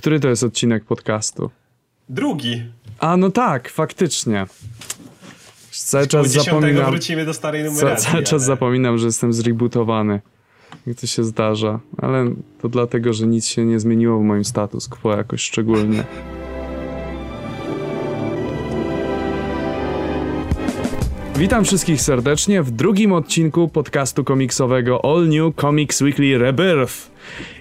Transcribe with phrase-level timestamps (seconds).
[0.00, 1.50] Który to jest odcinek podcastu?
[2.08, 2.62] Drugi.
[2.98, 4.46] A no tak, faktycznie.
[5.70, 6.90] Cały czas zapominam.
[6.90, 8.10] wrócimy do starej numeracji.
[8.12, 10.20] cały czas ale- zapominam, że jestem zrebootowany.
[10.86, 11.80] Jak to się zdarza.
[11.98, 12.30] Ale
[12.62, 16.04] to dlatego, że nic się nie zmieniło w moim status quo jakoś szczególnie.
[21.40, 26.94] Witam wszystkich serdecznie w drugim odcinku podcastu komiksowego All New Comics Weekly Rebirth.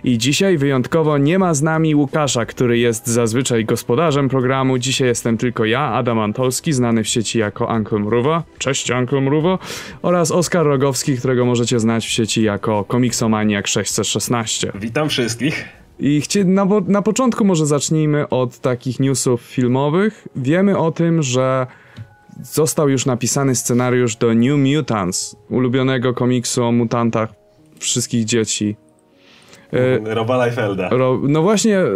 [0.04, 4.78] I dzisiaj wyjątkowo nie ma z nami Łukasza, który jest zazwyczaj gospodarzem programu.
[4.78, 8.44] Dzisiaj jestem tylko ja, Adam Antolski, znany w sieci jako Uncle Mruwa.
[8.58, 9.60] Cześć Uncle Mruwo.
[10.02, 14.72] Oraz Oskar Rogowski, którego możecie znać w sieci jako Komiksomaniak 616.
[14.76, 15.66] Witam wszystkich.
[16.00, 20.28] I chcie, na, na początku może zacznijmy od takich newsów filmowych.
[20.36, 21.68] Wiemy o tym, że
[22.44, 27.30] został już napisany scenariusz do New Mutants, ulubionego komiksu o mutantach
[27.80, 28.76] wszystkich dzieci.
[29.74, 30.90] E, Roba Liefelda.
[30.90, 31.88] ro, no właśnie, e,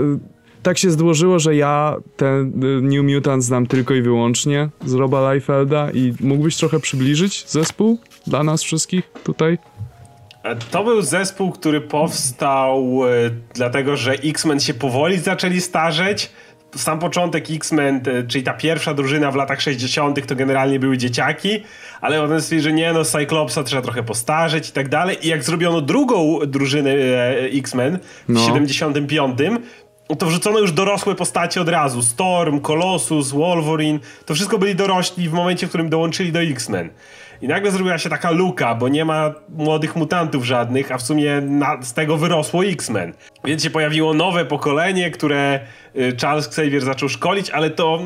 [0.64, 5.34] tak się złożyło, że ja ten e, New Mutants znam tylko i wyłącznie z Roba
[5.34, 9.58] Liefelda i mógłbyś trochę przybliżyć zespół dla nas wszystkich tutaj?
[10.72, 13.00] To był zespół, który powstał
[13.54, 16.32] dlatego, że X-Men się powoli zaczęli starzeć.
[16.76, 21.64] Sam początek X-Men, czyli ta pierwsza drużyna w latach 60., to generalnie były dzieciaki,
[22.02, 25.18] ale potem stwierdzili, że nie, no Cyclopsa trzeba trochę postarzeć i tak dalej.
[25.22, 28.46] I jak zrobiono drugą drużynę e, X-Men w No.
[28.46, 29.38] 75.,
[30.20, 32.02] to wrzucono już dorosłe postacie od razu.
[32.02, 34.00] Storm, Colossus, Wolverine.
[34.26, 36.90] To wszystko byli dorośli w momencie, w którym dołączyli do X-Men.
[37.44, 41.42] I nagle zrobiła się taka luka, bo nie ma młodych mutantów żadnych, a w sumie
[41.42, 43.14] na, z tego wyrosło X-Men.
[43.46, 45.60] Więc się pojawiło nowe pokolenie, które
[45.96, 48.00] y, Charles Xavier zaczął szkolić, ale to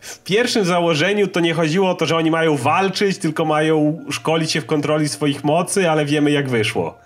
[0.00, 4.52] w pierwszym założeniu to nie chodziło o to, że oni mają walczyć, tylko mają szkolić
[4.52, 6.98] się w kontroli swoich mocy, ale wiemy jak wyszło.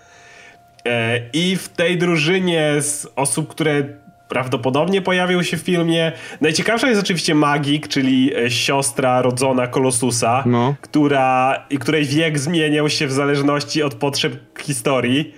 [0.87, 3.83] E, I w tej drużynie z osób, które
[4.29, 6.13] prawdopodobnie pojawią się w filmie.
[6.41, 10.75] Najciekawsza jest oczywiście Magik, czyli e, siostra rodzona Kolosusa, No.
[10.81, 15.35] która, i której wiek zmieniał się w zależności od potrzeb historii.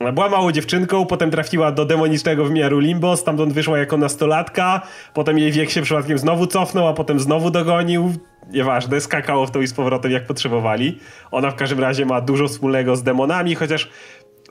[0.00, 4.80] Ona była małą dziewczynką, potem trafiła do demonicznego wymiaru Limbo, stamtąd wyszła jako nastolatka,
[5.14, 8.12] potem jej wiek się przypadkiem znowu cofnął, a potem znowu dogonił.
[8.50, 10.98] Nieważne, skakało w to i z powrotem jak potrzebowali.
[11.30, 13.88] Ona w każdym razie ma dużo wspólnego z demonami, chociaż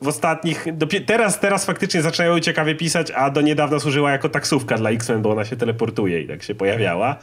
[0.01, 0.65] w ostatnich.
[1.05, 5.21] Teraz, teraz faktycznie zaczynają ją ciekawie pisać, a do niedawna służyła jako taksówka dla X-Men,
[5.21, 7.15] bo ona się teleportuje i tak się pojawiała.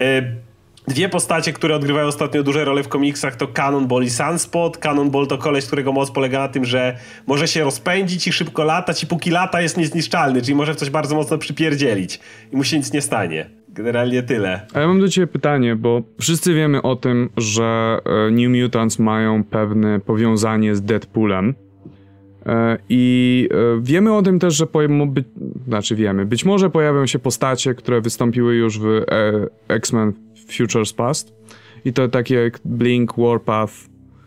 [0.00, 0.22] E,
[0.88, 4.78] Dwie postacie, które odgrywają ostatnio duże role w komiksach to Cannonball i Sunspot.
[4.78, 6.96] Cannonball to koleś, którego moc polega na tym, że
[7.26, 10.90] może się rozpędzić i szybko latać i póki lata jest niezniszczalny, czyli może w coś
[10.90, 12.20] bardzo mocno przypierdzielić
[12.52, 13.50] i mu się nic nie stanie.
[13.68, 14.60] Generalnie tyle.
[14.74, 18.98] A ja mam do ciebie pytanie, bo wszyscy wiemy o tym, że e, New Mutants
[18.98, 21.54] mają pewne powiązanie z Deadpoolem.
[22.46, 24.66] E, I e, wiemy o tym też, że
[25.06, 25.24] być,
[25.68, 29.04] znaczy wiemy, być może pojawią się postacie, które wystąpiły już w e,
[29.68, 30.12] X-Men
[30.50, 31.34] Futures Past.
[31.84, 33.72] I to takie jak Blink, Warpath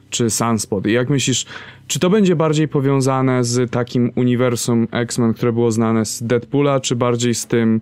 [0.10, 0.88] czy Sunspot.
[0.88, 1.46] I jak myślisz,
[1.88, 6.96] czy to będzie bardziej powiązane z takim uniwersum X-Men, które było znane z Deadpoola, czy
[6.96, 7.82] bardziej z tym,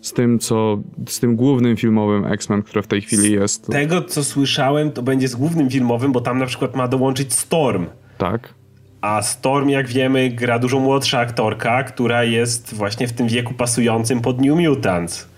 [0.00, 3.66] z tym, co, z tym głównym filmowym X-Men, które w tej chwili jest?
[3.66, 7.86] Tego, co słyszałem, to będzie z głównym filmowym, bo tam na przykład ma dołączyć Storm.
[8.18, 8.54] Tak.
[9.04, 14.20] A Storm, jak wiemy, gra dużo młodsza aktorka, która jest właśnie w tym wieku pasującym
[14.20, 15.28] pod New Mutants.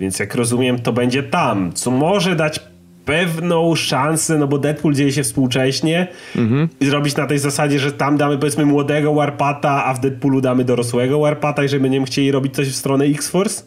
[0.00, 2.60] Więc jak rozumiem, to będzie tam, co może dać
[3.04, 6.06] pewną szansę, no bo Deadpool dzieje się współcześnie
[6.80, 10.64] i zrobić na tej zasadzie, że tam damy powiedzmy młodego Warpata, a w Deadpoolu damy
[10.64, 13.64] dorosłego Warpata i że będziemy chcieli robić coś w stronę X-Force.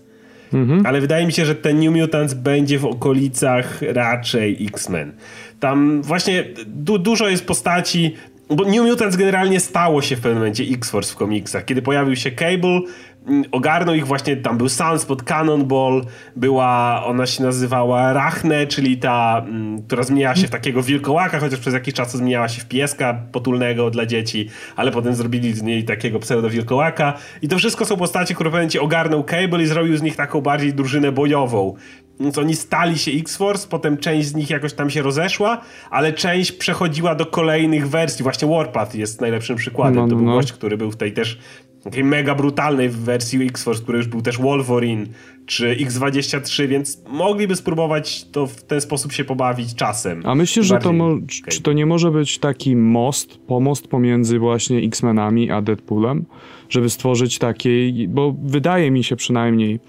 [0.86, 5.14] Ale wydaje mi się, że ten New Mutants będzie w okolicach raczej X-Men.
[5.60, 8.16] Tam właśnie du dużo jest postaci,
[8.50, 11.66] bo New Mutants generalnie stało się w pewnym momencie X-Force w komiksach.
[11.66, 12.80] Kiedy pojawił się Cable,
[13.28, 19.44] mm, ogarnął ich właśnie, tam był Sunspot, Cannonball, była, ona się nazywała Rachne, czyli ta,
[19.48, 23.20] mm, która zmieniała się w takiego wilkołaka, chociaż przez jakiś czas zmieniała się w pieska
[23.32, 28.36] potulnego dla dzieci, ale potem zrobili z niej takiego pseudo-wilkołaka i to wszystko są postacie,
[28.36, 31.76] które w pewnym ogarnął Cable i zrobił z nich taką bardziej drużynę bojową.
[32.20, 36.52] Więc oni stali się X-Force, potem część z nich jakoś tam się rozeszła, ale część
[36.52, 38.24] przechodziła do kolejnych wersji.
[38.24, 39.96] Właśnie Warpath jest najlepszym przykładem.
[39.96, 40.36] No, to no, był no.
[40.36, 41.40] gość, który był w tej też
[41.84, 45.06] takiej mega brutalnej wersji X-Force, który już był też Wolverine
[45.46, 50.22] czy X-23, więc mogliby spróbować to w ten sposób się pobawić czasem.
[50.26, 51.52] A myślisz, że to mo- Cable.
[51.52, 56.26] czy to nie może być taki most, pomost pomiędzy właśnie X-Menami a Deadpoolem?
[56.70, 59.80] Żeby stworzyć takiej, bo wydaje mi się przynajmniej,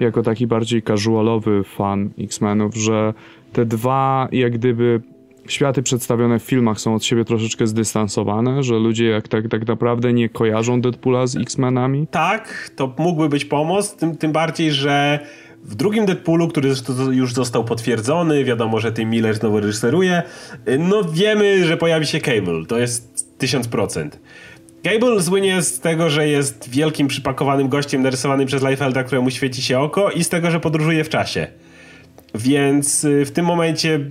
[0.00, 3.14] jako taki bardziej casualowy fan X-Menów, że
[3.52, 5.00] te dwa jak gdyby
[5.48, 10.12] światy przedstawione w filmach są od siebie troszeczkę zdystansowane, że ludzie jak tak, tak naprawdę
[10.12, 12.06] nie kojarzą Deadpoola z X-Menami?
[12.06, 15.18] Tak, to mógłby być pomoc, tym, tym bardziej, że
[15.64, 16.72] w drugim Deadpoolu, który
[17.12, 20.22] już został potwierdzony, wiadomo, że Tim Miller znowu reżyseruje,
[20.78, 24.08] no wiemy, że pojawi się Cable, to jest 1000%.
[24.86, 29.78] Cable słynie z tego, że jest wielkim przypakowanym gościem narysowanym przez Liefelda, któremu świeci się
[29.80, 31.46] oko i z tego, że podróżuje w czasie.
[32.34, 34.10] Więc y, w tym momencie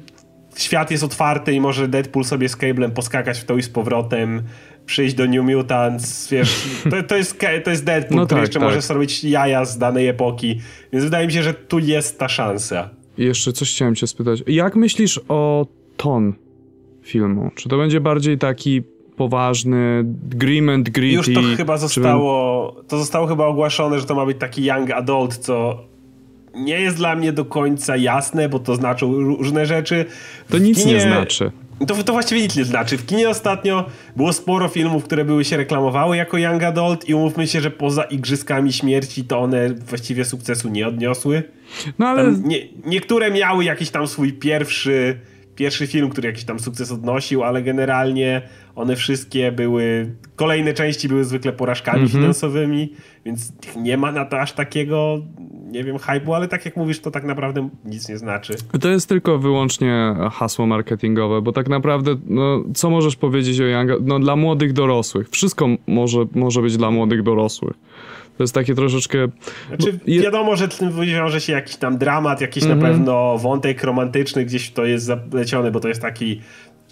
[0.55, 4.41] świat jest otwarty i może Deadpool sobie z Cablem poskakać w to i z powrotem,
[4.85, 8.59] przyjść do New Mutants, wiesz, to, to, jest, to jest Deadpool, no który tak, jeszcze
[8.59, 8.69] tak.
[8.69, 10.61] może zrobić jaja z danej epoki,
[10.93, 12.89] więc wydaje mi się, że tu jest ta szansa.
[13.17, 14.43] Jeszcze coś chciałem cię spytać.
[14.47, 15.67] Jak myślisz o
[15.97, 16.33] ton
[17.01, 17.51] filmu?
[17.55, 21.31] Czy to będzie bardziej taki poważny, grim and gritty?
[21.31, 25.37] Już to chyba zostało, to zostało chyba ogłaszone, że to ma być taki young adult,
[25.37, 25.79] co
[26.55, 30.05] nie jest dla mnie do końca jasne, bo to znaczą różne rzeczy.
[30.49, 30.93] To w nic kinie...
[30.93, 31.51] nie znaczy.
[31.87, 32.97] To, to właściwie nic nie znaczy.
[32.97, 33.85] W kinie ostatnio
[34.15, 38.03] było sporo filmów, które były się reklamowały jako Young Adult i umówmy się, że poza
[38.03, 41.43] Igrzyskami Śmierci to one właściwie sukcesu nie odniosły.
[41.99, 42.31] No ale...
[42.43, 45.19] Nie, niektóre miały jakiś tam swój pierwszy,
[45.55, 48.41] pierwszy film, który jakiś tam sukces odnosił, ale generalnie
[48.75, 52.11] one wszystkie były, kolejne części były zwykle porażkami mm -hmm.
[52.11, 52.93] finansowymi,
[53.25, 55.21] więc nie ma na to aż takiego
[55.75, 58.53] nie wiem, hype'u, ale tak jak mówisz, to tak naprawdę nic nie znaczy.
[58.81, 63.95] To jest tylko wyłącznie hasło marketingowe, bo tak naprawdę, no, co możesz powiedzieć o Younga?
[64.01, 65.29] No, dla młodych dorosłych.
[65.29, 67.73] Wszystko może, może być dla młodych dorosłych.
[68.37, 69.27] To jest takie troszeczkę...
[69.67, 72.81] Znaczy, wiadomo, że tym wiąże się jakiś tam dramat, jakiś mm -hmm.
[72.81, 72.99] na mhm.
[72.99, 76.41] pewno wątek romantyczny gdzieś to jest zapleciony, bo to jest taki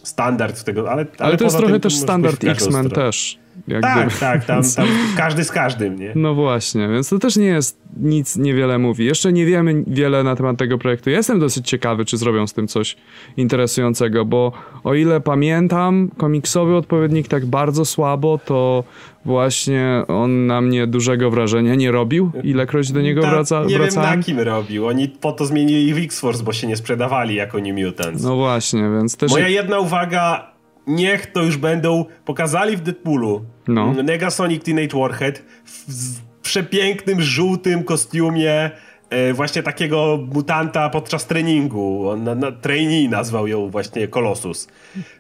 [0.03, 1.01] standard tego, ale...
[1.01, 3.42] Ale, ale to jest trochę też standard X-Men też.
[3.81, 6.11] Tak, tak, tam, tam każdy z każdym, nie?
[6.15, 9.05] No właśnie, więc to też nie jest nic niewiele mówi.
[9.05, 11.09] Jeszcze nie wiemy wiele na temat tego projektu.
[11.09, 12.95] Jestem dosyć ciekawy, czy zrobią z tym coś
[13.37, 14.51] interesującego, bo
[14.83, 18.83] o ile pamiętam, komiksowy odpowiednik tak bardzo słabo, to
[19.25, 24.09] właśnie on na mnie dużego wrażenia nie robił, ilekroć do niego Ta, wraca, nie wracałem.
[24.09, 24.87] wiem na kim robił.
[24.87, 28.23] Oni po to zmienili ich w X-Force, bo się nie sprzedawali jako New Mutants.
[28.23, 29.31] No właśnie, więc też...
[29.31, 30.52] Moja jedna uwaga,
[30.87, 33.93] niech to już będą, pokazali w Deadpoolu no.
[33.93, 38.71] Negasonic Teenage Warhead w przepięknym, żółtym kostiumie
[39.09, 42.09] e, właśnie takiego mutanta podczas treningu.
[42.09, 44.67] On na, na trainee nazwał ją właśnie Colossus.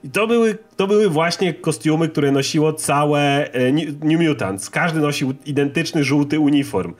[0.03, 3.71] I to były, to były właśnie kostiumy, które nosiło całe e,
[4.01, 4.69] New Mutants.
[4.69, 6.93] Każdy nosił identyczny żółty uniform.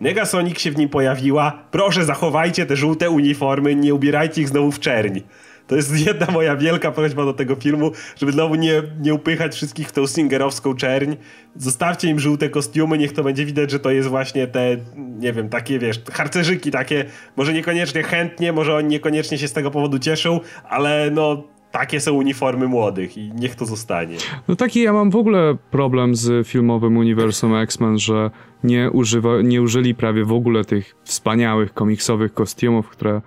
[0.00, 1.62] Negasonic się w nim pojawiła.
[1.70, 5.20] Proszę, zachowajcie te żółte uniformy, nie ubierajcie ich znowu w czerń.
[5.68, 9.88] To jest jedna moja wielka prośba do tego filmu, żeby znowu nie, nie upychać wszystkich
[9.88, 11.14] w tą singerowską czerń.
[11.56, 15.48] Zostawcie im żółte kostiumy, niech to będzie widać, że to jest właśnie te, nie wiem,
[15.48, 17.04] takie, wiesz, harcerzyki takie,
[17.36, 22.12] może niekoniecznie chętnie, może oni niekoniecznie się z tego powodu cieszą, ale no takie są
[22.12, 24.16] uniformy młodych i niech to zostanie.
[24.48, 28.30] No taki ja mam w ogóle problem z filmowym uniwersum X-Men, że
[28.64, 33.20] nie, używa, nie użyli prawie w ogóle tych wspaniałych komiksowych kostiumów, które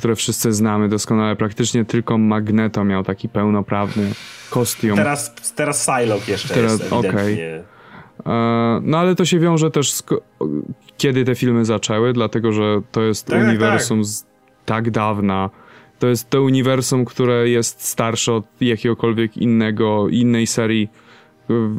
[0.00, 1.36] które wszyscy znamy doskonale.
[1.36, 4.12] Praktycznie tylko Magneto miał taki pełnoprawny
[4.50, 4.96] kostium.
[4.96, 7.64] Teraz, teraz Psylocke jeszcze teraz, jest ewidentnie.
[8.20, 8.34] Okay.
[8.34, 10.02] E, no ale to się wiąże też z
[10.96, 14.06] kiedy te filmy zaczęły, dlatego że to jest tak, uniwersum tak.
[14.06, 14.24] z
[14.64, 15.50] tak dawna.
[15.98, 20.88] To jest to uniwersum, które jest starsze od jakiegokolwiek innego, innej serii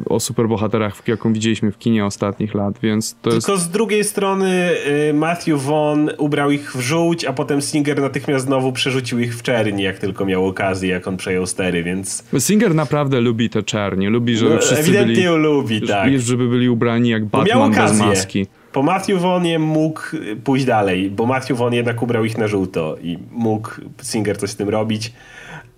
[0.06, 3.64] o superbohaterach, jaką widzieliśmy w kinie ostatnich lat, więc to Tylko jest...
[3.64, 4.70] z drugiej strony
[5.10, 9.42] y, Matthew Vaughn ubrał ich w żółć, a potem Singer natychmiast znowu przerzucił ich w
[9.42, 12.24] czerni, jak tylko miał okazję, jak on przejął stery, więc...
[12.38, 15.26] Singer naprawdę lubi te czerni, lubi, żeby no, wszyscy ewidentnie byli...
[15.26, 16.20] ją lubi, tak.
[16.20, 18.46] Żeby byli ubrani jak Batman bez maski.
[18.72, 20.00] Po Matthew Vaughnie mógł
[20.44, 23.70] pójść dalej, bo Matthew Vaughn jednak ubrał ich na żółto i mógł
[24.02, 25.12] Singer coś z tym robić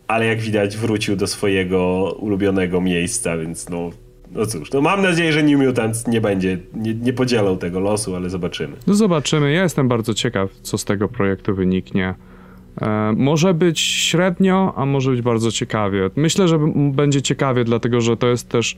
[0.09, 3.91] ale jak widać wrócił do swojego ulubionego miejsca, więc no,
[4.33, 8.17] no cóż, no mam nadzieję, że New Mutants nie będzie, nie, nie podzielał tego losu,
[8.17, 8.77] ale zobaczymy.
[8.87, 12.15] No zobaczymy, ja jestem bardzo ciekaw, co z tego projektu wyniknie.
[12.81, 16.11] E, może być średnio, a może być bardzo ciekawie.
[16.17, 18.77] Myślę, że będzie ciekawie, dlatego że to jest też.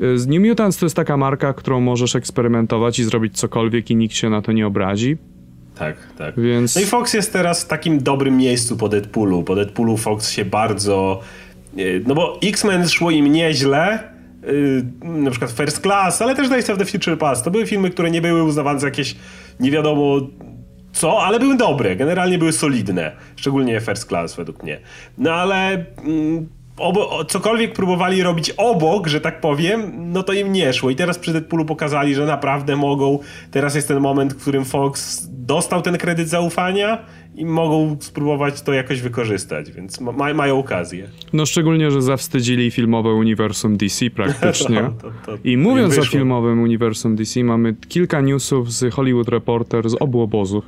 [0.00, 4.14] E, New Mutants to jest taka marka, którą możesz eksperymentować i zrobić cokolwiek i nikt
[4.14, 5.16] się na to nie obrazi.
[5.80, 6.40] Tak, tak.
[6.40, 6.76] Więc...
[6.76, 9.42] No i Fox jest teraz w takim dobrym miejscu po Deadpoolu.
[9.42, 11.20] Po Deadpoolu Fox się bardzo...
[11.76, 13.98] E, no bo X-Men szło im nieźle,
[14.42, 17.44] yy, na przykład First Class, ale też Days of the Future Past.
[17.44, 19.16] To były filmy, które nie były uznawane za jakieś
[19.60, 20.20] nie wiadomo
[20.92, 21.96] co, ale były dobre.
[21.96, 23.12] Generalnie były solidne.
[23.36, 24.80] Szczególnie First Class według mnie.
[25.18, 25.84] No ale...
[26.04, 30.90] Yy, obo, cokolwiek próbowali robić obok, że tak powiem, no to im nie szło.
[30.90, 33.18] I teraz przy Deadpoolu pokazali, że naprawdę mogą.
[33.50, 36.98] Teraz jest ten moment, w którym Fox dostał ten kredyt zaufania
[37.34, 41.08] i mogą spróbować to jakoś wykorzystać, więc ma, mają okazję.
[41.32, 44.82] No szczególnie, że zawstydzili filmowe uniwersum DC praktycznie.
[44.90, 49.90] No, to, to I mówiąc o filmowym uniwersum DC, mamy kilka newsów z Hollywood Reporter
[49.90, 50.64] z obu obozów,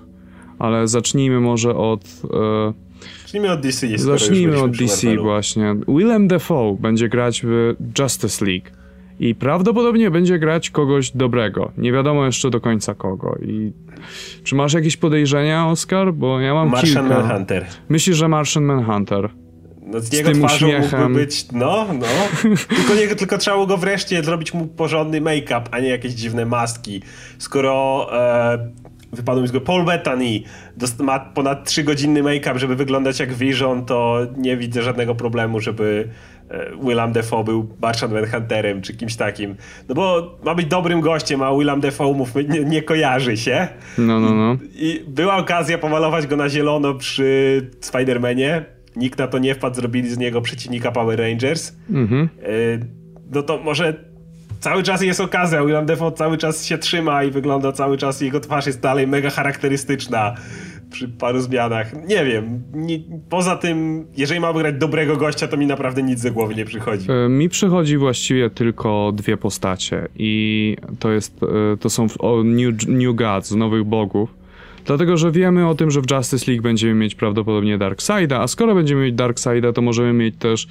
[0.59, 2.05] ale zacznijmy może od...
[2.35, 2.92] E,
[3.33, 3.99] zacznijmy od DC.
[3.99, 5.75] Zacznijmy od DC właśnie.
[5.89, 8.67] Willem Dafoe będzie grać w Justice League.
[9.21, 11.73] I prawdopodobnie będzie grać kogoś dobrego.
[11.79, 13.37] Nie wiadomo jeszcze do końca kogo.
[13.43, 13.73] I
[14.45, 16.15] czy masz jakieś podejrzenia, Oscar?
[16.15, 17.23] Bo ja mam Martian kilka.
[17.23, 17.67] Manhunter.
[17.89, 19.31] Myślisz, że Martian Manhunter?
[19.87, 21.03] No z, z jego tym twarzą uśmiechem.
[21.03, 22.07] mógłby być, no, no.
[22.77, 27.03] tylko, nie, tylko trzeba go wreszcie zrobić mu porządny make-up, a nie jakieś dziwne maski.
[27.39, 28.71] Skoro e,
[29.13, 30.41] wypadł mi z go Paul Bettany
[30.99, 36.09] ma ponad 3-godzinny make-up, żeby wyglądać jak Vision, to nie widzę żadnego problemu, żeby
[36.51, 39.57] e, Willam Defoe był Martian Manhunterem czy kimś takim.
[39.89, 43.69] No bo ma być dobrym gościem, a Willam Defoe mówmy, nie, nie kojarzy się.
[43.99, 44.57] No, no, no.
[44.75, 48.63] I była okazja pomalować go na zielono przy Spider-Manie.
[48.97, 51.77] Nikt na to nie wpadł, zrobili z niego przeciwnika Power Rangers.
[51.91, 52.29] Mhm.
[52.43, 52.49] E,
[53.31, 54.12] no to może
[54.63, 55.65] cały czas jest okazja.
[55.65, 59.31] William Defoe cały czas się trzyma i wygląda cały czas, jego twarz jest dalej mega
[59.31, 60.35] charakterystyczna
[60.91, 61.93] przy paru zmianach.
[62.09, 62.63] Nie wiem.
[62.73, 62.99] Nie,
[63.31, 67.07] poza tym, jeżeli ma grać dobrego gościa, to mi naprawdę nic ze głowy nie przychodzi.
[67.11, 72.07] E, mi przychodzi właściwie tylko dwie postacie i to jest, e, to są
[72.45, 74.35] New, New Gods, Nowych Bogów.
[74.85, 78.75] Dlatego, że wiemy o tym, że w Justice League będziemy mieć prawdopodobnie Darkseida, a skoro
[78.75, 80.69] będziemy mieć Darkseida, to możemy mieć też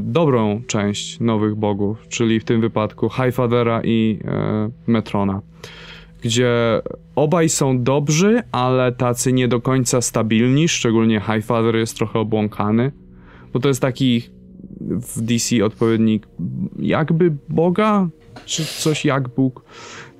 [0.00, 5.42] dobrą część nowych bogów, czyli w tym wypadku Highfathera i e, Metrona,
[6.22, 6.82] gdzie
[7.16, 12.92] obaj są dobrzy, ale tacy nie do końca stabilni, szczególnie Highfather jest trochę obłąkany,
[13.52, 14.22] bo to jest taki
[14.80, 16.28] w DC odpowiednik
[16.78, 18.08] jakby Boga,
[18.46, 19.64] czy coś jak Bóg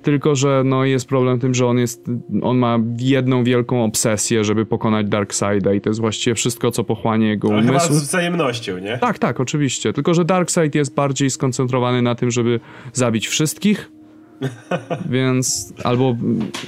[0.01, 2.05] tylko że no, jest problem tym, że on jest,
[2.41, 7.27] on ma jedną wielką obsesję, żeby pokonać Darkseida i to jest właściwie wszystko, co pochłania
[7.27, 7.67] jego umysł.
[7.67, 8.97] Chyba z wzajemnością, nie?
[8.97, 9.93] Tak, tak, oczywiście.
[9.93, 12.59] Tylko, że Darkseid jest bardziej skoncentrowany na tym, żeby
[12.93, 13.91] zabić wszystkich,
[15.09, 16.15] więc albo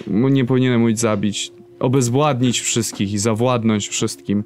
[0.07, 4.43] nie powinienem mówić zabić, obezwładnić wszystkich i zawładnąć wszystkim.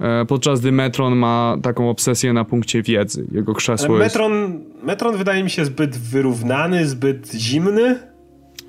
[0.00, 3.26] E, podczas gdy Metron ma taką obsesję na punkcie wiedzy.
[3.32, 4.84] Jego krzesło Metron, jest...
[4.84, 7.98] Metron wydaje mi się zbyt wyrównany, zbyt zimny.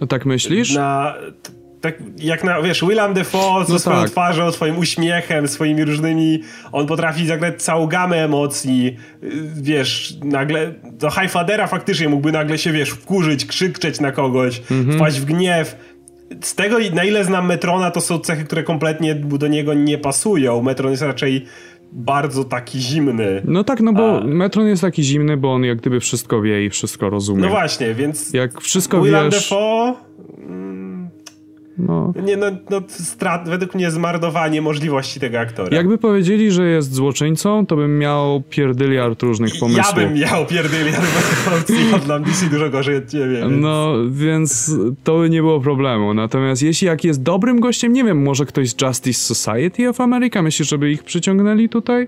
[0.01, 0.75] No tak myślisz?
[0.75, 1.13] Na,
[1.81, 4.09] tak jak na, wiesz, William Defoe ze no swoją tak.
[4.09, 6.41] twarzą, swoim uśmiechem, swoimi różnymi,
[6.71, 8.97] on potrafi zagrać całą gamę emocji,
[9.55, 14.97] wiesz, nagle, do Highfadera faktycznie mógłby nagle się, wiesz, wkurzyć, krzyczeć na kogoś, mhm.
[14.97, 15.75] wpaść w gniew,
[16.41, 20.61] z tego, na ile znam Metrona, to są cechy, które kompletnie do niego nie pasują.
[20.61, 21.45] Metron jest raczej
[21.91, 23.41] bardzo taki zimny.
[23.45, 24.23] No tak, no bo A...
[24.23, 27.41] Metron jest taki zimny, bo on jak gdyby wszystko wie i wszystko rozumie.
[27.41, 28.33] No właśnie, więc...
[28.33, 29.49] Jak wszystko Willem wiesz...
[29.49, 29.93] Defoe...
[31.77, 32.13] No.
[32.23, 35.77] Nie, no, no strat, według mnie zmarnowanie możliwości tego aktora.
[35.77, 39.85] Jakby powiedzieli, że jest złoczyńcą, to bym miał pierdyliard różnych pomysłów.
[39.87, 41.05] Ja bym miał pierdyliard,
[41.91, 43.37] ja dla DC dużo gorzej od ciebie.
[43.39, 43.53] Więc...
[43.61, 46.13] No, więc to by nie było problemu.
[46.13, 50.41] Natomiast jeśli jak jest dobrym gościem, nie wiem, może ktoś z Justice Society of America,
[50.41, 52.07] myślisz, żeby ich przyciągnęli tutaj?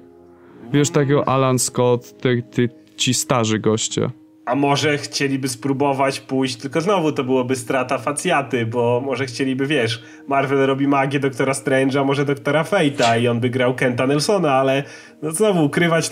[0.73, 2.61] Wiesz, takiego Alan Scott, te, te,
[2.95, 4.09] ci starzy goście.
[4.49, 10.03] A może chcieliby spróbować pójść, tylko znowu to byłoby strata facjaty, bo może chcieliby, wiesz,
[10.27, 14.83] Marvel robi magię Doktora Strange'a, może Doktora Fate'a i on by grał Kenta Nelsona, ale
[15.21, 16.09] no znowu ukrywać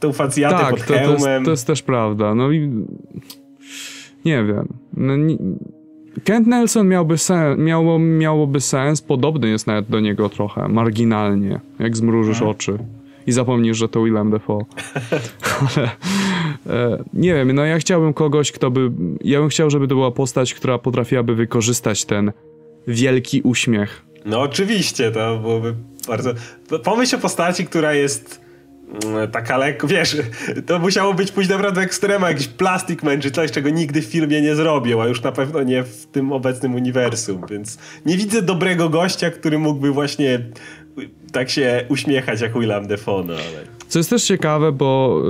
[0.00, 1.18] tę facjatę tak, pod to, hełmem.
[1.18, 2.34] To jest, to jest też prawda.
[2.34, 2.84] No i
[4.24, 4.68] nie wiem.
[4.96, 5.36] No, nie...
[6.24, 11.96] Kent Nelson miałby sen, miało, miałoby sens, podobny jest nawet do niego trochę, marginalnie, jak
[11.96, 12.56] zmrużysz hmm.
[12.56, 12.78] oczy
[13.26, 14.64] i zapomnisz, że to Willem Dafoe.
[15.76, 15.90] Ale
[17.12, 18.90] nie wiem, no ja chciałbym kogoś, kto by...
[19.24, 22.32] Ja bym chciał, żeby to była postać, która potrafiłaby wykorzystać ten
[22.86, 24.02] wielki uśmiech.
[24.24, 25.74] No oczywiście, to byłoby
[26.08, 26.34] bardzo...
[26.84, 28.40] Pomyśl o postaci, która jest
[29.04, 30.16] mm, taka lekko, wiesz,
[30.66, 34.40] to musiało być pójść naprawdę ekstrema, jakiś Plastic Man czy coś, czego nigdy w filmie
[34.40, 38.88] nie zrobił, a już na pewno nie w tym obecnym uniwersum, więc nie widzę dobrego
[38.88, 40.40] gościa, który mógłby właśnie
[41.32, 43.79] tak się uśmiechać jak William Defoe, no ale...
[43.90, 45.22] Co jest też ciekawe, bo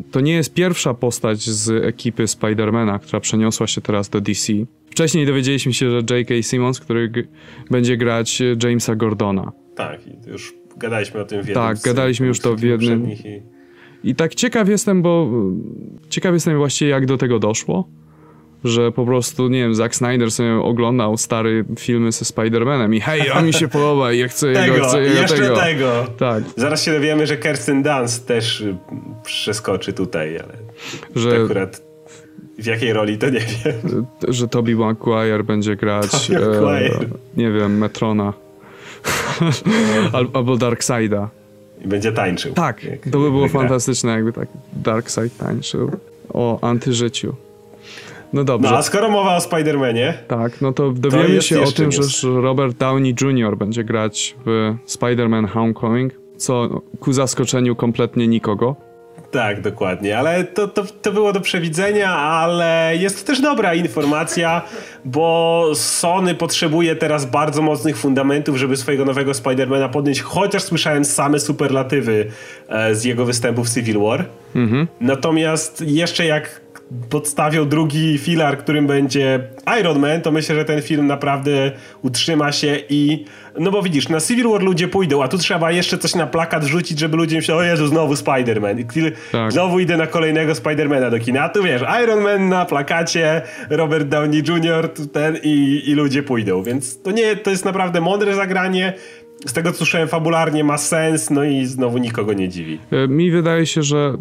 [0.00, 4.52] y, to nie jest pierwsza postać z ekipy Spidermana, która przeniosła się teraz do DC.
[4.90, 6.42] Wcześniej dowiedzieliśmy się, że J.K.
[6.42, 7.28] Simmons, który
[7.70, 9.52] będzie grać Jamesa Gordona.
[9.76, 13.10] Tak, już gadaliśmy o tym w jednym Tak, gadaliśmy już to w jednym...
[13.10, 13.42] I...
[14.04, 15.30] I tak ciekaw jestem, bo
[16.08, 17.88] ciekaw jestem właściwie jak do tego doszło,
[18.64, 23.30] że po prostu, nie wiem, Zack Snyder sobie oglądał stare filmy ze Spider-Manem i hej,
[23.30, 25.56] on mi się podoba i ja chcę tego, jego, chcę jego jeszcze tego.
[25.56, 26.06] tego.
[26.18, 28.64] Tak, Zaraz się dowiemy, że Kirsten Dunst też
[29.24, 30.54] przeskoczy tutaj, ale
[31.16, 31.82] że, akurat
[32.58, 34.06] w jakiej roli to nie wiem.
[34.28, 37.06] że Tobey Maguire będzie grać, Maguire.
[37.36, 38.32] nie wiem, Metrona.
[40.12, 41.28] Al, albo Darkseida.
[41.84, 42.54] I będzie tańczył.
[42.54, 42.80] Tak,
[43.12, 45.90] to by było fantastyczne, jakby tak Darkseid tańczył
[46.28, 47.34] o antyżyciu.
[48.32, 48.70] No dobrze.
[48.70, 52.00] No a skoro mowa o Spider-Manie, Tak, no to dowiemy jest się o tym, że
[52.00, 52.22] news.
[52.22, 53.56] Robert Downey Jr.
[53.56, 58.76] będzie grać w Spider-Man Homecoming, co ku zaskoczeniu kompletnie nikogo.
[59.30, 64.62] Tak, dokładnie, ale to, to, to było do przewidzenia, ale jest to też dobra informacja,
[65.04, 71.40] bo Sony potrzebuje teraz bardzo mocnych fundamentów, żeby swojego nowego Spidermana podnieść, chociaż słyszałem same
[71.40, 72.26] superlatywy
[72.68, 74.24] e, z jego występu w Civil War.
[75.00, 76.60] Natomiast jeszcze jak
[77.10, 79.40] podstawią drugi filar, którym będzie
[79.80, 83.24] Iron Man, to myślę, że ten film naprawdę utrzyma się i
[83.58, 86.64] no bo widzisz, na Civil War ludzie pójdą, a tu trzeba jeszcze coś na plakat
[86.64, 88.84] wrzucić, żeby ludzie myśleli, o Jezu, znowu Spider-Man.
[89.32, 89.52] Tak.
[89.52, 91.42] Znowu idę na kolejnego Spidermana do kina.
[91.42, 94.88] A tu wiesz, Iron Man na plakacie, Robert Downey Jr.
[95.12, 96.62] ten i, i ludzie pójdą.
[96.62, 98.92] Więc to nie, to jest naprawdę mądre zagranie.
[99.46, 102.78] Z tego co słyszałem fabularnie ma sens, no i znowu nikogo nie dziwi.
[102.90, 104.14] E, Mi wydaje się, że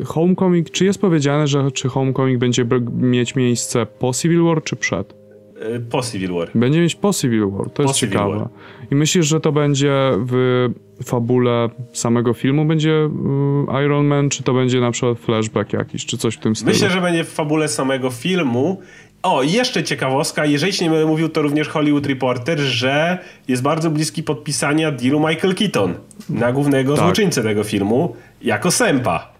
[0.00, 4.76] e, Homecoming, czy jest powiedziane, że czy Homecoming będzie mieć miejsce po Civil War, czy
[4.76, 5.14] przed?
[5.76, 6.50] Y, Po Civil War.
[6.54, 8.38] Będzie mieć po Civil War, to jest Civil ciekawe.
[8.38, 8.48] War.
[8.90, 10.68] I myślisz, że to będzie w
[11.04, 13.10] fabule samego filmu będzie
[13.84, 16.72] Iron Man, czy to będzie na przykład flashback jakiś, czy coś w tym stylu?
[16.72, 18.80] Myślę, że będzie w fabule samego filmu.
[19.22, 23.90] O, jeszcze ciekawostka, jeżeli się nie będę mówił, to również Hollywood Reporter, że jest bardzo
[23.90, 25.94] bliski podpisania dealu Michael Keaton
[26.28, 27.04] na głównego Tak.
[27.04, 29.32] złoczyńcę tego filmu jako Sempa.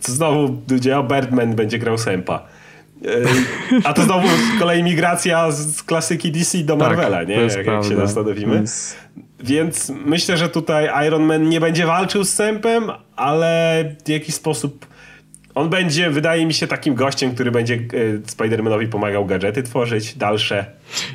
[0.00, 2.42] Co znowu ludzie, o Birdman będzie grał Sempa.
[3.02, 3.10] Yy,
[3.84, 7.34] A to znowu z kolei migracja z klasyki DC do Tak, Marvela, nie?
[7.34, 8.54] to jest Jak, jak się zastanowimy.
[8.54, 8.96] Więc-
[9.40, 14.86] Więc myślę, że tutaj Iron Man nie będzie walczył z Sempem, ale w jakiś sposób
[15.54, 17.78] on będzie, wydaje mi się, takim gościem, który będzie e,
[18.18, 20.66] Spider-Manowi pomagał gadżety tworzyć, dalsze.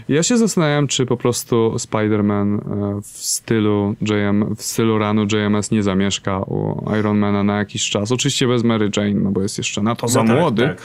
[0.09, 5.71] Ja się zastanawiam, czy po prostu Spider-Man e, w stylu JM, w stylu ranu JMS
[5.71, 8.11] nie zamieszka u Ironmana na jakiś czas.
[8.11, 10.81] Oczywiście bez Mary Jane, no bo jest jeszcze na to za tak, młody, tak.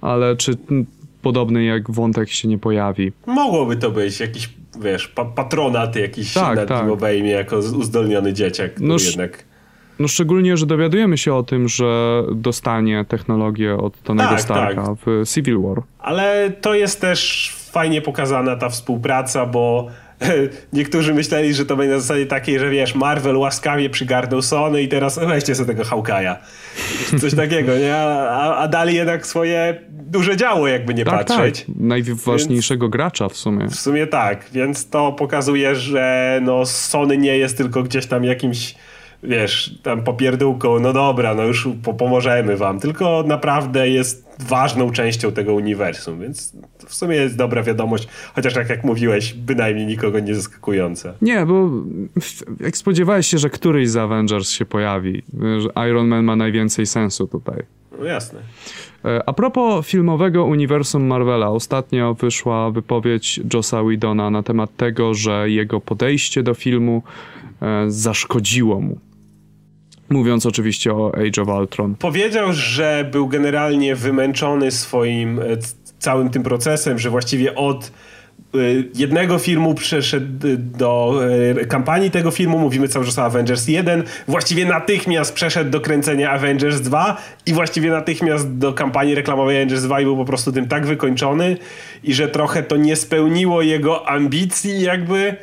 [0.00, 0.56] ale czy
[1.22, 3.12] podobny jak wątek się nie pojawi?
[3.26, 6.82] Mogłoby to być jakiś, wiesz, pa patronat jakiś Tak, nad tak.
[6.82, 9.49] nim obejmie jako uzdolniony dzieciak, No jednak...
[10.00, 14.94] No szczególnie, że dowiadujemy się o tym, że dostanie technologię od Tonego Tak, Starka tak.
[15.06, 15.82] w Civil War.
[15.98, 19.86] Ale to jest też fajnie pokazana ta współpraca, bo
[20.72, 24.88] niektórzy myśleli, że to będzie na zasadzie takiej, że wiesz, Marvel łaskawie przygarnął Sony i
[24.88, 26.36] teraz weźcie sobie tego Hawkeye'a.
[27.20, 27.96] Coś takiego, nie?
[27.96, 31.60] A, a dali jednak swoje duże działo, jakby nie Tak, patrzeć.
[31.64, 31.76] tak.
[31.80, 33.68] Najważniejszego gracza w sumie.
[33.68, 38.74] W sumie tak, więc to pokazuje, że no Sony nie jest tylko gdzieś tam jakimś
[39.22, 45.32] wiesz, tam popierdółką, no dobra, no już po pomożemy wam, tylko naprawdę jest ważną częścią
[45.32, 50.20] tego uniwersum, więc to w sumie jest dobra wiadomość, chociaż tak jak mówiłeś, bynajmniej nikogo
[50.20, 51.14] nie zaskakująca.
[51.22, 51.70] Nie, bo
[52.60, 55.22] jak spodziewałeś się, że któryś z Avengers się pojawi,
[55.58, 57.62] że Iron Man ma najwięcej sensu tutaj.
[57.98, 58.40] No jasne.
[59.04, 65.50] E, A propos filmowego uniwersum Marvela, ostatnio wyszła wypowiedź Jossa Whedona na temat tego, że
[65.50, 67.02] jego podejście do filmu
[67.62, 68.98] e, zaszkodziło mu.
[70.10, 71.94] Mówiąc oczywiście o Age of Ultron.
[71.94, 75.42] Powiedział, że był generalnie wymęczony swoim e,
[75.98, 77.92] całym tym procesem, że właściwie od
[78.54, 78.58] e,
[78.94, 81.20] jednego filmu przeszedł e, do
[81.68, 86.80] kampanii tego filmu, mówimy cały czas o Avengers 1, właściwie natychmiast przeszedł do kręcenia Avengers
[86.80, 90.86] 2 i właściwie natychmiast do kampanii reklamowej Avengers 2 i był po prostu tym tak
[90.86, 91.56] wykończony
[92.04, 95.36] i że trochę to nie spełniło jego ambicji jakby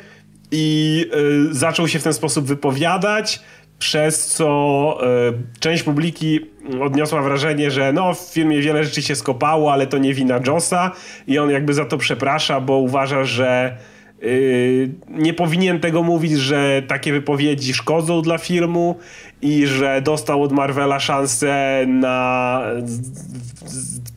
[0.50, 1.04] i
[1.50, 3.40] zaczął się w ten sposób wypowiadać,
[3.78, 6.40] przez co y, część publiki
[6.82, 10.90] odniosła wrażenie, że no w filmie wiele rzeczy się skopało, ale to nie wina Jossa
[11.26, 13.76] i on jakby za to przeprasza, bo uważa, że
[14.22, 18.98] y, nie powinien tego mówić, że takie wypowiedzi szkodzą dla filmu
[19.42, 22.62] i że dostał od Marvela szansę na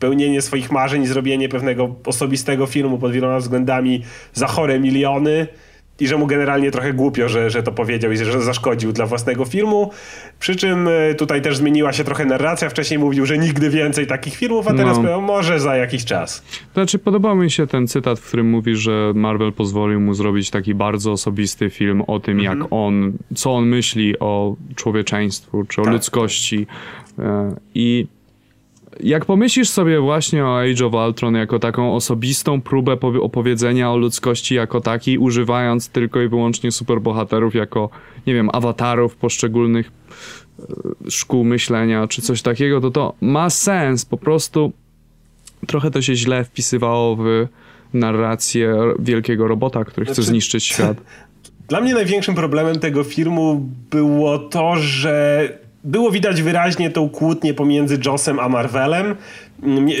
[0.02, 5.46] spełnienie swoich marzeń i zrobienie pewnego osobistego filmu pod wieloma względami za chore miliony
[6.02, 9.44] i że mu generalnie trochę głupio, że, że to powiedział i że zaszkodził dla własnego
[9.44, 9.90] filmu.
[10.38, 12.68] Przy czym y, tutaj też zmieniła się trochę narracja.
[12.68, 14.94] Wcześniej mówił, że nigdy więcej takich filmów, a teraz No.
[15.02, 16.44] powiedział, może za jakiś czas.
[16.74, 20.74] Znaczy, podobał mi się ten cytat, w którym mówi, że Marvel pozwolił mu zrobić taki
[20.74, 25.92] bardzo osobisty film o tym, jak on, co on myśli o człowieczeństwu, czy o Tak.
[25.92, 26.66] ludzkości.
[27.18, 28.06] E, I
[29.00, 34.54] jak pomyślisz sobie właśnie o Age of Ultron jako taką osobistą próbę opowiedzenia o ludzkości
[34.54, 37.90] jako takiej, używając tylko i wyłącznie superbohaterów jako,
[38.26, 39.90] nie wiem, awatarów poszczególnych
[40.58, 44.04] e, szkół myślenia czy coś takiego, to to ma sens.
[44.04, 44.72] Po prostu
[45.66, 47.46] trochę to się źle wpisywało w
[47.94, 50.96] narrację wielkiego robota, który chce znaczy, zniszczyć świat.
[51.68, 55.48] Dla mnie największym problemem tego filmu było to, że
[55.84, 59.16] było widać wyraźnie tą kłótnię pomiędzy Jossem a Marvelem.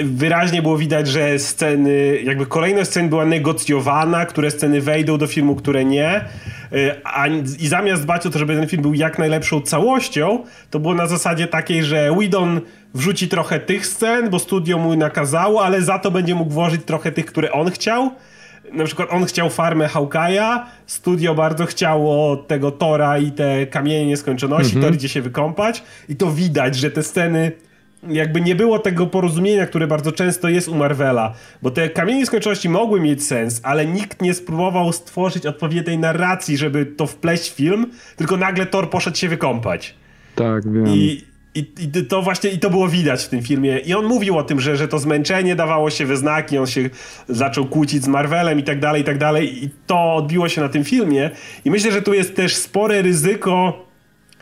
[0.04, 5.54] Wyraźnie było widać, że sceny, jakby kolejność scen była negocjowana, które sceny wejdą do filmu,
[5.54, 6.24] które nie.
[6.72, 7.26] Y, a,
[7.58, 11.06] I zamiast dbać o to, żeby ten film był jak najlepszą całością, to było na
[11.06, 12.60] zasadzie takiej, że Whedon
[12.94, 17.12] wrzuci trochę tych scen, bo studio mu nakazało, ale za to będzie mógł włożyć trochę
[17.12, 18.10] tych, które on chciał
[18.72, 24.76] na przykład on chciał farmę Hawkeye'a, studio bardzo chciało tego Tora i te kamienie nieskończoności,
[24.76, 24.84] mhm.
[24.84, 27.52] Tor idzie się wykąpać i to widać, że te sceny
[28.08, 32.68] jakby nie było tego porozumienia, które bardzo często jest u Marvela, bo te kamienie nieskończoności
[32.68, 37.86] mogły mieć sens, ale nikt nie spróbował stworzyć odpowiedniej narracji, żeby to wpleść w film,
[38.16, 39.94] tylko nagle Thor poszedł się wykąpać.
[40.34, 40.88] Tak, wiem.
[40.88, 41.24] I,
[41.54, 41.66] i,
[41.98, 43.78] I, to właśnie i to było widać w tym filmie.
[43.78, 46.90] I on mówił o tym, że, że to zmęczenie dawało się we znaki, on się
[47.28, 49.64] zaczął kłócić z Marvelem i tak dalej, i tak dalej.
[49.64, 51.30] I to odbiło się na tym filmie.
[51.64, 53.86] I myślę, że tu jest też spore ryzyko,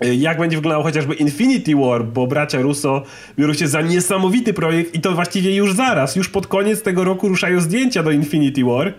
[0.00, 3.02] e, jak będzie wyglądał chociażby Infinity War, bo bracia Russo
[3.38, 7.28] biorą się za niesamowity projekt i to właściwie już zaraz, już pod koniec tego roku
[7.28, 8.94] ruszają zdjęcia do Infinity War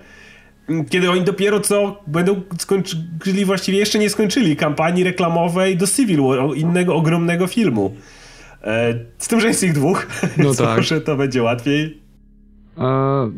[0.89, 6.39] kiedy oni dopiero co będą skończyli, właściwie jeszcze nie skończyli kampanii reklamowej do Civil War,
[6.55, 7.95] innego ogromnego filmu.
[8.63, 10.07] E, z tym, że jest ich dwóch,
[10.37, 10.77] no tak.
[10.77, 12.01] może to będzie łatwiej.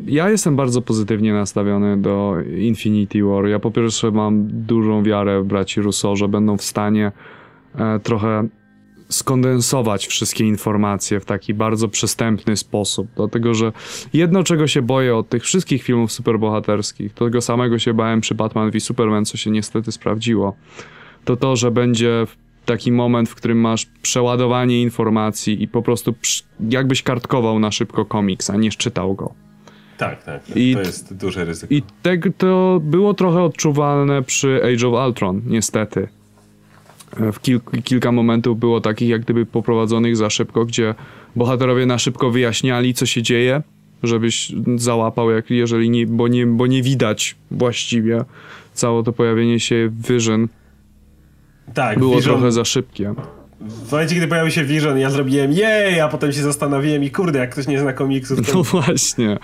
[0.06, 3.46] Ja jestem bardzo pozytywnie nastawiony do Infinity War.
[3.46, 7.12] Ja po pierwsze mam dużą wiarę w braci Russo, że będą w stanie
[7.74, 8.48] e, trochę
[9.14, 13.08] skondensować wszystkie informacje w taki bardzo przystępny sposób.
[13.16, 13.72] Dlatego, że
[14.12, 18.34] jedno, czego się boję od tych wszystkich filmów superbohaterskich, to tego samego się bałem przy
[18.34, 20.56] Batman v Superman, co się niestety sprawdziło,
[21.24, 22.26] to to, że będzie
[22.64, 26.14] taki moment, w którym masz przeładowanie informacji i po prostu
[26.70, 29.34] jakbyś kartkował na szybko komiks, a nie czytał go.
[29.98, 30.44] Tak, tak.
[30.46, 30.56] tak.
[30.56, 31.74] I, to jest duże ryzyko.
[31.74, 36.08] I te, to było trochę odczuwalne przy Age of Ultron, niestety
[37.32, 40.94] w kil kilka momentów było takich jak gdyby poprowadzonych za szybko, gdzie
[41.36, 43.62] bohaterowie na szybko wyjaśniali, co się dzieje,
[44.02, 48.24] żebyś załapał, jak, jeżeli nie, bo, nie, bo nie widać właściwie
[48.74, 50.48] całe to pojawienie się wyżyn.
[51.74, 53.14] Tak, było Vision, trochę za szybkie.
[53.60, 57.38] W momencie, gdy pojawił się Vision, ja zrobiłem jej, a potem się zastanowiłem i kurde,
[57.38, 58.46] jak ktoś nie zna komiksów.
[58.46, 58.58] To...
[58.58, 59.38] No właśnie.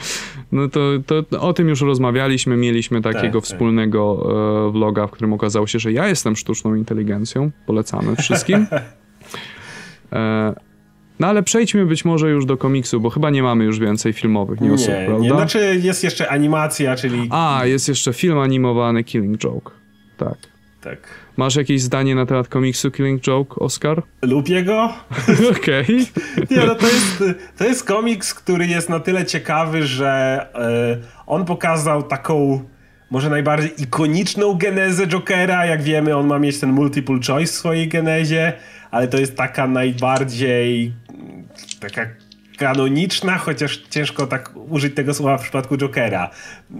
[0.52, 3.42] No to, to o tym już rozmawialiśmy, mieliśmy takiego tak, tak.
[3.42, 4.72] wspólnego tak.
[4.72, 7.50] Vloga, w którym okazało się, że ja jestem sztuczną inteligencją.
[7.66, 8.66] Polecamy wszystkim.
[10.12, 10.54] e,
[11.20, 14.60] no ale przejdźmy być może już do komiksu, bo chyba nie mamy już więcej filmowych
[14.60, 15.24] newsów, nie, prawda?
[15.24, 17.28] Nie, znaczy jest jeszcze animacja, czyli...
[17.30, 19.70] A, jest jeszcze film animowany Killing Joke.
[20.16, 20.49] Tak.
[20.80, 20.98] Tak.
[21.36, 24.02] Masz jakieś zdanie na temat komiksu Killing Joke, Oscar?
[24.22, 24.84] Lubię go.
[25.56, 25.84] Okej.
[25.84, 26.46] Okay.
[26.50, 27.24] Nie, no to jest,
[27.58, 30.46] to jest komiks, który jest na tyle ciekawy, że
[31.02, 32.64] y, on pokazał taką
[33.10, 35.66] może najbardziej ikoniczną genezę Jokera.
[35.66, 38.52] Jak wiemy, on ma mieć ten multiple choice w swojej genezie,
[38.90, 40.92] ale to jest taka najbardziej
[41.80, 42.06] taka
[42.58, 46.30] kanoniczna, chociaż ciężko tak użyć tego słowa w przypadku Jokera.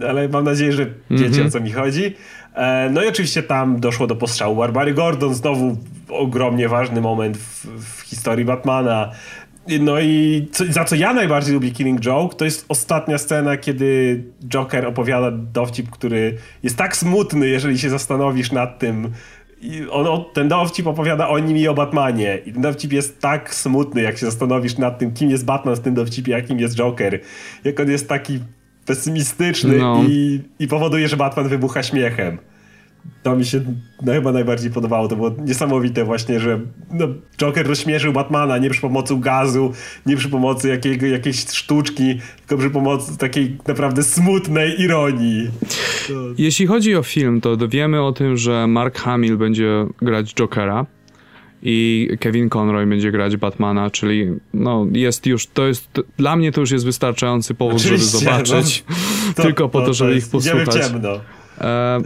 [0.08, 1.46] Ale mam nadzieję, że wiecie mm -hmm.
[1.46, 2.14] o co mi chodzi.
[2.54, 5.76] E, no i oczywiście tam doszło do postrzału Barbary Gordon, znowu
[6.08, 9.10] ogromnie ważny moment w, w historii Batmana.
[9.80, 14.22] No i co, za co ja najbardziej lubię Killing Joke, to jest ostatnia scena, kiedy
[14.48, 19.12] Joker opowiada dowcip, który jest tak smutny, jeżeli się zastanowisz nad tym.
[19.90, 22.38] On, ten dowcip opowiada o nim i o Batmanie.
[22.46, 25.80] I ten dowcip jest tak smutny, jak się zastanowisz nad tym, kim jest Batman w
[25.80, 27.20] tym dowcipie, a kim jest Joker.
[27.64, 28.38] Jak on jest taki
[28.86, 30.04] pesymistyczny no.
[30.08, 32.38] i, i powoduje, że Batman wybucha śmiechem.
[33.22, 33.60] To mi się
[34.02, 35.08] no, chyba najbardziej podobało.
[35.08, 36.60] To było niesamowite właśnie, że
[36.92, 39.72] no, Joker rozśmieszył Batmana nie przy pomocy gazu,
[40.06, 45.50] nie przy pomocy jakiego, jakiejś sztuczki, tylko przy pomocy takiej naprawdę smutnej ironii.
[46.08, 46.14] To...
[46.38, 50.86] Jeśli chodzi o film, to wiemy o tym, że Mark Hamill będzie grać Jokera
[51.62, 56.60] i Kevin Conroy będzie grać Batmana, czyli no jest już, to jest, dla mnie to
[56.60, 58.96] już jest wystarczający powód, Oczywiście, żeby zobaczyć, no,
[59.34, 60.74] to, tylko po to, żeby ich posłuchać.
[60.74, 61.20] ciemno.
[61.60, 62.00] E,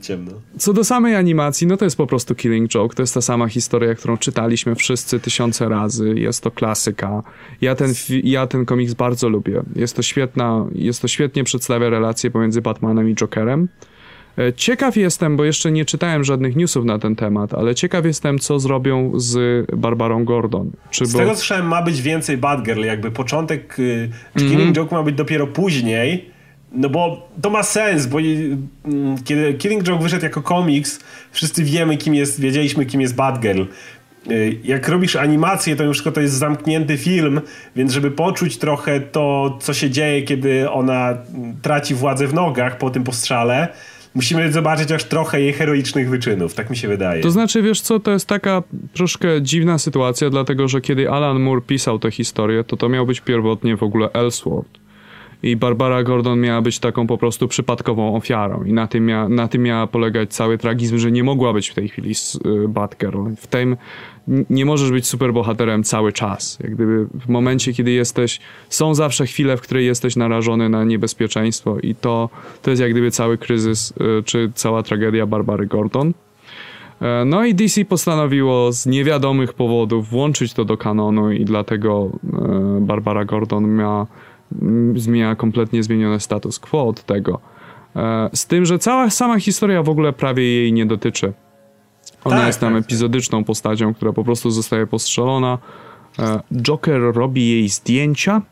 [0.00, 0.32] ciemno.
[0.58, 2.94] Co do samej animacji, no to jest po prostu Killing Joke.
[2.94, 6.14] To jest ta sama historia, którą czytaliśmy wszyscy tysiące razy.
[6.16, 7.22] Jest to klasyka.
[7.60, 9.62] Ja ten, ja ten komiks bardzo lubię.
[9.76, 13.68] Jest to świetna, jest to świetnie przedstawia relacje pomiędzy Batmanem i Jokerem.
[14.38, 18.38] E, ciekaw jestem, bo jeszcze nie czytałem żadnych newsów na ten temat, ale ciekaw jestem,
[18.38, 20.70] co zrobią z Barbarą Gordon.
[20.90, 21.18] Czy z bo...
[21.18, 24.50] tego słyszałem, ma być więcej Batgirl, jakby początek, mm -hmm.
[24.50, 26.34] Killing Joke ma być dopiero później,
[26.72, 31.00] no bo to ma sens, bo y, mm, kiedy Killing Joke wyszedł jako komiks,
[31.32, 33.62] wszyscy wiemy, kim jest, wiedzieliśmy, kim jest Batgirl.
[34.30, 37.40] Y, jak robisz animację, to już wszystko to jest zamknięty film,
[37.76, 41.18] więc żeby poczuć trochę to, co się dzieje, kiedy ona
[41.62, 43.68] traci władzę w nogach po tym postrzale,
[44.14, 47.22] musimy zobaczyć aż trochę jej heroicznych wyczynów, tak mi się wydaje.
[47.22, 51.60] To znaczy, wiesz co, to jest taka troszkę dziwna sytuacja, dlatego że kiedy Alan Moore
[51.60, 54.84] pisał tę historię, to to miał być pierwotnie w ogóle Elseworld
[55.44, 59.48] i Barbara Gordon miała być taką po prostu przypadkową ofiarą i na tym, mia, na
[59.48, 62.14] tym miała polegać cały tragizm, że nie mogła być w tej chwili
[62.46, 63.34] y, Batgirl.
[63.36, 63.76] W tym
[64.50, 66.58] nie możesz być superbohaterem cały czas.
[66.62, 71.78] Jak gdyby w momencie, kiedy jesteś, są zawsze chwile, w której jesteś narażony na niebezpieczeństwo
[71.82, 72.30] i to,
[72.62, 76.12] to jest jak gdyby cały kryzys, y, czy cała tragedia Barbary Gordon.
[77.00, 82.78] E, no i DC postanowiło z niewiadomych powodów włączyć to do kanonu i dlatego e,
[82.80, 84.06] Barbara Gordon miała
[84.94, 87.40] zmienia kompletnie zmieniony status quo od tego.
[87.96, 91.32] E, z tym, że cała sama historia w ogóle prawie jej nie dotyczy.
[92.24, 92.86] Ona tak, jest tam tak, tak.
[92.86, 95.58] epizodyczną postacią, która po prostu zostaje postrzelona.
[96.18, 98.42] E, Joker robi jej zdjęcia.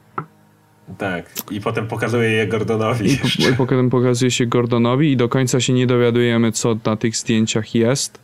[0.98, 3.12] Tak, i potem pokazuje je Gordonowi.
[3.12, 3.18] I,
[3.56, 7.74] po, potem pokazuje się Gordonowi i do końca się nie dowiadujemy, co na tych zdjęciach
[7.74, 8.18] jest.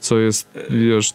[0.00, 1.14] Co jest, wiesz...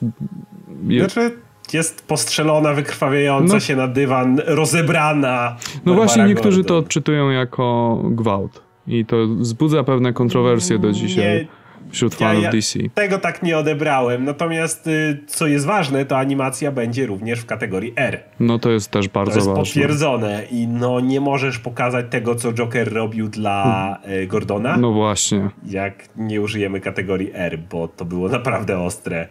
[0.87, 0.99] Je...
[0.99, 1.37] Znaczy,
[1.73, 3.59] jest postrzelona, wykrwawiająca no.
[3.59, 5.57] się na dywan, rozebrana.
[5.85, 6.67] No właśnie, niektórzy Gordon.
[6.67, 8.61] to odczytują jako gwałt.
[8.87, 11.25] I to wzbudza pewne kontrowersje do dzisiaj.
[11.25, 11.47] Nie,
[11.91, 12.79] wśród fanów ja, ja DC.
[12.93, 14.25] Tego tak nie odebrałem.
[14.25, 18.23] Natomiast y, co jest ważne, to animacja będzie również w kategorii R.
[18.39, 19.53] No to jest też bardzo ważne.
[19.53, 19.81] To jest ważne.
[19.81, 24.77] potwierdzone i no nie możesz pokazać tego, co Joker robił dla y, Gordona.
[24.77, 25.49] No właśnie.
[25.65, 29.27] Jak nie użyjemy kategorii R, bo to było naprawdę ostre.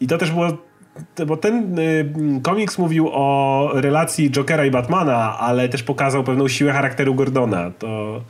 [0.00, 0.58] I to też było
[1.26, 6.72] bo ten y, komiks mówił o relacji Jokera i Batmana, ale też pokazał pewną siłę
[6.72, 7.70] charakteru Gordona.
[7.78, 8.20] To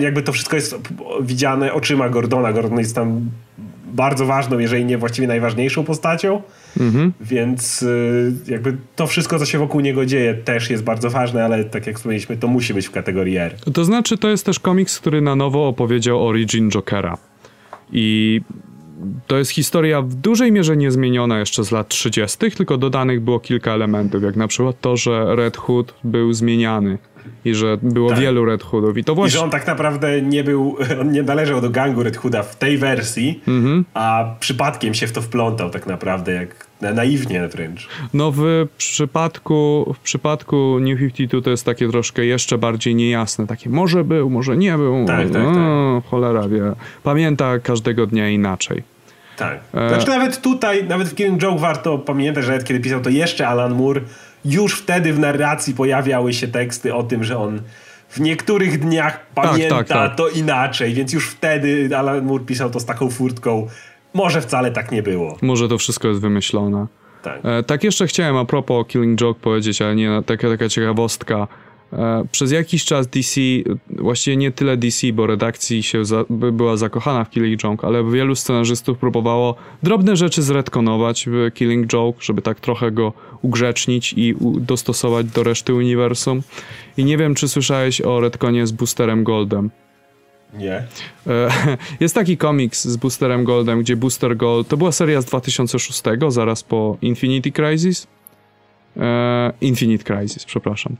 [0.00, 0.76] jakby to wszystko jest
[1.22, 2.52] widziane oczyma Gordona.
[2.52, 3.30] Gordon jest tam
[3.92, 6.42] bardzo ważną, jeżeli nie właściwie najważniejszą postacią.
[6.80, 7.12] Mhm.
[7.20, 11.64] Więc y, jakby to wszystko, co się wokół niego dzieje, też jest bardzo ważne, ale
[11.64, 13.54] tak jak wspomnieliśmy, to musi być w kategorii R.
[13.72, 17.18] To znaczy, to jest też komiks, który na nowo opowiedział origin Jokera.
[17.92, 18.40] I
[19.26, 23.72] to jest historia w dużej mierze niezmieniona jeszcze z lat 30., tylko dodanych było kilka
[23.72, 26.98] elementów, jak na przykład to, że Red Hood był zmieniany
[27.44, 28.18] i że było tak.
[28.18, 28.98] wielu Red Hoodów.
[28.98, 29.36] I to właśnie...
[29.36, 32.56] I że on tak naprawdę nie był, on nie należał do gangu Red Hooda w
[32.56, 33.84] tej wersji, mhm.
[33.94, 37.88] a przypadkiem się w to wplątał tak naprawdę, jak na, naiwnie wręcz.
[38.14, 43.70] No w przypadku, w przypadku New 52 to jest takie troszkę jeszcze bardziej niejasne, takie
[43.70, 46.04] może był, może nie był, tak, tak, tak.
[46.10, 46.72] cholera wie.
[47.02, 48.82] Pamięta każdego dnia inaczej.
[49.40, 49.60] Tak.
[49.74, 49.88] E...
[49.88, 53.48] Znaczy nawet tutaj, nawet w Killing Joke warto pamiętać, że nawet kiedy pisał to jeszcze
[53.48, 54.00] Alan Moore,
[54.44, 57.62] już wtedy w narracji pojawiały się teksty o tym, że on
[58.08, 60.16] w niektórych dniach pamięta tak, tak, tak.
[60.16, 63.68] to inaczej, więc już wtedy Alan Moore pisał to z taką furtką.
[64.14, 65.36] Może wcale tak nie było.
[65.42, 66.86] Może to wszystko jest wymyślone.
[67.22, 67.40] Tak.
[67.44, 71.48] E, tak jeszcze chciałem a propos Killing Joke powiedzieć, ale nie taka, taka ciekawostka.
[71.92, 73.40] E, przez jakiś czas DC,
[73.88, 78.34] właściwie nie tyle DC, bo redakcji się za, była zakochana w Killing Joke, ale wielu
[78.34, 85.26] scenarzystów próbowało drobne rzeczy zredkonować w Killing Joke, żeby tak trochę go ugrzecznić i dostosować
[85.26, 86.42] do reszty uniwersum.
[86.96, 89.70] I nie wiem, czy słyszałeś o retkonie z Boosterem Goldem.
[90.54, 90.84] Nie.
[91.26, 91.48] E,
[92.00, 96.62] jest taki komiks z Boosterem Goldem, gdzie Booster Gold, to była seria z 2006, zaraz
[96.62, 98.06] po Infinity Crisis.
[98.96, 100.96] E, Infinite Crisis, przepraszam.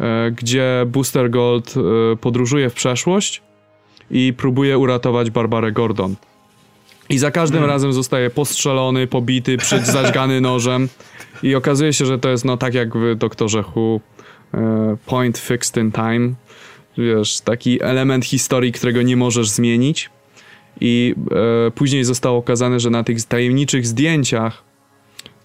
[0.00, 1.74] E, gdzie Booster Gold
[2.20, 3.42] podróżuje w przeszłość
[4.10, 6.16] i próbuje uratować Barbarę Gordon.
[7.08, 7.74] I za każdym hmm.
[7.74, 10.88] razem zostaje postrzelony, pobity, zaćgany nożem.
[11.42, 14.00] I okazuje się, że to jest no tak jak w Doktorze Who
[15.06, 16.34] Point Fixed in Time
[16.98, 20.10] wiesz, taki element historii, którego nie możesz zmienić.
[20.80, 21.14] I
[21.66, 24.64] e, później zostało okazane, że na tych tajemniczych zdjęciach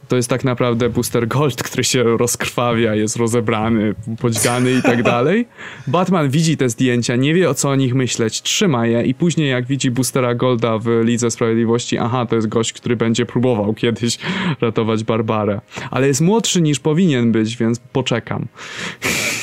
[0.08, 5.48] to jest tak naprawdę Booster Gold, który się rozkrwawia, jest rozebrany, podźgany i tak dalej.
[5.88, 9.50] Batman widzi te zdjęcia, nie wie o co o nich myśleć, trzyma je i później
[9.50, 14.18] jak widzi Boostera Golda w Lidze Sprawiedliwości, aha, to jest gość, który będzie próbował kiedyś
[14.62, 15.62] ratować Barbarę.
[15.92, 18.48] Ale jest młodszy niż powinien być, więc poczekam.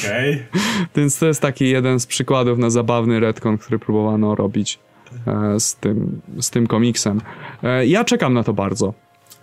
[0.01, 0.47] Okay.
[0.97, 4.79] więc to jest taki jeden z przykładów na zabawny retcon, który próbowano robić
[5.27, 7.21] e, z, tym, z tym komiksem.
[7.63, 8.95] E, ja czekam na to bardzo.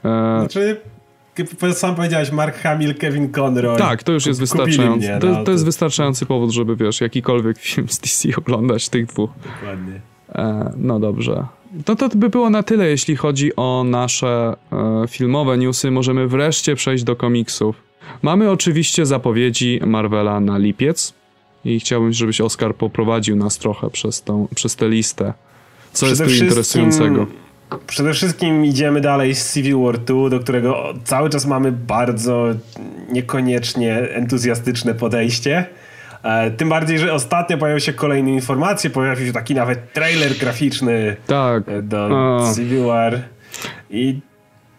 [0.05, 0.81] E, znaczy
[1.73, 3.77] sam powiedziałeś, Mark Hamill, Kevin Conroy.
[3.77, 5.07] Tak, to już jest wystarczający.
[5.07, 9.05] Mnie, no, to, to, jest wystarczający powód, żeby wiesz, jakikolwiek film z DC oglądać tych
[9.05, 9.29] dwóch.
[9.43, 10.01] Dokładnie.
[10.35, 11.45] E, no dobrze.
[11.85, 15.91] To to by było na tyle, jeśli chodzi o nasze e, filmowe newsy.
[15.91, 17.75] Możemy wreszcie przejść do komiksów.
[18.21, 21.13] Mamy oczywiście zapowiedzi Marvela na lipiec
[21.65, 25.33] i chciałbym, żebyś Oskar poprowadził nas trochę przez, tą, przez tę listę.
[25.93, 27.27] Co Przede jest tu interesującego?
[27.87, 32.45] Przede wszystkim idziemy dalej z Civil War 2, do którego cały czas mamy bardzo
[33.09, 35.65] niekoniecznie entuzjastyczne podejście.
[36.23, 41.15] E, tym bardziej, że ostatnio pojawiły się kolejne informacje, pojawił się taki nawet trailer graficzny
[41.27, 41.63] tak.
[41.67, 42.55] E, do A.
[42.55, 43.19] Civil War.
[43.89, 44.19] I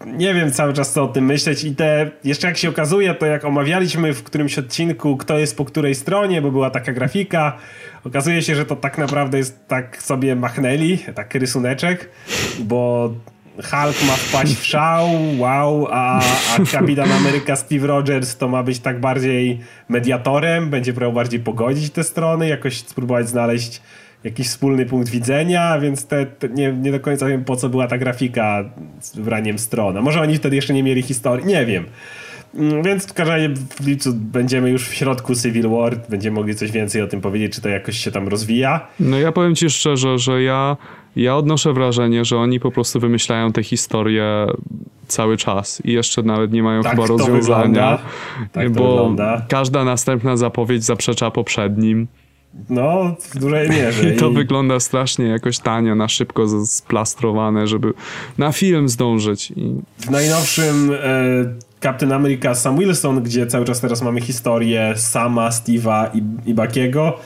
[0.07, 3.27] nie wiem cały czas co o tym myśleć i te, jeszcze jak się okazuje, to
[3.27, 7.57] jak omawialiśmy w którymś odcinku, kto jest po której stronie, bo była taka grafika,
[8.05, 12.11] okazuje się, że to tak naprawdę jest tak sobie machnęli, taki rysuneczek,
[12.59, 13.11] bo
[13.57, 15.09] Hulk ma wpaść w szał,
[15.39, 21.15] wow, a, a Kapitan Ameryka Steve Rogers to ma być tak bardziej mediatorem, będzie próbował
[21.15, 23.83] bardziej pogodzić te strony, jakoś spróbować znaleźć
[24.25, 27.87] jakiś wspólny punkt widzenia, więc te, te, nie, nie do końca wiem po co była
[27.87, 28.65] ta grafika
[29.01, 29.97] z wraniem stron.
[29.97, 31.85] A może oni wtedy jeszcze nie mieli historii, nie wiem.
[32.55, 36.55] Mm, więc w każdym razie w lipcu będziemy już w środku Civil War, będziemy mogli
[36.55, 38.87] coś więcej o tym powiedzieć, czy to jakoś się tam rozwija.
[39.01, 40.77] No ja powiem ci szczerze, że ja,
[41.17, 44.47] ja odnoszę wrażenie, że oni po prostu wymyślają te historie
[45.09, 47.99] cały czas i jeszcze nawet nie mają tak chyba rozwiązania,
[48.53, 49.47] tak bo wygląda.
[49.49, 52.09] każda następna zapowiedź zaprzecza poprzednim.
[52.71, 54.15] No, w dużej mierze.
[54.15, 54.35] I to I...
[54.35, 57.93] wygląda strasznie jakoś tanio, na szybko splastrowane, żeby
[58.39, 59.51] na film zdążyć.
[59.51, 59.75] I...
[59.99, 60.99] W najnowszym e,
[61.83, 67.19] Captain America Sam Wilson, gdzie cały czas teraz mamy historię Sama, Steve'a i, i Bakiego,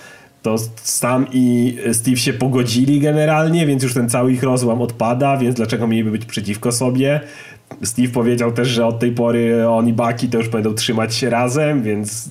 [0.42, 5.56] to Sam i Steve się pogodzili generalnie, więc już ten cały ich rozłam odpada, więc
[5.56, 7.20] dlaczego mieliby być przeciwko sobie?
[7.82, 11.30] Steve powiedział też, że od tej pory on i Baki to już będą trzymać się
[11.30, 12.28] razem, więc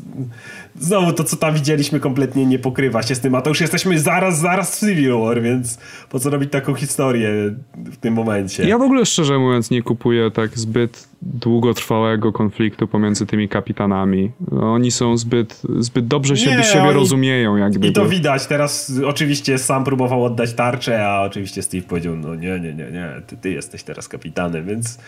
[0.81, 3.99] znowu to, co tam widzieliśmy, kompletnie nie pokrywa się z tym, a to już jesteśmy
[3.99, 5.77] zaraz, zaraz w Civil War, więc
[6.09, 7.29] po co robić taką historię
[7.75, 8.67] w tym momencie?
[8.67, 14.31] Ja w ogóle szczerze mówiąc nie kupuję tak zbyt długotrwałego konfliktu pomiędzy tymi kapitanami.
[14.61, 16.93] Oni są zbyt, zbyt dobrze siebie, nie, siebie oni...
[16.93, 17.55] rozumieją.
[17.55, 17.87] Jak gdyby.
[17.87, 18.45] I to widać.
[18.45, 23.21] Teraz oczywiście sam próbował oddać tarczę, a oczywiście Steve powiedział, no nie, nie, nie, nie,
[23.27, 24.99] ty, ty jesteś teraz kapitanem, więc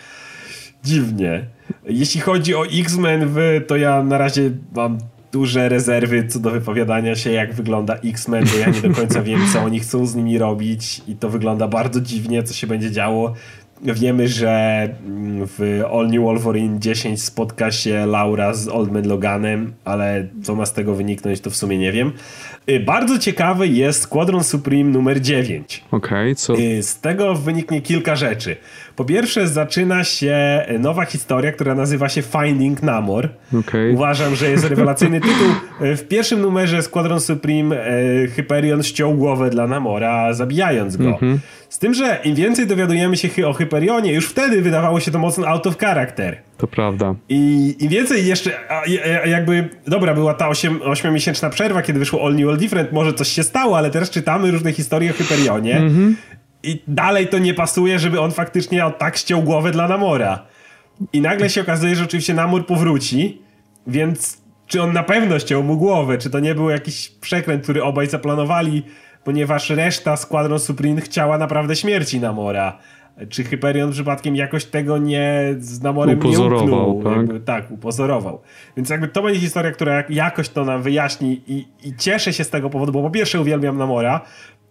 [0.83, 1.45] dziwnie.
[1.85, 3.35] Jeśli chodzi o X-Men,
[3.67, 4.97] to ja na razie mam
[5.33, 9.39] duże rezerwy co do wypowiadania się, jak wygląda X-Men, bo ja nie do końca wiem,
[9.53, 13.33] co oni chcą z nimi robić i to wygląda bardzo dziwnie, co się będzie działo.
[13.81, 14.89] Wiemy, że
[15.57, 20.73] w All New Wolverine 10 spotka się Laura z Oldman Loganem, ale co ma z
[20.73, 22.11] tego wyniknąć, to w sumie nie wiem.
[22.69, 25.83] Y, bardzo ciekawy jest Squadron Supreme numer 9.
[25.91, 26.55] Okej, okay, co?
[26.59, 28.55] Y, z tego wyniknie kilka rzeczy.
[28.95, 33.29] Po pierwsze, zaczyna się nowa historia, która nazywa się Finding Namor.
[33.59, 33.91] Okay.
[33.93, 35.47] Uważam, że jest rewelacyjny tytuł.
[35.87, 37.75] Y, w pierwszym numerze Squadron Supreme
[38.35, 41.03] Hyperion ściął głowę dla Namora, zabijając go.
[41.03, 41.37] Mm -hmm.
[41.69, 45.47] Z tym, że im więcej dowiadujemy się o Hyperionie, już wtedy wydawało się to mocno
[45.47, 46.37] out of character.
[46.57, 47.15] To prawda.
[47.29, 48.51] I im więcej jeszcze,
[49.25, 53.27] jakby, dobra, była ta 8, 8-miesięczna przerwa, kiedy wyszło All New All Different, może coś
[53.27, 56.13] się stało, ale teraz czytamy różne historie o Hyperionie mm -hmm.
[56.63, 60.45] I dalej to nie pasuje, żeby on faktycznie tak ściął głowę dla Namora.
[61.13, 63.41] I nagle się okazuje, że oczywiście Namor powróci,
[63.87, 67.83] więc czy on na pewno ściął mu głowę, czy to nie był jakiś przekręt, który
[67.83, 68.83] obaj zaplanowali,
[69.23, 72.77] ponieważ reszta Squadron Supreme chciała naprawdę śmierci Namora.
[73.29, 77.03] Czy Hyperion przypadkiem jakoś tego nie z Namorem upozorował, nie uknął?
[77.03, 77.17] Tak?
[77.17, 78.41] Jakby, tak, upozorował.
[78.77, 82.49] Więc jakby to będzie historia, która jakoś to nam wyjaśni i, i cieszę się z
[82.49, 84.21] tego powodu, bo po pierwsze uwielbiam Namora,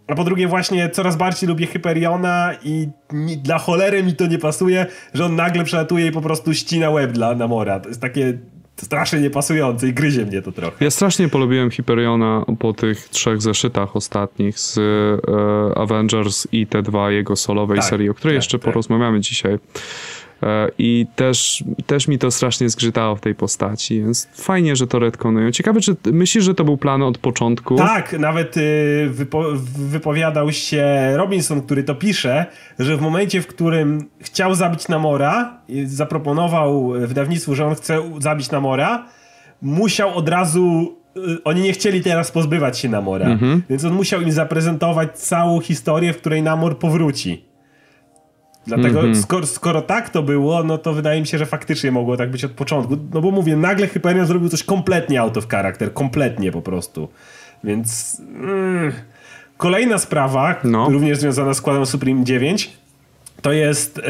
[0.07, 2.89] a po drugie właśnie coraz bardziej lubię Hyperiona i
[3.37, 7.13] dla cholery mi to nie pasuje, że on nagle przelatuje i po prostu ścina łeb
[7.13, 7.81] dla Namora.
[7.81, 8.39] To jest takie
[8.77, 10.85] strasznie niepasujące i gryzie mnie to trochę.
[10.85, 17.11] Ja strasznie polubiłem Hyperiona po tych trzech zeszytach ostatnich z e, Avengers i te dwa
[17.11, 18.65] jego solowej tak, serii, o której tak, jeszcze tak.
[18.65, 19.59] porozmawiamy dzisiaj.
[20.43, 24.99] E, I też, też mi to strasznie zgrzytało w tej postaci, więc fajnie, że to
[24.99, 25.51] retkonują.
[25.51, 27.77] Ciekawe, czy myślisz, że to był plan od początku?
[27.77, 29.45] Tak, nawet y, wypo
[29.79, 32.47] wypowiadał się Robinson, który to pisze,
[32.79, 39.07] że w momencie, w którym chciał zabić Namora, zaproponował wydawnictwu, że on chce zabić Namora,
[39.63, 43.63] musiał od razu y, oni nie chcieli teraz pozbywać się Namora, mhm.
[43.71, 47.52] więc on musiał im zaprezentować całą historię, w której Namor powróci.
[48.67, 49.23] Dlatego mm -hmm.
[49.23, 52.45] skoro, skoro, tak to było, no to wydaje mi się, że faktycznie mogło tak być
[52.45, 52.97] od początku.
[53.15, 57.09] No bo mówię, nagle Hyperion zrobił coś kompletnie out of character, kompletnie po prostu.
[57.65, 58.21] Więc...
[58.35, 58.93] Mm.
[59.57, 60.89] Kolejna sprawa, no.
[60.91, 62.73] również związana z składem Supreme 9,
[63.43, 64.03] to jest e,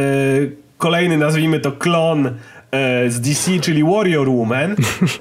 [0.79, 4.77] kolejny, nazwijmy to klon e, z DC, czyli Warrior Woman, e,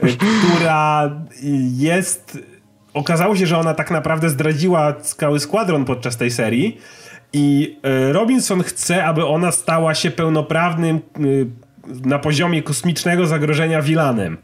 [0.46, 1.12] która
[1.78, 2.38] jest
[2.94, 6.78] okazało się, że ona tak naprawdę zdradziła cały składron podczas tej serii
[7.34, 11.20] i e, Robinson chce, aby ona stała się pełnoprawnym e,
[12.10, 14.38] na poziomie kosmicznego zagrożenia Wilanem.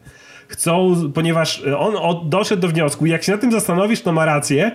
[0.48, 4.72] Chcą, ponieważ on doszedł do wniosku, jak się na tym zastanowisz, to ma rację,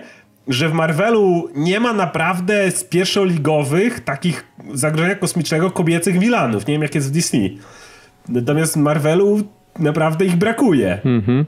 [0.47, 6.67] że w Marvelu nie ma naprawdę z pierwszoligowych takich zagrożenia kosmicznego kobiecych Wilanów.
[6.67, 7.37] Nie wiem, jak jest w DC.
[8.29, 9.41] Natomiast w Marvelu
[9.79, 11.01] naprawdę ich brakuje.
[11.05, 11.45] Mhm.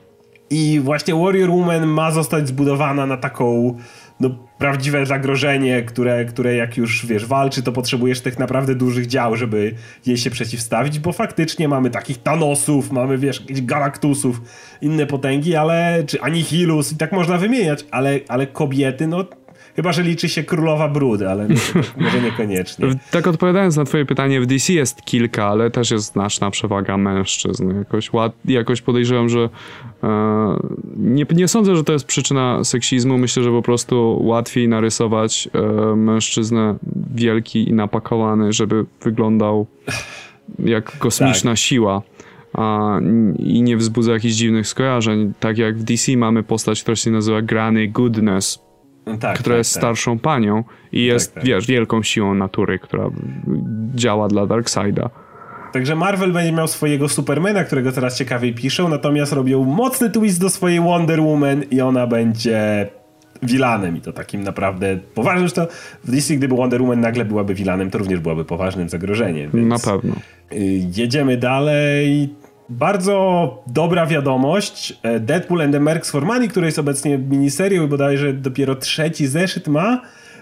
[0.49, 3.77] I właśnie Warrior Woman ma zostać zbudowana na taką
[4.19, 9.35] no, prawdziwe zagrożenie, które, które jak już wiesz, walczy, to potrzebujesz tych naprawdę dużych dział,
[9.35, 14.41] żeby jej się przeciwstawić, bo faktycznie mamy takich Thanosów, mamy wiesz, jakichś Galactusów,
[14.81, 19.25] inne potęgi, ale czy Anihilus i tak można wymieniać, ale, ale kobiety, no
[19.75, 21.47] Chyba, że liczy się królowa brudy, ale
[21.97, 22.87] może niekoniecznie.
[23.11, 27.77] Tak odpowiadając na twoje pytanie, w DC jest kilka, ale też jest znaczna przewaga mężczyzn.
[27.77, 28.11] Jakoś,
[28.45, 29.49] jakoś podejrzewam, że
[30.97, 33.17] nie, nie sądzę, że to jest przyczyna seksizmu.
[33.17, 36.75] Myślę, że po prostu łatwiej narysować e, mężczyznę
[37.15, 39.67] wielki i napakowany, żeby wyglądał
[40.59, 41.57] jak kosmiczna tak.
[41.57, 42.01] siła.
[42.53, 42.99] A,
[43.39, 45.33] i nie wzbudza jakichś dziwnych skojarzeń.
[45.39, 48.59] Tak jak w DC mamy postać, która się nazywa Granny Goodness,
[49.05, 49.81] no tak, która tak, jest tak.
[49.81, 51.43] starszą panią i jest, tak, tak.
[51.43, 53.09] wiesz, wielką siłą natury, która
[53.95, 55.09] działa dla Darkseida.
[55.75, 60.49] Także Marvel będzie miał swojego Supermana, którego teraz ciekawiej piszą, natomiast robią mocny twist do
[60.49, 62.87] swojej Wonder Woman i ona będzie
[63.43, 65.49] wilanem i to takim naprawdę poważnym.
[65.49, 65.67] To
[66.03, 69.67] w DC, gdyby Wonder Woman nagle byłaby wilanem, to również byłaby poważnym zagrożeniem.
[69.67, 70.15] Na pewno.
[70.51, 70.57] Y,
[70.95, 72.29] jedziemy dalej.
[72.69, 74.99] Bardzo dobra wiadomość.
[75.03, 79.27] E, Deadpool and the Mercs for Money, który jest obecnie miniserią i bodajże dopiero trzeci
[79.27, 80.01] zeszyt ma,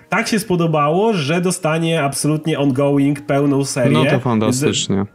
[0.10, 3.98] tak się spodobało, że dostanie absolutnie ongoing, pełną serię.
[4.04, 5.06] No to fantastycznie.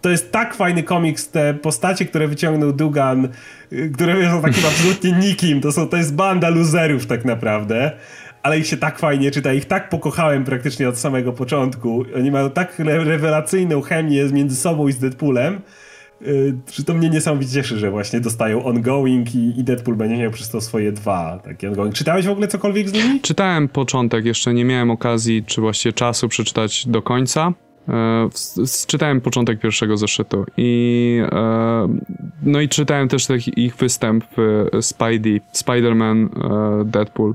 [0.00, 3.28] To jest tak fajny komiks, te postacie, które wyciągnął Dugan,
[3.72, 7.92] y, które są takim absolutnie nikim, to, są, to jest banda loserów tak naprawdę
[8.42, 12.04] ale ich się tak fajnie czyta, ich tak pokochałem praktycznie od samego początku.
[12.16, 15.60] Oni mają tak rewelacyjną chemię między sobą i z Deadpoolem,
[16.66, 20.30] czy y, to mnie niesamowicie cieszy, że właśnie dostają ongoing i, i Deadpool będzie miał
[20.30, 21.94] przez to swoje dwa takie ongoing.
[21.94, 23.20] Czytałeś w ogóle cokolwiek z nimi?
[23.20, 27.52] Czytałem początek, jeszcze nie miałem okazji, czy właściwie czasu przeczytać do końca.
[27.88, 28.28] E,
[28.86, 31.88] czytałem początek pierwszego zeszytu i e,
[32.42, 36.28] no i czytałem też ich występ w Spidey, Spider-Man,
[36.80, 37.34] e, Deadpool.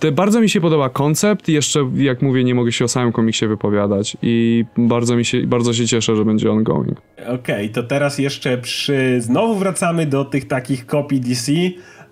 [0.00, 3.46] To bardzo mi się podoba koncept jeszcze, jak mówię, nie mogę się o samym komiksie
[3.46, 7.00] wypowiadać i bardzo mi się, bardzo się cieszę, że będzie ongoing.
[7.18, 9.20] Okej, okay, to teraz jeszcze przy...
[9.20, 11.52] Znowu wracamy do tych takich kopii DC.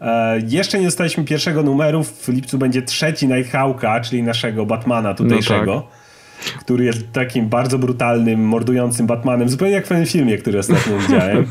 [0.01, 5.75] E, jeszcze nie dostaliśmy pierwszego numeru, w lipcu będzie trzeci Nighthawka, czyli naszego Batmana tutejszego.
[5.75, 6.10] No tak
[6.59, 11.47] który jest takim bardzo brutalnym, mordującym Batmanem, zupełnie jak w tym filmie, który ostatnio widziałem.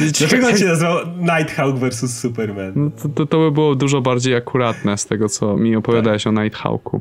[0.18, 2.20] Dlaczego on się nazywał Nighthawk vs.
[2.20, 2.72] Superman?
[2.76, 6.32] No to, to, to, by było dużo bardziej akuratne z tego, co mi opowiadałeś tak.
[6.32, 7.00] o Nighthawku.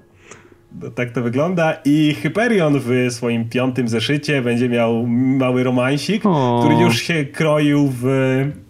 [0.82, 6.63] No, tak to wygląda i Hyperion w swoim piątym zeszycie będzie miał mały romansik, o.
[6.65, 8.05] który już się kroił w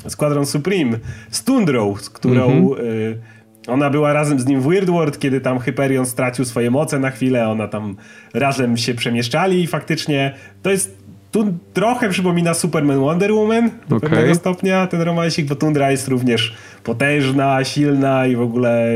[0.07, 0.97] Squadron Supreme
[1.29, 2.87] z Tundrą, z którą mhm.
[2.87, 3.32] y
[3.67, 7.11] ona była razem z nim w Weird World, kiedy tam Hyperion stracił swoje moce na
[7.11, 7.95] chwilę, ona tam
[8.33, 14.09] razem się przemieszczali i faktycznie to jest tu trochę przypomina Superman Wonder Woman do okay.
[14.09, 16.53] pewnego stopnia ten romansik, bo Tundra jest również
[16.83, 18.87] potężna, silna i w ogóle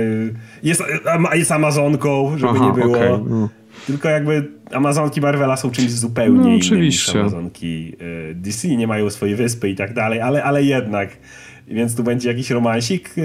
[0.63, 0.83] jest,
[1.33, 2.97] jest Amazonką, żeby Aha, nie było.
[2.97, 3.19] Okay.
[3.29, 3.49] No.
[3.87, 7.93] Tylko jakby Amazonki Marvela są czymś zupełnie no, innym niż Amazonki
[8.31, 11.09] e, DC, nie mają swojej wyspy i tak dalej, ale, ale jednak.
[11.67, 13.15] Więc tu będzie jakiś romansik.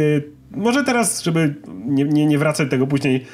[0.55, 1.55] E, może teraz, żeby
[1.87, 3.25] nie, nie, nie wracać tego później,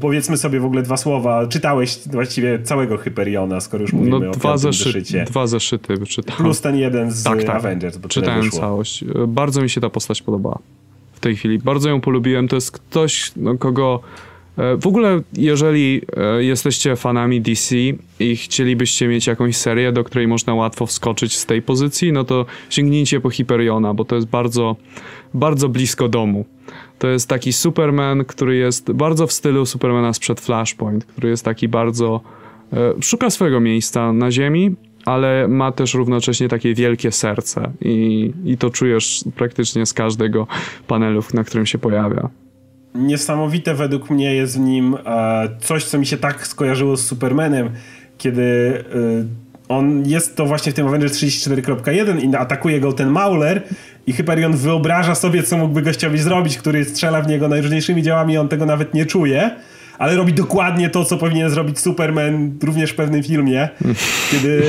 [0.00, 1.46] powiedzmy sobie w ogóle dwa słowa.
[1.46, 5.24] Czytałeś właściwie całego Hyperiona, skoro już mówimy no, o dwa zeszy zeszycie.
[5.24, 6.42] Dwa zeszyty czytałem.
[6.42, 7.56] Plus ten jeden z tak, tak.
[7.56, 7.96] Avengers.
[7.96, 9.04] Bo Czytałem całość.
[9.28, 10.58] Bardzo mi się ta postać podobała
[11.12, 11.58] w tej chwili.
[11.58, 12.48] Bardzo ją polubiłem.
[12.48, 14.00] To jest ktoś, no, kogo...
[14.58, 17.76] E, w ogóle, jeżeli e, jesteście fanami DC
[18.20, 22.46] i chcielibyście mieć jakąś serię, do której można łatwo wskoczyć z tej pozycji, no to
[22.70, 24.76] sięgnijcie po Hyperiona, bo to jest bardzo,
[25.34, 26.44] bardzo blisko domu.
[26.98, 31.68] To jest taki Superman, który jest bardzo w stylu Supermana sprzed Flashpoint, który jest taki
[31.68, 32.20] bardzo.
[32.72, 34.74] E, szuka swojego miejsca na Ziemi,
[35.04, 40.46] ale ma też równocześnie takie wielkie serce i, i to czujesz praktycznie z każdego
[40.86, 42.41] panelu, na którym się pojawia.
[42.94, 47.70] Niesamowite według mnie jest w nim e, coś, co mi się tak skojarzyło z Supermanem,
[48.18, 48.42] kiedy
[48.94, 53.62] e, on jest to właśnie w tym Avengers 34.1 i atakuje go ten Mauler
[54.06, 58.48] i Hyperion wyobraża sobie, co mógłby gościowi zrobić, który strzela w niego najróżniejszymi działami, on
[58.48, 59.50] tego nawet nie czuje.
[59.98, 63.68] ale robi dokładnie to, co powinien zrobić Superman również w pewnym filmie,
[64.30, 64.62] kiedy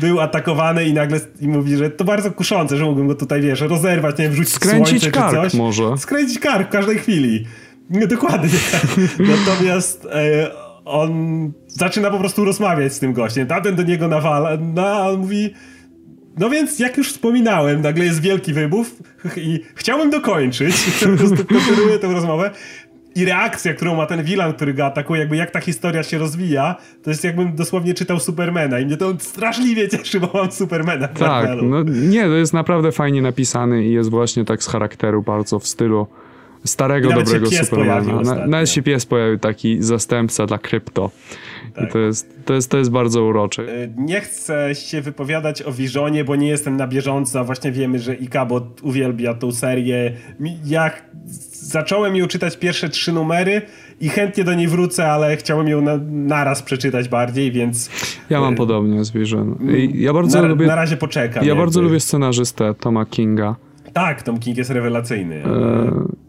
[0.00, 3.60] był atakowany i nagle i mówi, że to bardzo kuszące, że mógłbym go tutaj, wiesz,
[3.60, 5.54] rozerwać, nie wiem, wrzucić Skręcić słońce kark czy coś.
[5.54, 5.98] może.
[5.98, 7.46] Skręcić kark w każdej chwili.
[7.90, 8.58] No, dokładnie.
[9.36, 10.50] Natomiast e,
[10.84, 13.46] on zaczyna po prostu rozmawiać z tym gościem.
[13.46, 15.50] Tamten do niego nawala, no, a on mówi
[16.38, 18.86] no więc, jak już wspominałem, nagle jest wielki wybuch
[19.36, 22.50] i chciałbym dokończyć, po prostu kontynuuję tę rozmowę.
[23.14, 26.76] I reakcja, którą ma ten wilan, który go atakuje, jakby jak ta historia się rozwija,
[27.02, 31.48] to jest jakbym dosłownie czytał Supermana i mnie to straszliwie cieszy, bo mam Supermana Tak,
[31.62, 35.66] no nie, to jest naprawdę fajnie napisany i jest właśnie tak z charakteru bardzo w
[35.66, 36.06] stylu
[36.64, 38.20] starego, I nawet dobrego Supermana.
[38.20, 41.10] Na, nawet się pies pojawił, taki zastępca dla krypto.
[41.70, 41.92] I Tak.
[41.92, 43.62] to jest, to, jest, to jest bardzo urocze.
[43.62, 48.14] Y, Nie chcę się wypowiadać o Visionie, bo nie jestem na bieżąco, właśnie wiemy, że
[48.14, 50.12] Ikabot uwielbia tą serię.
[50.64, 51.04] Jak
[51.52, 53.62] zacząłem ją czytać pierwsze trzy numery
[54.00, 57.90] i chętnie do niej wrócę, ale chciałem ją na, naraz przeczytać bardziej, więc
[58.30, 59.12] Ja mam podobnie z.
[59.76, 60.66] I ja bardzo na, lubię...
[60.66, 61.42] na razie poczekam.
[61.42, 61.62] Ja jakby.
[61.62, 63.56] bardzo lubię scenarzystę Toma Kinga.
[63.92, 65.44] Tak, Tom King jest rewelacyjny.
[65.44, 66.25] E,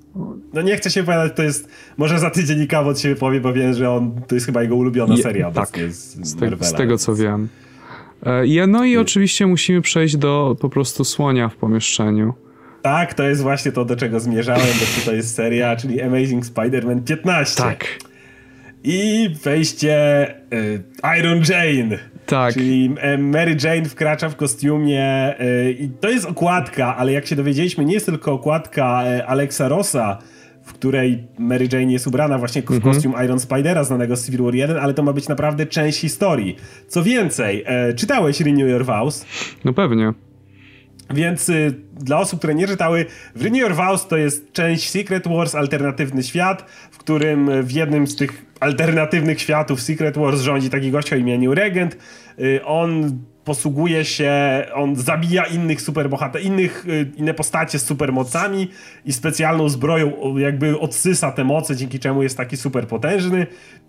[0.53, 1.69] No nie chcę się wypowiadać, to jest...
[1.97, 4.21] Może za tydzień Ikabot się wypowie, bo wiem, że on...
[4.27, 7.47] To jest chyba jego ulubiona Je- seria tak, z, z, te, z tego co wiem.
[8.25, 12.33] E, No i oczywiście musimy przejść do po prostu słonia w pomieszczeniu.
[12.81, 17.03] Tak, to jest właśnie to, do czego zmierzałem, bo to jest seria, czyli Amazing Spider-Man
[17.03, 17.63] 15.
[17.63, 17.85] Tak.
[18.89, 20.83] I wejście y,
[21.19, 21.97] Iron Jane.
[22.25, 22.53] Tak.
[22.53, 27.35] Czyli e, Mary Jane wkracza w kostiumie y, i to jest okładka, ale jak się
[27.35, 30.17] dowiedzieliśmy, nie jest tylko okładka e, Alexa Rossa,
[30.63, 34.55] w której Mary Jane jest ubrana właśnie w kostium Iron Spidera, znanego z Civil War
[34.55, 36.55] 1, ale to ma być naprawdę część historii.
[36.87, 39.25] Co więcej, e, czytałeś Renew Your Vows?
[39.65, 40.13] No pewnie.
[41.13, 43.05] Więc y, dla osób, które nie czytały,
[43.35, 48.07] Renew Your Vows to jest część Secret Wars, alternatywny świat, w którym y, w jednym
[48.07, 51.97] z tych alternatywnych światów Secret Wars rządzi taki gość o imieniu Regent.
[52.39, 54.31] Y, on posługuje się,
[54.73, 58.71] on zabija innych superbohaterów, innych, y, inne postacie z supermocami
[59.05, 63.47] i specjalną zbroją jakby odsysa te moce, dzięki czemu jest taki superpotężny.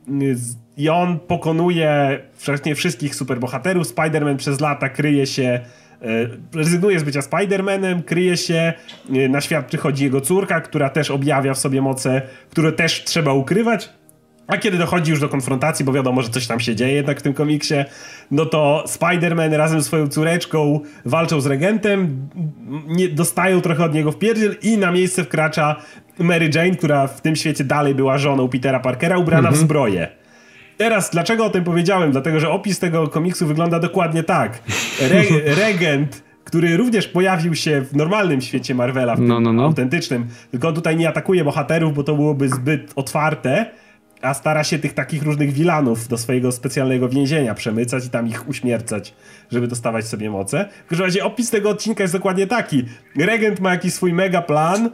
[0.09, 0.37] Y,
[0.77, 3.95] I on pokonuje praktycznie wszystkich superbohaterów.
[3.95, 5.61] Spider-Man przez lata kryje się
[6.55, 8.73] rezygnuje z bycia Spider-Manem, kryje się,
[9.15, 13.33] e, na świat przychodzi jego córka, która też objawia w sobie moce, które też trzeba
[13.33, 13.91] ukrywać.
[14.47, 17.23] A kiedy dochodzi już do konfrontacji, bo wiadomo, że coś tam się dzieje jednak w
[17.23, 17.75] tym komiksie,
[18.31, 22.29] no to Spider-Man razem z swoją córeczką walczą z regentem,
[22.87, 25.77] nie, dostają trochę od niego w pierdziel i na miejsce wkracza
[26.19, 30.09] Mary Jane, która w tym świecie dalej była żoną Petera Parkera, ubrana w zbroję.
[30.79, 32.13] Teraz, dlaczego o tym powiedziałem?
[32.13, 34.63] Dlatego, że opis tego komiksu wygląda dokładnie tak.
[35.03, 35.23] Re
[35.67, 39.65] regent, który również pojawił się w normalnym świecie Marvela, w tym No, no, no.
[39.65, 43.67] autentycznym, tylko tutaj nie atakuje bohaterów, bo to byłoby zbyt otwarte,
[44.23, 48.49] a stara się tych takich różnych wilanów do swojego specjalnego więzienia przemycać i tam ich
[48.49, 49.15] uśmiercać,
[49.53, 50.69] żeby dostawać sobie moce.
[50.87, 52.85] W każdym razie opis tego odcinka jest dokładnie taki.
[53.17, 54.91] Regent ma jakiś swój mega plan, y,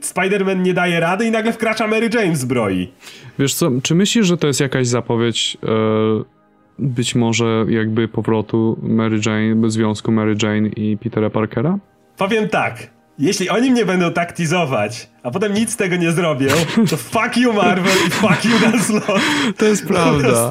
[0.00, 2.92] Spider-Man nie daje rady i nagle wkracza Mary Jane w zbroi.
[3.38, 5.68] Wiesz co, czy myślisz, że to jest jakaś zapowiedź e,
[6.78, 11.78] być może jakby powrotu Mary Jane, związku Mary Jane i Petera Parkera?
[12.16, 12.93] Powiem tak.
[13.18, 16.48] Jeśli oni mnie będą tak teasować, a potem nic z tego nie zrobią,
[16.90, 19.20] to fuck you Marvel i fuck you Dan Slott.
[19.56, 20.50] To jest prawda.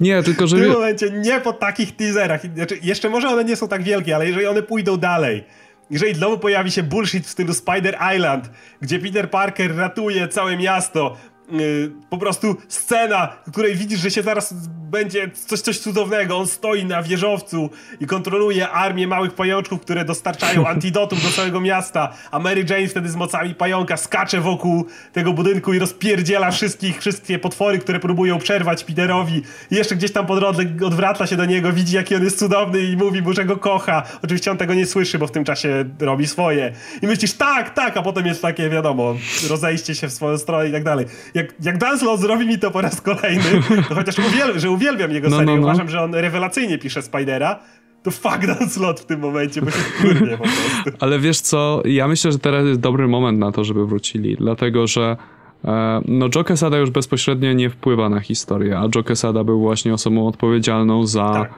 [0.00, 0.56] Nie, tylko że...
[0.56, 2.40] W tym momencie nie po takich teaserach.
[2.54, 5.44] Znaczy, jeszcze może one nie są tak wielkie, ale jeżeli one pójdą dalej,
[5.90, 11.16] jeżeli znowu pojawi się bullshit w stylu Spider Island, gdzie Peter Parker ratuje całe miasto,
[11.52, 14.54] yy, po prostu scena, w której widzisz, że się zaraz
[14.90, 16.38] będzie coś, coś cudownego.
[16.38, 17.70] On stoi na wieżowcu
[18.00, 23.08] i kontroluje armię małych pajączków, które dostarczają antidotum do całego miasta, a Mary Jane wtedy
[23.08, 28.84] z mocami pająka skacze wokół tego budynku i rozpierdziela wszystkich, wszystkie potwory, które próbują przerwać
[28.84, 29.42] Peterowi.
[29.70, 32.82] I jeszcze gdzieś tam po drodze odwraca się do niego, widzi jaki on jest cudowny
[32.82, 34.02] i mówi mu, że go kocha.
[34.22, 36.72] Oczywiście on tego nie słyszy, bo w tym czasie robi swoje.
[37.02, 39.14] I myślisz, tak, tak, a potem jest takie, wiadomo,
[39.48, 41.06] rozejście się w swoją stronę i tak dalej.
[41.34, 43.42] Jak, jak Dan Slott zrobi mi to po raz kolejny,
[43.88, 45.66] to chociaż uwiel że uwielbiam jego No, serię, no, no.
[45.66, 47.60] uważam, że on rewelacyjnie pisze Spidera,
[48.02, 50.90] to fuck Dan Slott w tym momencie, bo się kurwie po prostu.
[51.00, 54.86] Ale wiesz co, ja myślę, że teraz jest dobry moment na to, żeby wrócili, dlatego
[54.86, 55.16] że
[55.64, 59.94] e, no Joe Quesada już bezpośrednio nie wpływa na historię, a Joe Quesada był właśnie
[59.94, 61.54] osobą odpowiedzialną za Tak.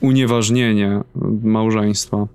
[0.00, 1.00] unieważnienie
[1.42, 2.26] małżeństwa.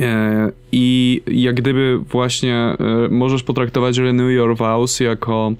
[0.00, 2.76] E, I jak gdyby właśnie e,
[3.10, 5.52] możesz potraktować Renew Your Vows jako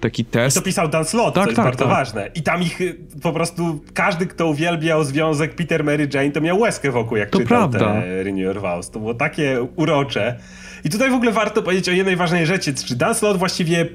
[0.00, 0.56] taki test.
[0.56, 1.92] To pisał Dan Slott, Tak, co jest tak, bardzo tak.
[1.94, 2.30] ważne.
[2.34, 6.58] I tam ich y, po prostu, każdy, kto uwielbiał związek Peter Mary Jane, to miał
[6.60, 7.78] łezkę wokół, jak To czytał prawda.
[7.78, 8.90] te Renew Your Vows.
[8.90, 10.38] To było takie urocze.
[10.84, 13.86] I tutaj w ogóle warto powiedzieć o jednej ważnej rzeczy, czy Dan Slott właściwie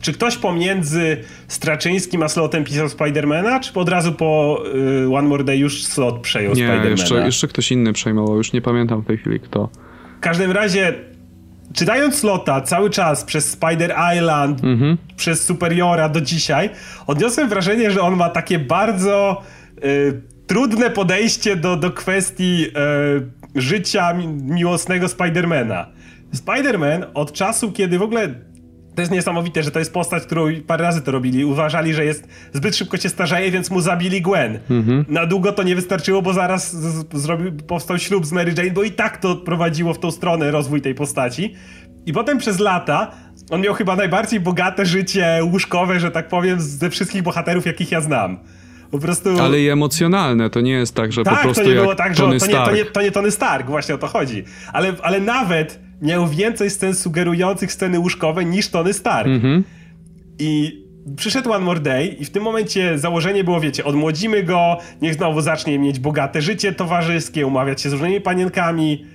[0.00, 1.16] czy ktoś pomiędzy
[1.48, 4.62] Straczyńskim a slotem pisał Spidermana, czy od razu po
[5.04, 6.90] y, One More Day już slot przejął Nie, Spidermana?
[6.90, 9.68] jeszcze, jeszcze ktoś inny przejmował, już nie pamiętam w tej chwili kto.
[10.16, 10.94] W każdym razie,
[11.74, 14.96] czytając slota cały czas przez Spider Island, Mhm.
[15.16, 16.70] przez Superiora do dzisiaj,
[17.06, 19.42] odniosłem wrażenie, że on ma takie bardzo
[19.84, 22.66] y, trudne podejście do, do kwestii
[23.56, 25.86] y, życia mi- miłosnego Spidermana.
[26.34, 28.34] Spider-Man od czasu, kiedy w ogóle
[28.94, 31.44] to jest niesamowite, że to jest postać, którą parę razy to robili.
[31.44, 34.58] Uważali, że jest zbyt szybko się starzeje, więc mu zabili Gwen.
[35.08, 36.76] Na długo to nie wystarczyło, bo zaraz
[37.12, 40.80] zrobił, powstał ślub z Mary Jane, bo i tak to prowadziło w tą stronę rozwój
[40.80, 41.54] tej postaci.
[42.06, 43.10] I potem przez lata
[43.50, 48.00] on miał chyba najbardziej bogate życie łóżkowe, że tak powiem, ze wszystkich bohaterów, jakich ja
[48.00, 48.38] znam.
[48.90, 49.40] Po prostu...
[49.40, 51.94] Ale i emocjonalne, to nie jest tak, że Tak, po prostu to nie jak było
[51.94, 54.44] tak, że Tony to nie, to, nie, to nie Tony Stark, właśnie o to chodzi.
[54.72, 59.28] Ale, ale nawet miał więcej scen sugerujących sceny łóżkowe niż Tony Stark.
[59.28, 59.64] Mhm.
[60.38, 60.82] I
[61.16, 65.40] przyszedł One More Day i w tym momencie założenie było, wiecie, odmłodzimy go, niech znowu
[65.40, 69.06] zacznie mieć bogate życie towarzyskie, umawiać się z różnymi panienkami.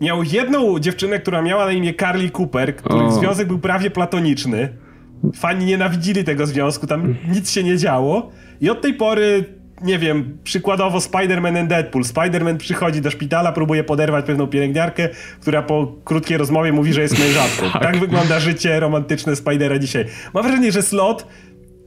[0.00, 3.10] Miał jedną dziewczynę, która miała na imię Carly Cooper, których O.
[3.10, 4.68] związek był prawie platoniczny.
[5.34, 8.30] Fani nienawidzili tego związku, tam nic się nie działo.
[8.60, 9.44] I od tej pory,
[9.84, 12.04] nie wiem, przykładowo Spider-Man and Deadpool.
[12.04, 15.08] Spider-Man przychodzi do szpitala, próbuje poderwać pewną pielęgniarkę,
[15.40, 17.78] która po krótkiej rozmowie mówi, że jest mężatką.
[17.80, 17.98] tak.
[17.98, 20.04] wygląda życie romantyczne Spidera dzisiaj.
[20.34, 21.26] Mam wrażenie, że Slot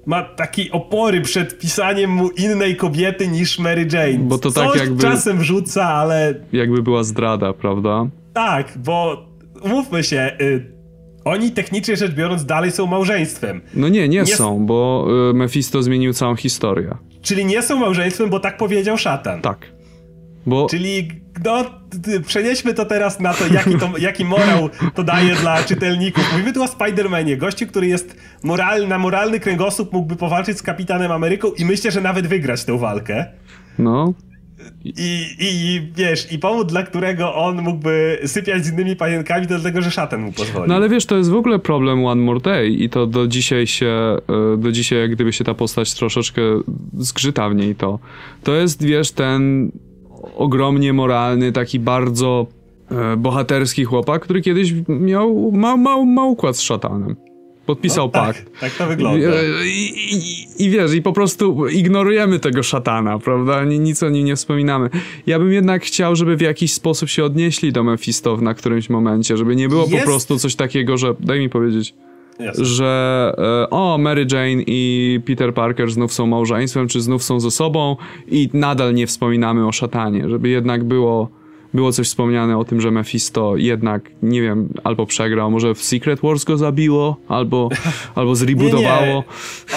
[0.05, 4.17] ma takie opory przed pisaniem mu innej kobiety niż Mary Jane.
[4.19, 8.07] Bo to tak Coś jakby- czasem wrzuca, ale Jakby była zdrada, prawda?
[8.33, 9.25] tak, bo
[9.63, 10.75] umówmy się, y,
[11.25, 13.61] oni technicznie rzecz biorąc dalej są małżeństwem.
[13.73, 16.95] No nie, nie, Nie- są, bo y, Mephisto zmienił całą historię.
[17.25, 19.41] Czyli nie są małżeństwem, bo tak powiedział szatan.
[19.41, 19.71] Tak.
[20.45, 21.07] Bo Czyli
[21.43, 21.65] no,
[22.27, 26.23] przenieśmy to teraz na to, jaki, to, jaki morał to daje dla czytelników.
[26.31, 31.11] Mówimy tu o Spider-Manie, gościu, który jest moralny, na moralny kręgosłup mógłby powalczyć z Kapitanem
[31.11, 33.25] Ameryką i myślę, że nawet wygrać tę walkę.
[33.79, 34.13] no,
[34.85, 39.81] I, i, wiesz, i powód, dla którego on mógłby sypiać z innymi panienkami, to dlatego,
[39.81, 40.67] że szatan mu pozwolił.
[40.67, 43.67] No ale wiesz, to jest w ogóle problem One More Day i to do dzisiaj
[43.67, 44.17] się,
[44.53, 46.41] e, do dzisiaj jak gdyby się ta postać troszeczkę
[46.97, 47.99] zgrzyta w niej to.
[48.43, 49.71] To jest, wiesz, ten
[50.35, 52.47] ogromnie moralny, taki bardzo
[52.91, 57.15] e, bohaterski chłopak, który kiedyś miał, ma, ma, ma układ z szatanem.
[57.65, 58.45] Podpisał pakt.
[58.45, 59.27] tak, tak to wygląda.
[59.65, 63.63] I, i, i, wiesz, i po prostu ignorujemy tego szatana, prawda?
[63.63, 64.89] Ni- Nic o nim nie wspominamy.
[65.27, 69.37] Ja bym jednak chciał, żeby w jakiś sposób się odnieśli do Mephisto na którymś momencie,
[69.37, 71.93] żeby nie było Jest- po prostu coś takiego, że daj mi powiedzieć,
[72.39, 72.65] Jasne.
[72.65, 73.33] że
[73.65, 77.95] e, o, Mary Jane i Peter Parker znów są małżeństwem, czy znów są ze sobą
[78.27, 81.29] i nadal nie wspominamy o szatanie, żeby jednak było
[81.75, 86.19] było coś wspomniane o tym, że Mephisto jednak, nie wiem, albo przegrał, może w Secret
[86.19, 87.69] Wars go zabiło, albo,
[88.15, 89.23] albo zrebootowało.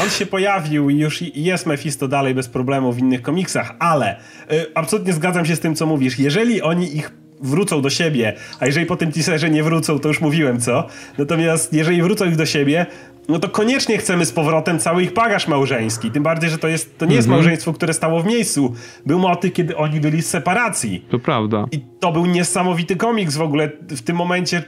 [0.02, 4.20] On się pojawił i już jest Mephisto dalej bez problemu w innych komiksach, ale
[4.52, 6.18] y, absolutnie zgadzam się z tym, co mówisz.
[6.18, 10.20] Jeżeli oni ich wrócą do siebie, a jeżeli po tym teaserze nie wrócą, to już
[10.20, 10.86] mówiłem co.
[11.18, 12.86] Natomiast jeżeli wrócą ich do siebie,
[13.28, 16.10] no to koniecznie chcemy z powrotem cały ich bagaż małżeński.
[16.10, 18.74] Tym bardziej, że to, jest, to nie jest małżeństwo, które stało w miejscu.
[19.06, 21.06] Był motyw, kiedy oni byli z separacji.
[21.10, 21.64] To prawda.
[21.72, 23.70] I to był niesamowity komiks w ogóle.
[23.88, 24.62] W tym momencie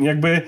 [0.00, 0.42] jakby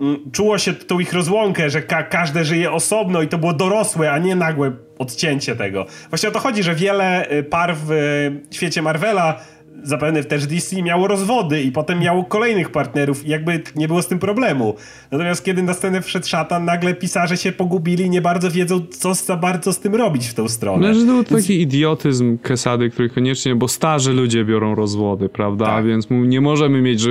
[0.00, 4.12] mm, czuło się tą ich rozłąkę, że ka każde żyje osobno i to było dorosłe,
[4.12, 5.86] a nie nagłe odcięcie tego.
[6.08, 9.40] Właśnie o to chodzi, że wiele y, par w y, świecie Marvela
[9.82, 14.06] zapewne też DC miało rozwody i potem miało kolejnych partnerów i jakby nie było z
[14.06, 14.74] tym problemu.
[15.10, 19.14] Natomiast kiedy na scenę wszedł szatan, nagle pisarze się pogubili i nie bardzo wiedzą, co
[19.14, 20.88] za bardzo z tym robić w tą stronę.
[20.88, 25.66] No, że to był taki idiotyzm Kesady, który koniecznie, bo starzy ludzie biorą rozwody, prawda?
[25.66, 25.86] Tak.
[25.86, 27.10] Więc nie możemy mieć, że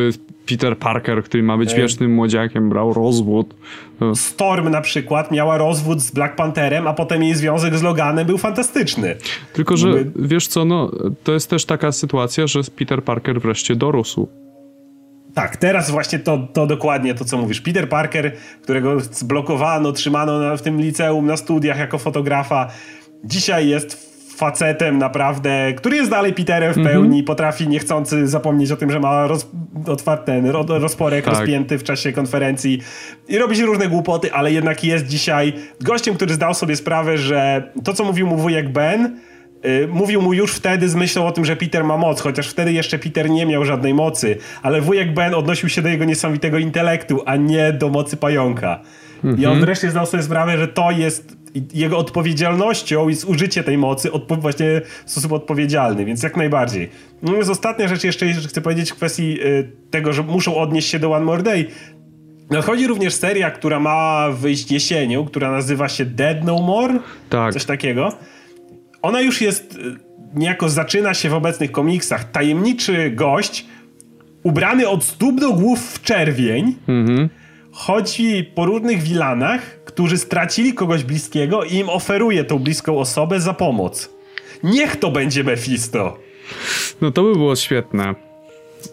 [0.52, 3.56] Peter Parker, który ma być wiecznym młodziakiem, brał rozwód.
[4.00, 8.28] To- Storm na przykład miała rozwód z Black Pantherem, a potem jej związek z Loganem
[8.28, 9.16] był fantastyczny.
[9.54, 10.92] Tylko, że wiesz co, no,
[11.24, 14.28] to jest też taka sytuacja, że Peter Parker wreszcie dorósł.
[15.34, 17.62] Tak, teraz właśnie to, to dokładnie to, co mówisz.
[17.62, 18.32] Peter Parker,
[18.62, 22.68] którego zblokowano, trzymano na, w tym liceum na studiach jako fotografa,
[23.24, 24.11] dzisiaj jest
[24.42, 29.28] facetem naprawdę, który jest dalej Peterem w pełni, potrafi niechcący zapomnieć o tym, że ma
[29.28, 29.48] roz,
[29.88, 31.34] otwarty ro, rozporek Tak.
[31.34, 32.82] rozpięty w czasie konferencji
[33.28, 37.72] i robi się różne głupoty, ale jednak jest dzisiaj gościem, który zdał sobie sprawę, że
[37.84, 39.20] to, co mówił mu wujek Ben,
[39.66, 42.74] Y, Mówił mu już wtedy z myślą o tym, że Peter ma moc, chociaż wtedy
[42.74, 47.22] jeszcze Peter nie miał żadnej mocy, ale wujek Ben odnosił się do jego niesamowitego intelektu,
[47.26, 48.80] a nie do mocy pająka.
[49.38, 53.78] I on wreszcie zdał sobie sprawę, że to jest i- jego odpowiedzialnością jest użycie tej
[53.78, 56.90] mocy odpo- właśnie w sposób odpowiedzialny, więc jak najbardziej.
[57.22, 61.00] Natomiast ostatnia rzecz jeszcze, że chcę powiedzieć w kwestii y, tego, że muszą odnieść się
[61.00, 61.66] do One More Day.
[62.50, 67.00] Nadchodzi również seria, która ma wyjść jesienią, która nazywa się Dead No More.
[67.30, 67.54] Tak.
[67.54, 68.14] Coś takiego.
[69.02, 69.80] Ona już jest, y,
[70.36, 72.32] niejako zaczyna się w obecnych komiksach.
[72.32, 73.66] Tajemniczy gość,
[74.44, 77.30] ubrany od stóp do głów w czerwień, Mhm.
[77.72, 83.54] Chodzi po różnych wilanach, którzy stracili kogoś bliskiego i im oferuje tą bliską osobę za
[83.54, 84.10] pomoc.
[84.64, 86.18] Niech to będzie Mephisto.
[87.02, 88.16] No to by było świetne.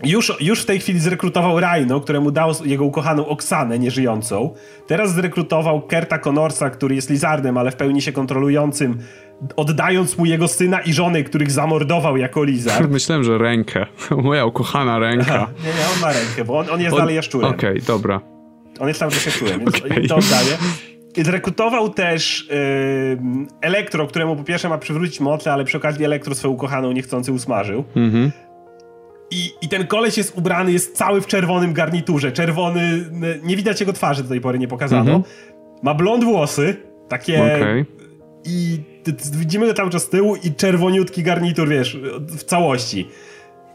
[0.05, 4.55] Już, już w tej chwili zrekrutował Rhino, któremu dał jego ukochaną Oksanę, nieżyjącą.
[4.87, 8.99] Teraz zrekrutował Kerta Connorsa, który jest lizardem, ale w pełni się kontrolującym,
[9.57, 12.91] oddając mu jego syna i żonę, których zamordował jako lizard.
[12.99, 13.87] Myślałem, że rękę.
[14.23, 15.49] Moja ukochana ręka.
[15.65, 17.51] Nie, nie, on ma rękę, bo on, on jest dalej jaszczurem.
[17.51, 18.38] Okej, dobra.
[18.79, 19.25] On jest cały czas
[19.59, 20.09] więc Okej.
[20.09, 20.59] to oddaje.
[21.17, 26.35] I zrekrutował też yy, Elektro, któremu po pierwsze ma przywrócić moce, ale przy okazji Elektro
[26.35, 27.85] swoją ukochaną niechcący usmażył.
[27.97, 28.33] Mhm.
[29.31, 32.33] I, I ten koleś jest ubrany, jest cały w czerwonym garniturze.
[32.33, 33.11] Czerwony,
[33.43, 35.15] nie widać jego twarzy do tej pory, nie pokazano.
[35.15, 35.23] Mhm.
[35.83, 36.77] Ma blond włosy,
[37.09, 37.43] takie...
[37.43, 37.87] Okej.
[38.45, 38.79] I
[39.33, 43.09] widzimy go cały czas z tyłu i czerwoniutki garnitur, wiesz, w całości.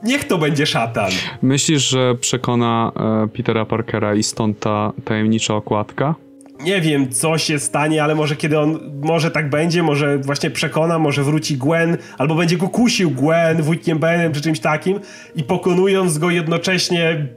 [0.04, 1.12] Niech to będzie szatan.
[1.42, 2.92] Myślisz, że przekona
[3.24, 6.16] e, Petera Parkera i stąd ta tajemnicza okładka?
[6.64, 11.00] Nie wiem, co się stanie, ale może kiedy on, może tak będzie, może właśnie przekona,
[11.00, 15.00] może wróci Gwen, albo będzie go kusił Gwen, wujkiem Benem czy czymś takim
[15.36, 17.28] i pokonując go jednocześnie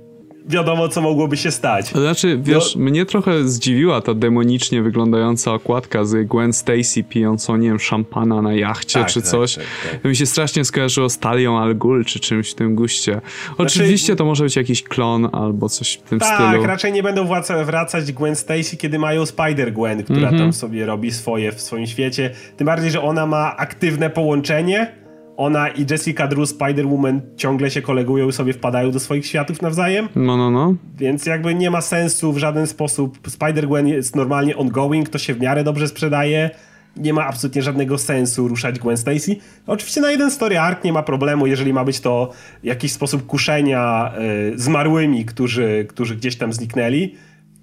[0.49, 1.87] wiadomo, co mogłoby się stać.
[1.87, 7.69] Znaczy, wiesz, No- mnie trochę zdziwiła ta demonicznie wyglądająca okładka z Gwen Stacy pijącą, nie
[7.69, 9.55] wiem, szampana na jachcie Tak, czy tak, coś.
[9.55, 10.01] tak, tak.
[10.03, 13.13] To mi się strasznie skojarzyło z Talią Al Ghul czy czymś w tym guście.
[13.13, 13.23] Znaczy-
[13.59, 16.67] Oczywiście to może być jakiś klon albo coś w tym Tak, stylu.
[16.67, 20.39] raczej nie będą wraca- wracać Gwen Stacy, kiedy mają Spider-Gwen, która Mhm.
[20.39, 22.31] tam sobie robi swoje w swoim świecie.
[22.57, 24.93] Tym bardziej, że ona ma aktywne połączenie.
[25.37, 30.09] Ona i Jessica Drew, Spider-Woman ciągle się kolegują i sobie wpadają do swoich światów nawzajem.
[30.17, 30.75] No, no, no.
[30.97, 33.29] Więc jakby nie ma sensu w żaden sposób.
[33.29, 36.51] Spider-Gwen jest normalnie ongoing, to się w miarę dobrze sprzedaje.
[36.97, 39.37] Nie ma absolutnie żadnego sensu ruszać Gwen Stacy.
[39.67, 42.31] Oczywiście na jeden story arc nie ma problemu, jeżeli ma być to
[42.63, 44.13] jakiś sposób kuszenia
[44.55, 47.15] y, zmarłymi, którzy, którzy gdzieś tam zniknęli.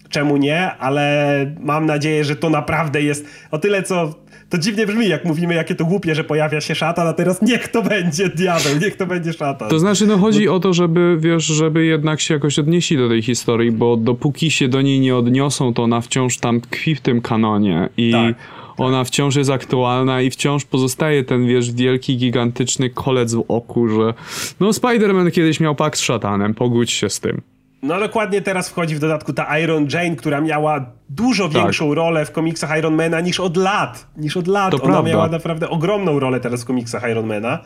[0.09, 0.71] Czemu nie?
[0.71, 4.15] Ale mam nadzieję, że to naprawdę jest o tyle, co
[4.49, 7.67] to dziwnie brzmi, jak mówimy, jakie to głupie, że pojawia się szatan, a teraz niech
[7.67, 9.69] to będzie diabeł, niech to będzie szatan.
[9.69, 13.21] To znaczy, no chodzi o to, żeby, wiesz, żeby jednak się jakoś odnieśli do tej
[13.21, 17.21] historii, bo dopóki się do niej nie odniosą, to ona wciąż tam tkwi w tym
[17.21, 18.35] kanonie i Tak.
[18.77, 24.13] ona wciąż jest aktualna i wciąż pozostaje ten, wiesz, wielki, gigantyczny kolec w oku, że
[24.59, 27.41] no Spider-Man kiedyś miał pakt z szatanem, pogódź się z tym.
[27.83, 31.53] No dokładnie teraz wchodzi w dodatku ta Iron Jane, która miała dużo Tak.
[31.61, 34.07] większą rolę w komiksach Ironmana niż od lat.
[34.17, 34.71] Niż od lat.
[34.71, 35.09] To Ona prawda.
[35.09, 37.59] miała naprawdę ogromną rolę teraz w komiksach Ironmana.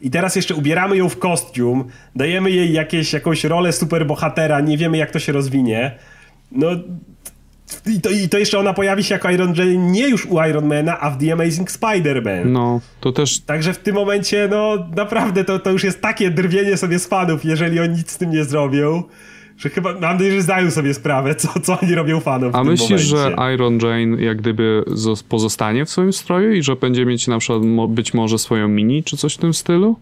[0.00, 1.84] I teraz jeszcze ubieramy ją w kostium,
[2.16, 5.98] dajemy jej jakieś, jakąś rolę superbohatera, nie wiemy jak to się rozwinie.
[6.52, 6.66] No
[7.86, 11.00] i to, i to jeszcze ona pojawi się jako Iron Jane nie już u Ironmana,
[11.00, 12.46] a w The Amazing Spider-Man.
[12.46, 16.76] No, to też Także w tym momencie, no naprawdę to, to już jest takie drwienie
[16.76, 19.02] sobie z fanów, jeżeli oni nic z tym nie zrobią,
[19.60, 22.90] że chyba mam nadzieję, że zdają sobie sprawę, co, co oni robią fanom A myślisz,
[22.90, 23.36] momencie.
[23.38, 27.38] że Iron Jane jak gdyby zos- pozostanie w swoim stroju i że będzie mieć na
[27.38, 29.96] przykład być może swoją mini czy coś w tym stylu?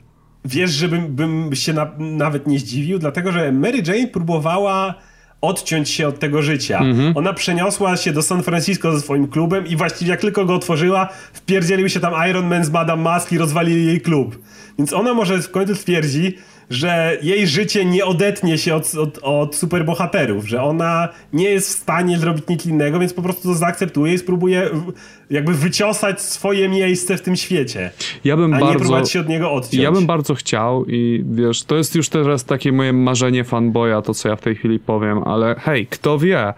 [0.44, 4.94] Wiesz, żebym bym się na, nawet nie zdziwił, dlatego że Mary Jane próbowała
[5.40, 6.78] odciąć się od tego życia.
[6.78, 7.16] Mhm.
[7.16, 11.08] Ona przeniosła się do San Francisco ze swoim klubem i właściwie jak tylko go otworzyła,
[11.32, 14.38] wpierdzielił się tam Iron Man z Madame Mask i rozwalili jej klub.
[14.78, 16.36] Więc ona może w końcu twierdzi,
[16.70, 21.72] że jej życie nie odetnie się od, od, od superbohaterów, że ona nie jest w
[21.72, 24.70] stanie zrobić nic innego, więc po prostu to zaakceptuje i spróbuje
[25.30, 27.90] jakby wyciosać swoje miejsce w tym świecie,
[28.24, 28.78] Ja bym a nie bardzo...
[28.78, 29.82] próbować się od niego odciąć.
[29.82, 34.14] Ja bym bardzo chciał i wiesz, to jest już teraz takie moje marzenie fanboya, to
[34.14, 36.54] co ja w tej chwili powiem, ale hej, kto wie?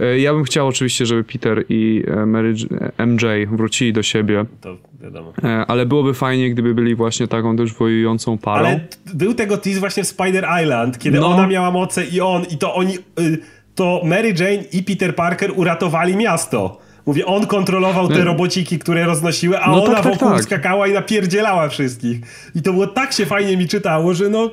[0.00, 2.54] E, Ja bym chciał oczywiście, żeby Peter i e, Mary,
[2.98, 5.32] e, MJ wrócili do siebie, To wiadomo.
[5.44, 8.66] e, ale byłoby fajnie, gdyby byli właśnie taką też wojującą parą.
[8.66, 8.80] Ale
[9.14, 11.26] był tego tease właśnie w Spider Island, kiedy No.
[11.26, 13.38] ona miała moce i on, i to oni, y,
[13.74, 16.78] to Mary Jane i Peter Parker uratowali miasto.
[17.06, 18.24] Mówię, on kontrolował te No.
[18.24, 20.42] robociki, które roznosiły, a No ona tak, tak, wokół tak.
[20.42, 22.20] skakała i napierdzielała wszystkich.
[22.54, 24.50] I to było tak się fajnie mi czytało, że no,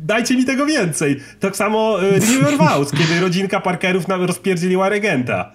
[0.00, 1.20] dajcie mi tego więcej.
[1.40, 5.52] Tak samo y, River Vows, kiedy rodzinka Parkerów nam rozpierdzieliła regenta.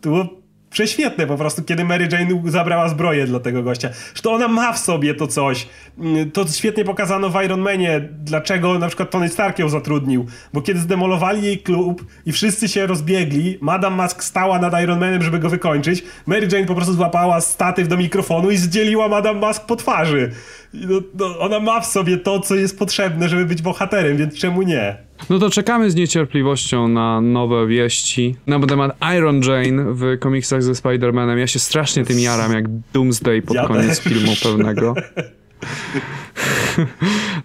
[0.00, 0.26] To było
[0.70, 3.90] prześwietne po prostu, kiedy Mary Jane zabrała zbroję dla tego gościa.
[4.14, 5.68] Że ona ma w sobie to coś.
[5.98, 10.26] Mm, To świetnie pokazano w Iron Manie, dlaczego na przykład Tony Stark ją zatrudnił.
[10.52, 15.22] Bo kiedy zdemolowali jej klub i wszyscy się rozbiegli, Madame Mask stała nad Iron Manem,
[15.22, 16.04] żeby go wykończyć.
[16.26, 20.32] Mary Jane po prostu złapała statyw do mikrofonu i zdzieliła Madame Mask po twarzy.
[20.74, 24.62] No, no, ona ma w sobie to, co jest potrzebne, żeby być bohaterem, więc czemu
[24.62, 25.05] nie?
[25.30, 30.72] No to czekamy z niecierpliwością na nowe wieści na temat Iron Jane w komiksach ze
[30.72, 31.36] Spider-Manem.
[31.36, 34.12] Ja się strasznie tym jaram, jak Doomsday pod Ja koniec też.
[34.12, 34.94] filmu pewnego.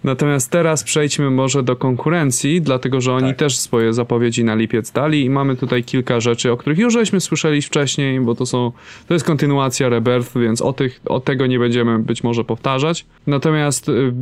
[0.04, 3.36] Natomiast teraz przejdźmy może do konkurencji, dlatego że oni Tak.
[3.36, 7.20] też swoje zapowiedzi na lipiec dali i mamy tutaj kilka rzeczy, o których już żeśmy
[7.20, 8.72] słyszeli wcześniej, bo to są,
[9.08, 13.06] to jest kontynuacja Rebirth, więc o, tych, o tego nie będziemy być może powtarzać.
[13.26, 14.12] Natomiast y,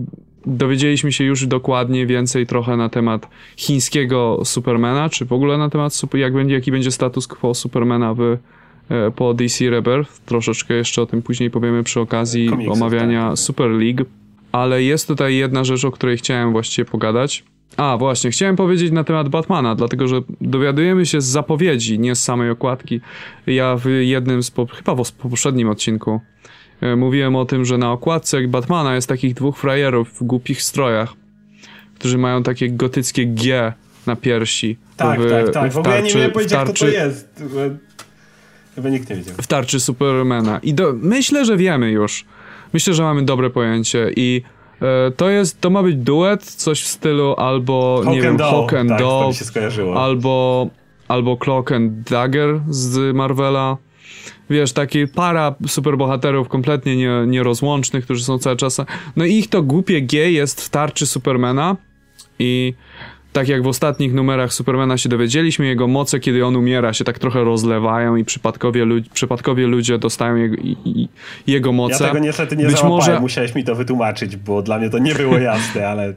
[0.47, 6.03] dowiedzieliśmy się już dokładnie więcej trochę na temat chińskiego Supermana, czy w ogóle na temat,
[6.14, 10.18] jak będzie, jaki będzie status quo Supermana w, e, po DC Rebirth.
[10.18, 13.38] Troszeczkę jeszcze o tym później powiemy przy okazji Komiksów, omawiania tak.
[13.38, 14.05] Super League.
[14.53, 17.45] Ale jest tutaj jedna rzecz, o której chciałem właściwie pogadać.
[17.76, 22.22] A, właśnie, chciałem powiedzieć na temat Batmana, dlatego że dowiadujemy się z zapowiedzi, nie z
[22.22, 23.01] samej okładki.
[23.47, 26.20] Ja w jednym z, po, chyba w poprzednim odcinku
[26.97, 31.12] mówiłem o tym, że na okładce Batmana jest takich dwóch frajerów w głupich strojach,
[31.95, 33.72] którzy mają takie gotyckie G
[34.07, 34.76] na piersi.
[34.97, 35.72] Tak, w, tak, tak.
[35.72, 37.43] W ogóle ja nie wiem w powiedzieć, kto to jest.
[38.74, 39.35] Chyba nikt nie wiedział.
[39.43, 40.59] w tarczy Supermana.
[40.62, 42.24] I do, myślę, że wiemy już.
[42.72, 44.43] Myślę, że mamy dobre pojęcie i
[44.83, 48.39] e, to jest, to ma być duet, coś w stylu albo, nie Hawk wiem, and
[48.39, 49.35] Dove, Hawk and tak, Dove,
[49.97, 50.68] albo,
[51.09, 53.76] albo Clock and Dagger z Marvela.
[54.51, 58.81] Wiesz, taki para superbohaterów kompletnie nie, nierozłącznych, którzy są cały czas...
[59.16, 61.77] No i ich to głupie G jest w tarczy Supermana
[62.39, 62.75] i
[63.33, 67.18] tak jak w ostatnich numerach Supermana się dowiedzieliśmy, jego moce, kiedy on umiera, się tak
[67.18, 71.09] trochę rozlewają i przypadkowie, lud- przypadkowie ludzie dostają jego, i, i,
[71.47, 72.05] jego moce.
[72.05, 74.99] Ja tego niestety nie Być załapałem, może- musiałeś mi to wytłumaczyć, bo dla mnie to
[74.99, 76.14] nie było jasne, ale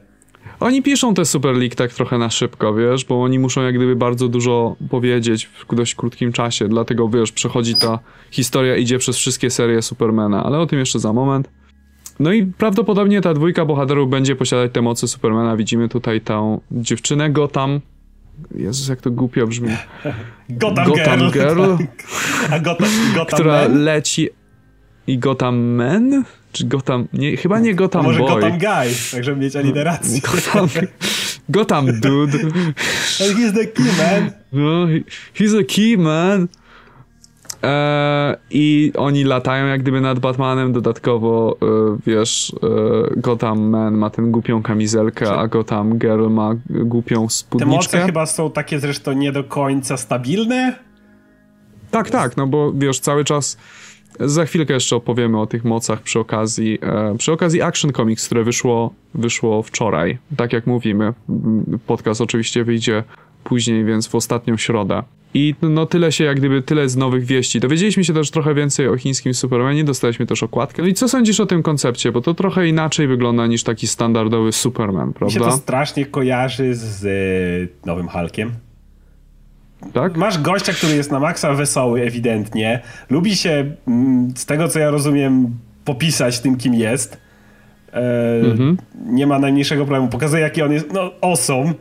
[0.59, 3.95] Oni piszą te Super League tak trochę na szybko, wiesz, bo oni muszą jak gdyby
[3.95, 7.99] bardzo dużo powiedzieć w dość krótkim czasie, dlatego wiesz, przechodzi ta
[8.31, 11.49] historia, idzie przez wszystkie serie Supermana, ale o tym jeszcze za moment.
[12.19, 15.57] No i prawdopodobnie ta dwójka bohaterów będzie posiadać te mocy Supermana.
[15.57, 17.81] Widzimy tutaj tą dziewczynę Gotham.
[18.55, 19.69] Jezus, jak to głupio brzmi.
[20.49, 21.31] Gotham, Gotham Girl.
[21.31, 21.61] Girl,
[22.53, 23.83] A Gotham, Gotham która Man?
[23.83, 24.29] leci...
[25.07, 26.23] I Gotham Man?
[26.53, 27.07] Czy Gotham...
[27.13, 28.41] Nie, chyba nie A Gotham może Boy.
[28.41, 30.21] Gotham Guy, tak żeby mieć alliterację.
[30.21, 30.67] Gotham...
[31.49, 32.39] Gotham Dude.
[32.43, 34.31] And he's the key man.
[34.51, 35.03] No, he,
[35.43, 36.47] he's a key man.
[37.63, 42.67] Eee, I oni latają jak gdyby nad Batmanem, dodatkowo e, wiesz, e,
[43.17, 48.05] Gotham Man ma tę głupią kamizelkę, a Gotham Girl ma głupią Te moce spódniczkę.
[48.05, 50.75] chyba są takie zresztą nie do końca stabilne.
[51.91, 53.57] Tak, tak, no bo wiesz, cały czas
[54.19, 58.43] za chwilkę jeszcze opowiemy o tych mocach przy okazji, e, przy okazji Action Comics, które
[58.43, 61.13] wyszło, wyszło wczoraj, tak jak mówimy.
[61.87, 63.03] Podcast oczywiście wyjdzie
[63.43, 65.03] później, więc w ostatnią środę.
[65.33, 67.59] I no tyle się, jak gdyby tyle z nowych wieści.
[67.59, 70.81] Dowiedzieliśmy się też trochę więcej o chińskim Supermanie, dostaliśmy też okładkę.
[70.81, 72.11] No i co sądzisz o tym koncepcie?
[72.11, 75.51] Bo to trochę inaczej wygląda niż taki standardowy Superman, Mi się to prawda?
[75.51, 78.51] strasznie kojarzy z e, nowym Hulkiem.
[79.93, 80.17] Tak?
[80.17, 82.81] Masz gościa, który jest na maksa wesoły ewidentnie.
[83.09, 87.17] Lubi się, mm, z tego co ja rozumiem, popisać tym, kim jest.
[87.93, 88.01] E,
[88.51, 88.77] Mhm.
[89.05, 90.07] Nie ma najmniejszego problemu.
[90.07, 91.73] Pokazuje, jaki on jest, no, awesome.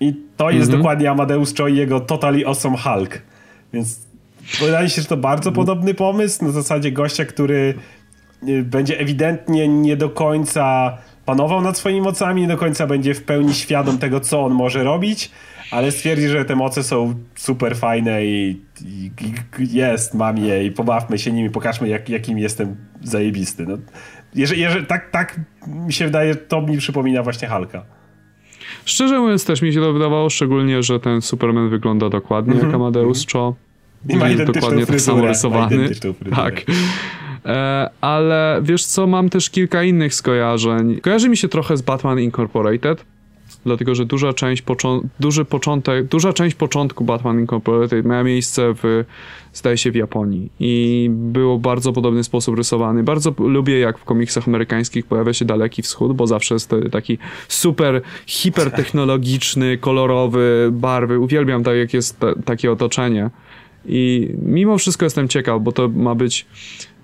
[0.00, 0.78] I to jest Mhm.
[0.78, 3.22] dokładnie Amadeus Cho i jego Totally Awesome Hulk.
[3.72, 4.00] Więc
[4.60, 6.44] wydaje mi się, że to bardzo podobny pomysł.
[6.44, 7.74] Na zasadzie gościa, który
[8.48, 10.96] y, będzie ewidentnie nie do końca
[11.26, 14.84] panował nad swoimi mocami, nie do końca będzie w pełni świadom tego, co on może
[14.84, 15.30] robić,
[15.70, 19.10] ale stwierdzi, że te moce są super fajne i, i,
[19.58, 23.66] i jest, mam je i pobawmy się nimi, pokażmy, jak, jakim jestem zajebisty.
[23.66, 23.78] No,
[24.34, 27.82] jeżeli, jeżeli, tak, tak mi się wydaje, to mi przypomina właśnie Halka.
[28.84, 33.26] Szczerze mówiąc też mi się to wydawało, szczególnie, że ten Superman wygląda dokładnie jak Amadeus
[33.32, 33.54] Cho.
[34.08, 35.88] I ma identyczną dokładnie tak fryzurę, samo ma rysowany.
[36.36, 36.62] Tak.
[37.46, 41.00] E, ale wiesz co, mam też kilka innych skojarzeń.
[41.00, 43.04] Kojarzy mi się trochę z Batman Incorporated,
[43.64, 49.04] dlatego że duża część, począ- duży początek, duża część początku Batman Incorporated miała miejsce w,
[49.52, 53.02] zdaje się, w Japonii i było bardzo podobny sposób rysowany.
[53.02, 57.18] Bardzo lubię, jak w komiksach amerykańskich pojawia się Daleki Wschód, bo zawsze jest taki
[57.48, 61.18] super, hipertechnologiczny, kolorowy, barwy.
[61.18, 63.30] Uwielbiam tak, jak jest ta, takie otoczenie.
[63.88, 66.46] I mimo wszystko jestem ciekaw, bo to ma być.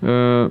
[0.02, 0.50] E,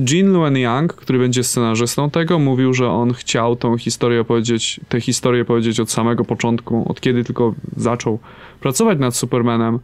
[0.00, 5.00] Jin Luen Yang, który będzie scenarzystą tego, mówił, że on chciał tą historię opowiedzieć, tę
[5.00, 8.18] historię powiedzieć od samego początku, od kiedy tylko zaczął
[8.60, 9.78] pracować nad Supermanem.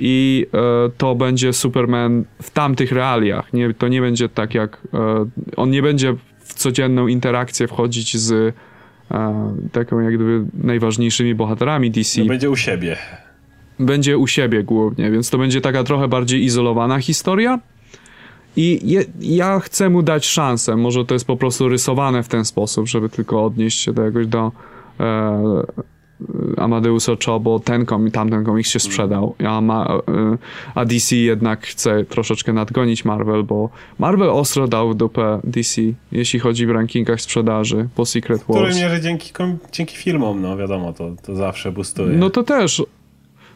[0.00, 3.52] I e, to będzie Superman w tamtych realiach.
[3.52, 4.80] Nie, to nie będzie tak jak.
[4.94, 5.26] E,
[5.56, 8.54] on nie będzie w codzienną interakcję wchodzić z
[9.10, 12.96] e, taką, jak gdyby, najważniejszymi bohaterami DC No, będzie u siebie.
[13.78, 17.58] Będzie u siebie głównie, więc to będzie taka trochę bardziej izolowana historia.
[18.56, 20.76] I je, ja chcę mu dać szansę.
[20.76, 24.26] Może to jest po prostu rysowane w ten sposób, żeby tylko odnieść się do jakoś
[24.26, 24.52] do,
[25.00, 25.62] e,
[26.56, 30.38] Amadeus Ocho, bo ten kom, tamten komiks się sprzedał, a, ma, e,
[30.74, 36.66] a DC jednak chce troszeczkę nadgonić Marvel, bo Marvel ostro dał dupę DC, jeśli chodzi
[36.66, 38.48] w rankingach sprzedaży po Secret Wars.
[38.48, 39.32] W której mierze dzięki,
[39.72, 42.16] dzięki filmom, no wiadomo, to, to zawsze boostuje.
[42.16, 42.82] No to też,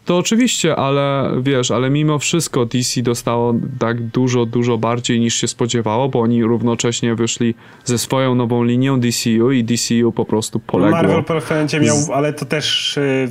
[0.06, 5.48] to oczywiście, ale wiesz, ale mimo wszystko DC dostało tak dużo, dużo bardziej niż się
[5.48, 7.54] spodziewało, bo oni równocześnie wyszli
[7.84, 10.96] ze swoją nową linią DCU i DCU po prostu poległo.
[10.96, 11.34] Marvel po
[11.80, 13.28] miał, ale to też y,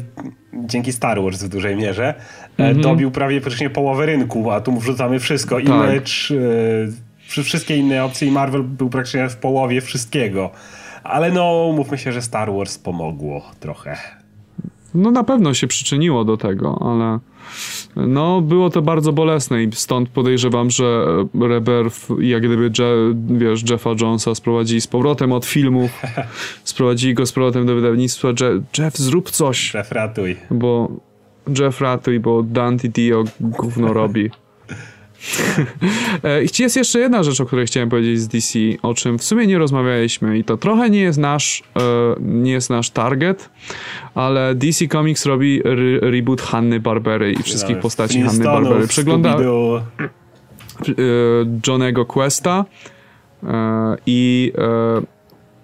[0.53, 2.13] dzięki Star Wars w dużej mierze
[2.57, 2.81] mm -hmm.
[2.83, 5.55] dobił prawie praktycznie połowę rynku, a tu wrzucamy wszystko.
[5.55, 5.65] Tak.
[5.65, 6.31] Image,
[7.41, 10.51] y, wszystkie inne opcje i Marvel był praktycznie w połowie wszystkiego.
[11.03, 13.97] Ale no, mówmy się, że Star Wars pomogło trochę.
[14.95, 17.19] No na pewno się przyczyniło do tego, ale
[17.95, 21.05] no było to bardzo bolesne i stąd podejrzewam, że
[21.41, 25.91] Rebirth jak gdyby Je wiesz, Jeffa Jonesa sprowadzili z powrotem od filmów,
[26.63, 28.27] sprowadzili go z powrotem do wydawnictwa.
[28.27, 29.73] Je Jeff zrób coś.
[29.73, 30.37] Jeff ratuj.
[30.51, 30.89] Bo
[31.59, 34.29] Jeff ratuj, bo Dante Dio gówno robi.
[36.23, 39.23] E, I jest jeszcze jedna rzecz, o której chciałem powiedzieć z DC, o czym w
[39.23, 41.81] sumie nie rozmawialiśmy i to trochę nie jest nasz, e,
[42.19, 43.49] nie jest nasz target,
[44.15, 48.87] ale DC Comics robi re reboot Hanny Barbery i wszystkich postaci Hanny Barbery.
[48.87, 49.43] Przegląda e,
[51.67, 52.65] Johnego Questa
[54.05, 54.53] i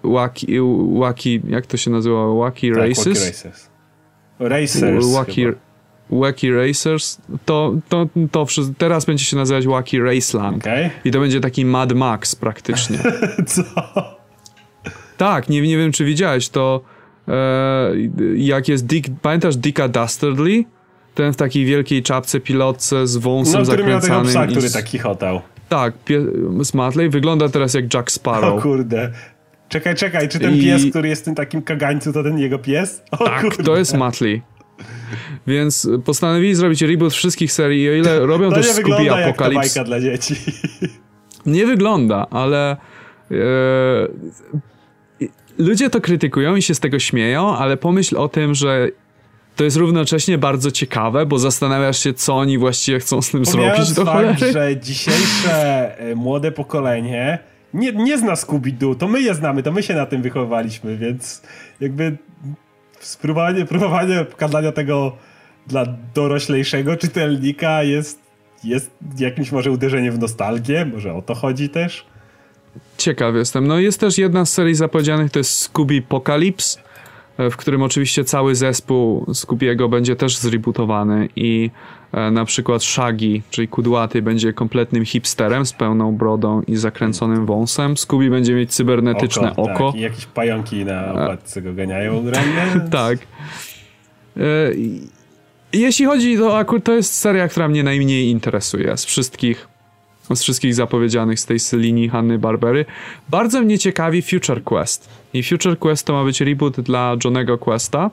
[0.04, 0.46] Wacky,
[0.98, 2.34] Wacky, jak to się nazywa?
[2.34, 3.06] Wacky tak, Races?
[3.06, 3.70] Wacky Races.
[4.38, 5.06] Racers.
[5.06, 5.52] Wacky,
[6.10, 8.46] Wacky Racers, to, to, to
[8.78, 10.62] teraz będzie się nazywać Wacky Raceland.
[10.62, 10.90] Okay.
[11.04, 12.98] I to będzie taki Mad Max praktycznie.
[13.46, 13.62] Co?
[15.16, 16.80] Tak, nie, nie wiem czy widziałeś, to
[17.28, 17.92] e,
[18.36, 20.64] jak jest Dick, pamiętasz Dicka Dastardly?
[21.14, 24.34] Ten w takiej wielkiej czapce pilotce z wąsem no, zakręcanym.
[24.34, 25.42] No, który psa, który tak.
[25.68, 25.94] Tak,
[26.60, 28.58] z Matley wygląda teraz jak Jack Sparrow.
[28.58, 29.12] O kurde.
[29.68, 30.62] Czekaj, czekaj, czy ten I...
[30.62, 33.02] pies, który jest w tym takim kagańcu, to ten jego pies?
[33.10, 33.62] O, tak, kurde.
[33.62, 34.42] to jest Matley.
[35.46, 39.80] Więc postanowili zrobić reboot wszystkich serii i o ile robią to też Scooby Apocalypse...
[39.80, 40.34] To dla dzieci.
[41.46, 42.76] Nie wygląda, ale...
[43.30, 43.36] E,
[45.58, 48.88] ludzie to krytykują i się z tego śmieją, ale pomyśl o tym, że
[49.56, 53.92] to jest równocześnie bardzo ciekawe, bo zastanawiasz się, co oni właściwie chcą z tym zrobić
[53.92, 57.38] do fakt, że dzisiejsze e, młode pokolenie
[57.74, 61.42] nie, nie zna Scooby-Doo, to my je znamy, to my się na tym wychowaliśmy, więc
[61.80, 62.16] jakby
[63.02, 65.16] spróbowanie, próbowanie pokazania tego
[65.66, 68.18] dla doroślejszego czytelnika jest,
[68.64, 72.06] jest jakimś może uderzeniem w nostalgię, może o to chodzi też.
[72.98, 73.66] Ciekaw jestem.
[73.66, 76.80] No jest też jedna z serii zapowiedzianych, to jest Scooby Apocalypse,
[77.38, 81.70] e, w którym oczywiście cały zespół Scoobiego będzie też zrebootowany i
[82.12, 87.96] na przykład Shaggy, czyli kudłaty, będzie kompletnym hipsterem z pełną brodą i zakręconym wąsem.
[87.96, 89.62] Scooby będzie mieć cybernetyczne oko.
[89.62, 89.92] oko.
[89.92, 90.00] Tak.
[90.00, 92.24] I jakieś pająki na okładce go ganiają
[92.90, 93.18] tak.
[94.36, 94.40] E,
[95.72, 99.71] jeśli chodzi, to akurat to jest seria, która mnie najmniej interesuje z wszystkich
[100.36, 102.84] z wszystkich zapowiedzianych z tej linii Hanny Barbery.
[103.28, 105.08] Bardzo mnie ciekawi Future Quest.
[105.34, 108.10] I Future Quest to ma być reboot dla Johnego Questa.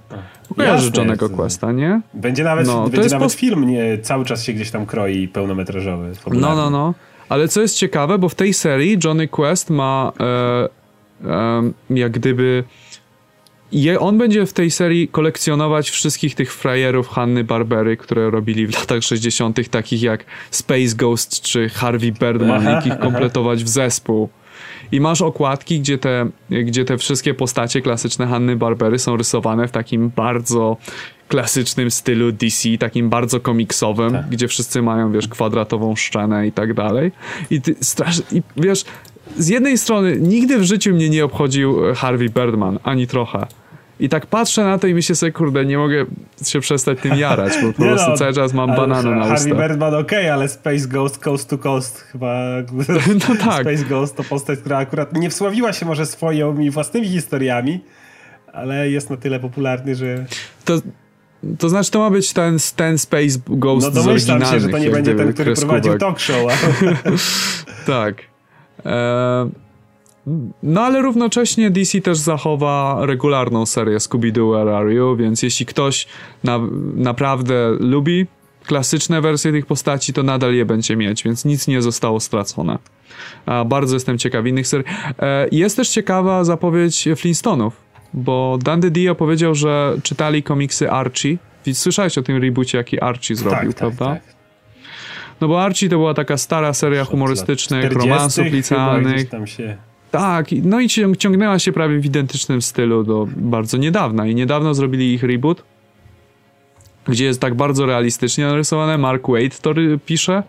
[0.57, 2.01] Kojarzy Johnego Questa, nie?
[2.13, 6.11] Będzie nawet, no, będzie nawet film, nie, cały czas się gdzieś tam kroi pełnometrażowy.
[6.31, 6.93] No, no, no.
[7.29, 10.69] Ale co jest ciekawe, bo w tej serii Johnny Quest ma e,
[11.29, 12.63] e, jak gdyby
[13.71, 18.79] je, on będzie w tej serii kolekcjonować wszystkich tych frajerów Hanny Barbery, które robili w
[18.79, 24.29] latach 60., takich jak Space Ghost czy Harvey Birdman, jakich kompletować w zespół.
[24.91, 29.71] I masz okładki, gdzie te, gdzie te wszystkie postacie klasyczne Hanny Barbery są rysowane w
[29.71, 30.77] takim bardzo
[31.27, 34.29] klasycznym stylu DC, takim bardzo komiksowym, tak.
[34.29, 37.11] gdzie wszyscy mają, wiesz, kwadratową szczenę i tak dalej.
[37.49, 38.21] I ty strasz...
[38.31, 38.85] I wiesz,
[39.37, 43.47] z jednej strony nigdy w życiu mnie nie obchodził Harvey Birdman, ani trochę.
[43.99, 46.05] I tak patrzę na to i myślę sobie, kurde, nie mogę
[46.45, 49.37] się przestać tym jarać, bo po prostu no, cały czas mam banana na ustach.
[49.37, 52.35] Harvey Birdman ok, ale Space Ghost Coast to Coast chyba...
[53.29, 53.61] No tak.
[53.61, 57.83] Space Ghost to postać, która akurat nie wsławiła się może swoimi własnymi historiami,
[58.53, 60.25] ale jest na tyle popularny, że...
[60.65, 60.81] To...
[61.59, 64.49] To znaczy, to ma być ten, ten Space Ghost no, z oryginalnych.
[64.49, 65.81] się, że to nie będzie ten, który kreskówek.
[65.81, 66.71] prowadził talk show.
[67.85, 68.15] tak.
[68.85, 69.68] Eee...
[70.63, 76.07] No ale równocześnie DC też zachowa regularną serię Scooby-Doo Where Are You, więc jeśli ktoś
[76.43, 76.59] na,
[76.95, 78.27] naprawdę lubi
[78.65, 82.77] klasyczne wersje tych postaci, to nadal je będzie mieć, więc nic nie zostało stracone.
[83.45, 84.85] A bardzo jestem ciekaw innych serii.
[85.19, 87.73] E, jest też ciekawa zapowiedź Flintstonów,
[88.13, 91.37] bo Dandy Dio powiedział, że czytali komiksy Archie.
[91.73, 94.05] Słyszałeś o tym reboocie, jaki Archie zrobił, tak, tak prawda?
[94.05, 94.35] Tak, tak.
[95.41, 99.29] No bo Archie to była taka stara seria humorystycznych, romansów licealnych.
[99.29, 99.77] Tam się
[100.11, 100.87] Tak, no i
[101.17, 104.27] ciągnęła się prawie w identycznym stylu do bardzo niedawna.
[104.27, 105.63] I niedawno zrobili ich reboot,
[107.07, 108.97] gdzie jest tak bardzo realistycznie narysowane.
[108.97, 109.73] Mark Wade to
[110.05, 110.43] pisze.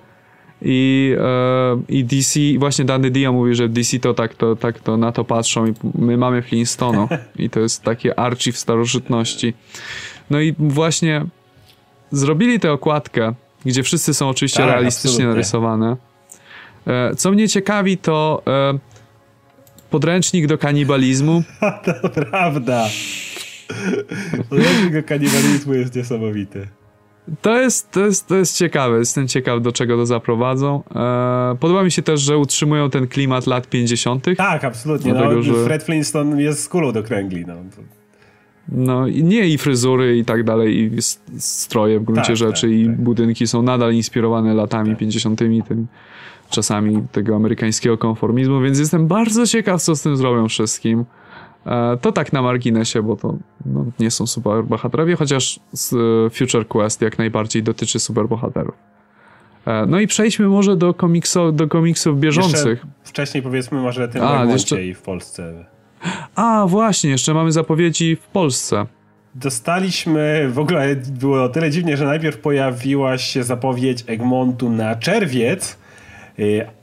[0.63, 4.97] I, e, I DC, właśnie Danny Dia mówi, że DC to tak to, tak to
[4.97, 7.09] na to patrzą i my mamy Flintstono.
[7.37, 9.55] I to jest takie Archie w starożytności.
[10.31, 11.25] No i właśnie
[12.11, 13.35] zrobili tę okładkę,
[13.65, 15.27] gdzie wszyscy są oczywiście tak, realistycznie absolutnie.
[15.27, 15.97] narysowane.
[16.87, 18.79] E, co mnie ciekawi, to e,
[19.91, 21.43] podręcznik do kanibalizmu.
[22.03, 22.87] to prawda.
[24.49, 26.69] Podręcznik do kanibalizmu jest niesamowity.
[27.43, 30.83] To jest, to, jest, to jest ciekawe, jestem ciekaw do czego to zaprowadzą.
[30.95, 34.27] E, podoba mi się też, że utrzymują ten klimat lat 50.
[34.37, 35.13] Tak, absolutnie.
[35.13, 35.65] Dlatego, no, że...
[35.65, 37.45] Fred Flintstone jest z kulą do kręgli.
[37.47, 37.55] No.
[38.69, 41.03] No nie i fryzury i tak dalej, i
[41.39, 43.01] stroje w gruncie tak, rzeczy, tak, i tak.
[43.01, 44.99] budynki są nadal inspirowane latami tak.
[44.99, 45.39] 50.
[45.69, 45.87] tym
[46.51, 51.05] czasami tego amerykańskiego konformizmu, więc jestem bardzo ciekaw, co z tym zrobią wszystkim.
[51.67, 53.35] E, to tak na marginesie, bo to
[53.67, 55.61] no, nie są superbohaterowie, chociaż
[56.27, 58.75] e, Future Quest jak najbardziej dotyczy superbohaterów.
[59.67, 62.79] E, no i przejdźmy może do, komikso, do komiksów bieżących.
[62.79, 64.85] Jeszcze wcześniej powiedzmy może o tym A, jeszcze...
[64.85, 65.65] i w Polsce.
[66.35, 68.87] A, właśnie, jeszcze mamy zapowiedzi w Polsce.
[69.35, 75.79] Dostaliśmy, w ogóle było o tyle dziwnie, że najpierw pojawiła się zapowiedź Egmontu na czerwiec,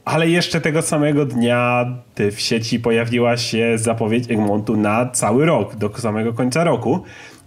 [0.05, 1.85] ale jeszcze tego samego dnia
[2.31, 7.03] w sieci pojawiła się zapowiedź Egmontu na cały rok, do samego końca roku.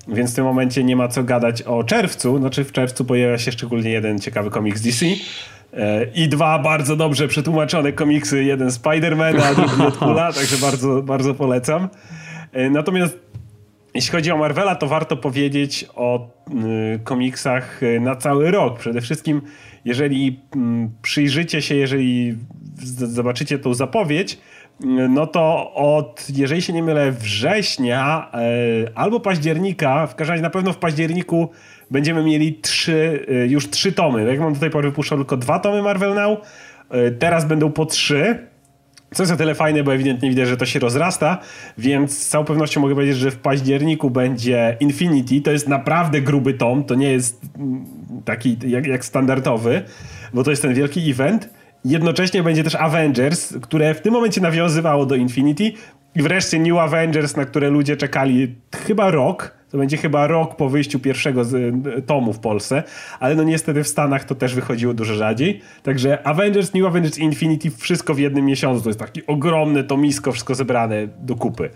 [0.08, 2.38] Więc w tym momencie nie ma co gadać o czerwcu.
[2.38, 5.06] Znaczy w czerwcu pojawia się szczególnie jeden ciekawy komiks DC.
[5.06, 8.44] E, I dwa bardzo dobrze przetłumaczone komiksy.
[8.44, 11.88] Jeden Spidermana, a drugi Deadpoola, także bardzo, bardzo polecam.
[12.52, 13.18] E, natomiast
[13.94, 16.28] jeśli chodzi o Marvela, to warto powiedzieć o
[16.94, 18.78] y, komiksach y, na cały rok.
[18.78, 19.42] Przede wszystkim,
[19.84, 22.36] jeżeli mm, przyjrzycie się, jeżeli
[22.94, 28.30] zobaczycie tą zapowiedź, y, no to od, jeżeli się nie mylę, września
[28.94, 31.50] albo października, w każdym razie na pewno w październiku
[31.90, 34.24] będziemy mieli trzy, już trzy tomy.
[34.24, 36.38] Jak mam do tej pory wypuszczał tylko dwa tomy Marvel Now,
[37.18, 38.49] teraz będą po trzy.
[39.14, 41.38] Co jest o tyle fajne, bo ewidentnie widać, że to się rozrasta,
[41.78, 45.40] więc z całą pewnością mogę powiedzieć, że w październiku będzie Infinity.
[45.40, 47.84] To jest naprawdę gruby tom, to nie jest mm,
[48.24, 49.82] taki jak, jak standardowy,
[50.34, 51.48] bo to jest ten wielki event.
[51.84, 55.72] Jednocześnie będzie też Avengers, które w tym momencie nawiązywało do Infinity.
[56.14, 58.54] I wreszcie New Avengers, na które ludzie czekali
[58.86, 62.82] chyba rok to będzie chyba rok po wyjściu pierwszego z, e, tomu w Polsce,
[63.20, 65.60] ale no niestety w Stanach to też wychodziło dużo rzadziej.
[65.82, 68.82] Także Avengers, New Avengers Infinity wszystko w jednym miesiącu.
[68.82, 71.70] To jest takie ogromne tomisko, wszystko zebrane do kupy.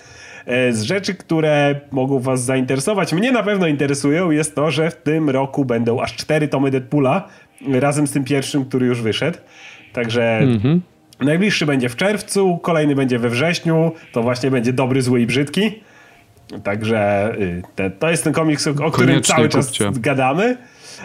[0.46, 4.96] E, z rzeczy, które mogą was zainteresować, mnie na pewno interesują, jest to, że w
[4.96, 7.28] tym roku będą aż cztery tomy Deadpoola,
[7.68, 9.38] razem z tym pierwszym, który już wyszedł.
[9.92, 10.80] Także mhm.
[11.20, 15.80] najbliższy będzie w czerwcu, kolejny będzie we wrześniu, to właśnie będzie dobry, zły i brzydki.
[16.64, 19.90] Także y, te, to jest ten komiks, o którym cały czas kupcie.
[19.96, 20.56] gadamy.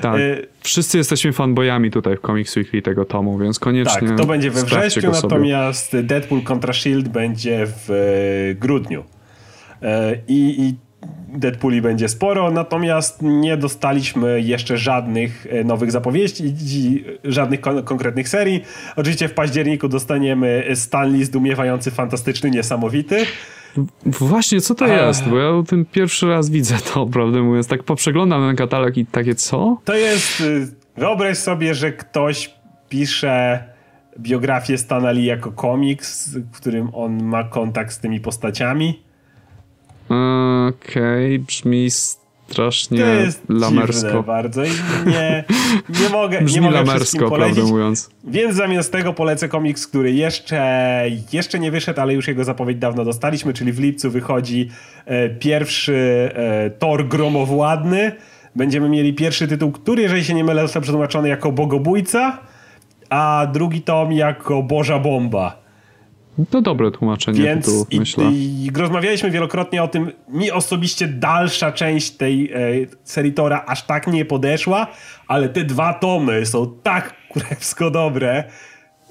[0.02, 0.20] Tak.
[0.20, 4.08] Y, Wszyscy jesteśmy fanboyami tutaj w Comics Weekly tego tomu, więc koniecznie.
[4.08, 9.04] Tak, to będzie we wrześniu, natomiast Deadpool kontra Shield będzie w y, grudniu.
[10.28, 10.76] I, i
[11.38, 18.64] Deadpooli będzie sporo, natomiast nie dostaliśmy jeszcze żadnych nowych zapowiedzi, żadnych kon konkretnych serii.
[18.96, 23.26] Oczywiście w październiku dostaniemy Stanley zdumiewający, fantastyczny, niesamowity.
[24.06, 25.28] Właśnie, co to jest?
[25.28, 27.68] Bo ja o tym pierwszy raz widzę to, prawdę mówiąc.
[27.68, 29.78] Tak poprzeglądam ten katalog i takie co?
[29.86, 30.42] To jest...
[30.42, 30.68] Y,
[30.98, 32.54] wyobraź sobie, że ktoś
[32.90, 33.64] pisze
[34.20, 39.04] biografię Stanley jako komiks, w którym on ma kontakt z tymi postaciami.
[40.06, 41.90] Okej, okay, brzmi
[42.52, 44.24] strasznie to jest lamersko.
[44.24, 44.70] bardzo i
[45.06, 45.44] nie,
[46.02, 48.10] nie mogę, Brzmi nie mogę lamersko, prawdę mówiąc.
[48.24, 53.06] Więc zamiast tego polecę komiks, który jeszcze, jeszcze nie wyszedł, ale już jego zapowiedź dawno
[53.06, 54.70] dostaliśmy, czyli w lipcu wychodzi
[55.06, 58.12] e, pierwszy e, Thor Gromowładny.
[58.56, 62.38] Będziemy mieli pierwszy tytuł, który, jeżeli się nie mylę, został przetłumaczony jako Bogobójca,
[63.10, 65.69] a drugi tom jako Boża Bomba.
[66.50, 68.26] To dobre tłumaczenie Więc i, myślę.
[68.32, 70.12] I rozmawialiśmy wielokrotnie o tym.
[70.30, 72.58] Mi osobiście dalsza część tej e,
[73.04, 74.88] serii Tora aż tak nie podeszła,
[75.28, 78.44] ale te dwa tomy są tak kurewsko dobre.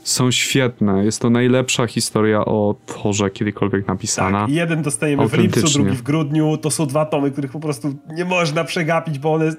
[0.02, 1.04] Są świetne.
[1.04, 4.40] Jest to najlepsza historia o Torze kiedykolwiek napisana.
[4.40, 6.56] Tak, jeden dostajemy w lipcu, drugi w grudniu.
[6.56, 9.52] To są dwa tomy, których po prostu nie można przegapić, bo one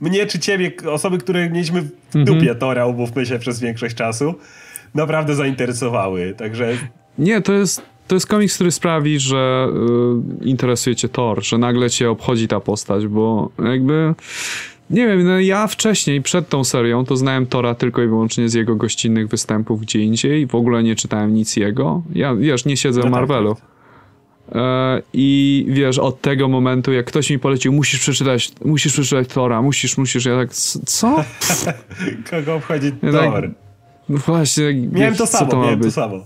[0.00, 2.24] mnie czy ciebie, osoby, które mieliśmy w mhm.
[2.24, 2.58] dupie -hmm.
[2.58, 4.34] Tora, umówmy się, przez większość czasu,
[4.94, 6.34] naprawdę zainteresowały.
[6.38, 6.76] Także
[7.18, 9.68] nie, to jest, to jest komiks, który sprawi, że
[10.42, 14.14] y, interesuje cię Thor, że nagle cię obchodzi ta postać, bo jakby
[14.90, 18.54] nie wiem, no ja wcześniej, przed tą serią, to znałem Tora tylko i wyłącznie z
[18.54, 20.46] jego gościnnych występów gdzie indziej.
[20.46, 22.02] W ogóle nie czytałem nic jego.
[22.14, 23.54] Ja, wiesz, nie siedzę No w tak, Marvelu.
[23.54, 23.64] tak.
[24.54, 29.62] E, I wiesz, od tego momentu, jak ktoś mi polecił, musisz przeczytać, musisz przeczytać Tora,
[29.62, 31.24] musisz, musisz, ja tak, "C- co?
[32.30, 33.50] Kogo obchodzi Ja tak- Thor?
[34.08, 35.94] No właśnie, Miałem wiesz, to co samo, to ma miałem to być?
[35.94, 36.16] samo.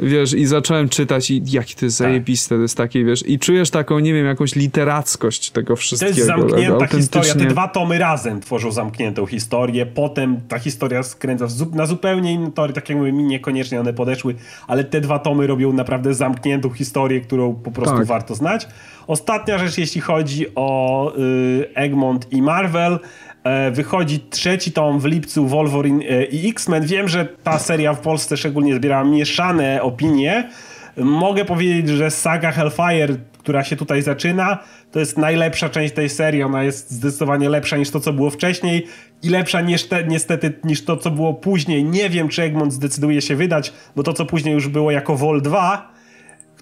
[0.00, 2.04] Wiesz, i zacząłem czytać i jakie to jest Tak.
[2.08, 6.14] zajebiste, to jest takie, wiesz, i czujesz taką, nie wiem, jakąś literackość tego To wszystkiego.
[6.16, 7.34] jest zamknięta historia.
[7.34, 9.86] Te dwa tomy razem tworzą zamkniętą historię.
[9.86, 12.72] Potem ta historia skręca na zupełnie inne tory.
[12.72, 14.34] Tak jak mówię, niekoniecznie one podeszły,
[14.66, 18.06] ale te dwa tomy robią naprawdę zamkniętą historię, którą po prostu Tak.
[18.06, 18.68] warto znać.
[19.06, 22.98] Ostatnia rzecz, jeśli chodzi o y, Egmont i Marvel.
[23.44, 26.86] E, Wychodzi trzeci tom w lipcu Wolverine e, i X-Men.
[26.86, 30.48] Wiem, że ta seria w Polsce szczególnie zbierała mieszane opinie.
[30.96, 34.58] Mogę powiedzieć, że saga Hellfire, która się tutaj zaczyna,
[34.92, 36.42] to jest najlepsza część tej serii.
[36.42, 38.86] Ona jest zdecydowanie lepsza niż to, co było wcześniej
[39.22, 39.60] i lepsza
[40.06, 41.84] niestety niż to, co było później.
[41.84, 45.42] Nie wiem, czy Egmont zdecyduje się wydać, bo to, co później już było jako Vol
[45.42, 45.93] 2,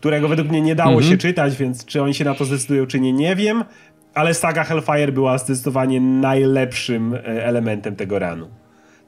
[0.02, 3.00] którego według mnie nie dało się czytać, więc czy oni się na to zdecydują, czy
[3.00, 3.64] nie, nie wiem.
[4.14, 8.48] Ale saga Hellfire była zdecydowanie najlepszym e, elementem tego ranu.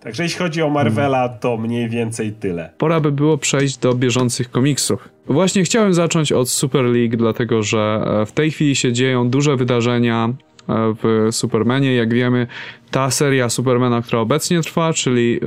[0.01, 2.71] Także jeśli chodzi o Marvela, to mniej więcej tyle.
[2.79, 5.09] Pora by było przejść do bieżących komiksów.
[5.27, 9.57] Właśnie chciałem zacząć od Super League, dlatego że e, w tej chwili się dzieją duże
[9.57, 11.95] wydarzenia e, w Supermanie.
[11.95, 12.47] Jak wiemy,
[12.91, 15.41] ta seria Supermana, która obecnie trwa, czyli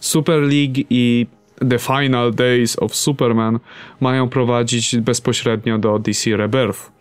[0.00, 1.26] Super League i
[1.70, 3.58] The Final Days of Superman
[4.00, 6.92] mają prowadzić bezpośrednio do DC Rebirth.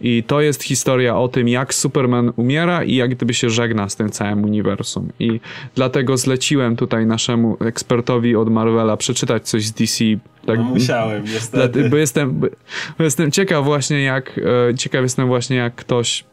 [0.00, 3.96] I to jest historia o tym, jak Superman umiera i jak gdyby się żegna z
[3.96, 5.08] tym całym uniwersum.
[5.18, 5.40] I
[5.74, 10.04] dlatego zleciłem tutaj naszemu ekspertowi od Marvela przeczytać coś z DC.
[10.46, 11.88] Tak, No musiałem, niestety.
[11.88, 12.46] bo, jestem, bo,
[12.98, 16.24] bo jestem ciekaw właśnie jak, e, ciekaw jestem właśnie jak ktoś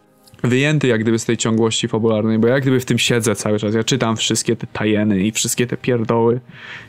[0.43, 3.59] wyjęty jak gdyby z tej ciągłości fabularnej, bo ja jak gdyby w tym siedzę cały
[3.59, 3.75] czas.
[3.75, 6.39] Ja czytam wszystkie te tajeny i wszystkie te pierdoły,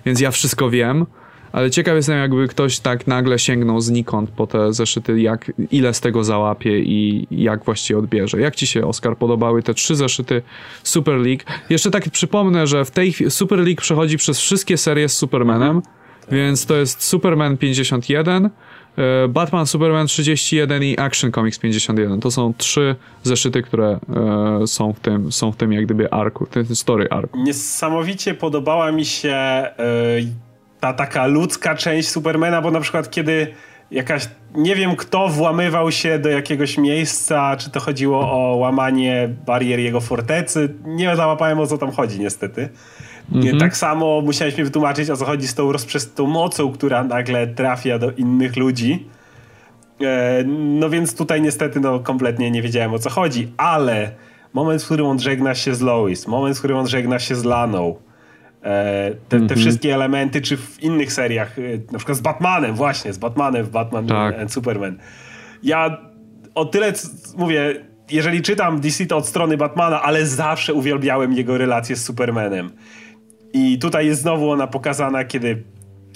[0.06, 1.06] więc ja wszystko wiem.
[1.52, 6.00] Ale ciekaw jestem, jakby ktoś tak nagle sięgnął znikąd po te zeszyty, jak, ile z
[6.00, 8.40] tego załapie i jak właściwie odbierze.
[8.40, 10.42] Jak ci się, Oskar, podobały te trzy zeszyty
[10.82, 11.42] Super League?
[11.70, 15.82] Jeszcze tak przypomnę, że w tej chwili Super League przechodzi przez wszystkie serie z Supermanem,
[16.32, 18.50] więc to jest Superman 51, e,
[19.28, 22.20] Batman Superman 31 i Action Comics 51.
[22.20, 23.98] To są trzy zeszyty, które
[24.62, 27.38] e, są w tym, są w tym jak gdyby arku, tym story arku.
[27.38, 29.64] Niesamowicie podobała mi się
[30.20, 30.26] y,
[30.80, 33.54] ta taka ludzka część Supermana, bo na przykład kiedy
[33.90, 39.80] jakaś, nie wiem kto włamywał się do jakiegoś miejsca, czy to chodziło o łamanie barier
[39.80, 42.68] jego fortecy, nie załapałem o co tam chodzi niestety.
[43.32, 47.04] Nie, Tak samo musiałeś mi wytłumaczyć o co chodzi z tą, rozprzes- tą mocą, która
[47.04, 49.06] nagle trafia do innych ludzi.
[50.00, 54.10] E, No więc tutaj niestety no, kompletnie nie wiedziałem o co chodzi, ale
[54.52, 57.44] moment, w którym on żegna się z Lois, moment, w którym on żegna się z
[57.44, 57.96] Laną,
[58.62, 63.12] e, te, te wszystkie elementy, czy w innych seriach, e, na przykład z Batmanem, właśnie,
[63.12, 64.38] z Batmanem w Batman Tak.
[64.38, 64.98] and Superman.
[65.62, 65.98] Ja
[66.54, 66.92] o tyle
[67.36, 72.70] mówię, jeżeli czytam DC to od strony Batmana, ale zawsze uwielbiałem jego relację z Supermanem.
[73.52, 75.64] I tutaj jest znowu ona pokazana, kiedy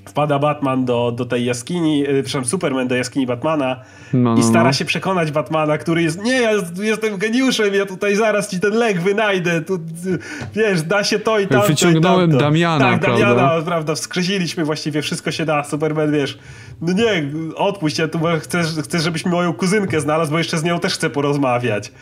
[0.09, 3.80] wpada Batman do, do tej jaskini, y, przepraszam, Superman do jaskini Batmana
[4.12, 4.72] No, i no, stara no.
[4.72, 6.50] się przekonać Batmana, który jest, nie, ja
[6.80, 9.78] jestem geniuszem, ja tutaj zaraz ci ten lek wynajdę, tu,
[10.54, 12.44] wiesz, da się to i tamto Wyciągnąłem i tamto.
[12.44, 13.34] Damiana, tak, prawda?
[13.34, 16.38] Damiana, prawda, wskrzesiliśmy właściwie, wszystko się da, Superman, wiesz,
[16.80, 17.24] no nie,
[17.56, 21.10] odpuść, ja tu chcę, chcę żebyś moją kuzynkę znalazł, bo jeszcze z nią też chcę
[21.10, 21.92] porozmawiać.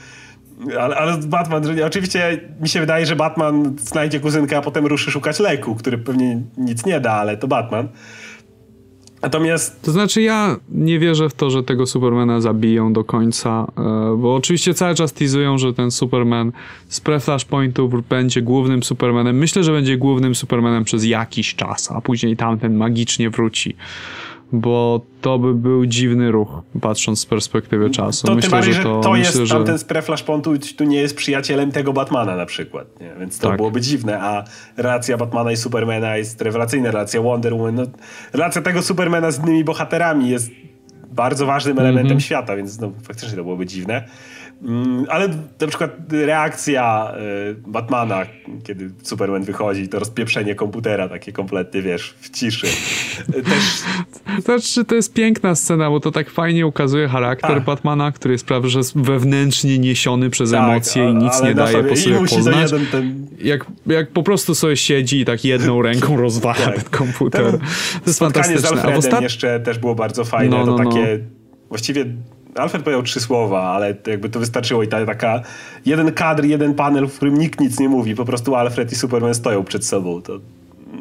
[0.80, 5.10] Ale, ale Batman, że oczywiście mi się wydaje, że Batman znajdzie kuzynkę, a potem ruszy
[5.10, 7.88] szukać leku, który pewnie nic nie da, ale to Batman.
[9.22, 13.82] Natomiast To znaczy ja nie wierzę w to, że tego Supermana zabiją do końca, e,
[14.16, 16.52] bo oczywiście cały czas teasują, że ten Superman
[16.88, 19.38] z pre-flashpointów będzie głównym Supermanem.
[19.38, 23.76] Myślę, że będzie głównym Supermanem przez jakiś czas, a później tamten magicznie wróci.
[24.52, 28.26] Bo to by był dziwny ruch, patrząc z perspektywy czasu.
[28.26, 29.54] to myślę, tym bardziej, że to, to myślę, jest że...
[29.54, 33.14] tamten z Preflashpointu tu nie jest przyjacielem tego Batmana na przykład, nie?
[33.20, 33.56] więc to Tak.
[33.56, 34.44] byłoby dziwne, a
[34.76, 37.82] relacja Batmana i Supermana jest rewelacyjna, relacja Wonder Woman, no,
[38.32, 40.50] relacja tego Supermana z innymi bohaterami jest
[41.12, 42.20] bardzo ważnym elementem Mhm.
[42.20, 44.04] świata, więc no, faktycznie to byłoby dziwne.
[44.62, 45.28] Mm, Ale
[45.60, 47.12] na przykład reakcja
[47.50, 48.26] y, Batmana,
[48.64, 52.66] kiedy Superman wychodzi, to rozpieprzenie komputera takie kompletnie, wiesz, w ciszy.
[53.36, 53.82] Y, Też
[54.44, 57.64] Znaczy, to jest piękna scena, bo to tak fajnie ukazuje charakter Tak.
[57.64, 61.84] Batmana, który jest prawie że wewnętrznie niesiony przez tak, emocje a- i nic nie daje
[61.84, 62.72] po sobie poznać.
[62.72, 66.74] jeden ten jak, jak po prostu sobie siedzi i tak jedną ręką rozwala Tak.
[66.74, 67.50] ten komputer.
[67.50, 67.66] Ten to
[68.06, 68.68] jest Spotkanie z fantastyczne.
[68.68, 69.22] A w Alfredem ostat...
[69.22, 70.56] jeszcze też było bardzo fajne.
[70.56, 70.90] No, no, to no.
[70.90, 71.18] takie
[71.68, 72.04] właściwie
[72.54, 75.40] Alfred powiedział trzy słowa, ale jakby to wystarczyło i ta, taka
[75.86, 79.34] jeden kadr, jeden panel, w którym nikt nic nie mówi, po prostu Alfred i Superman
[79.34, 80.22] stoją przed sobą.
[80.22, 80.40] To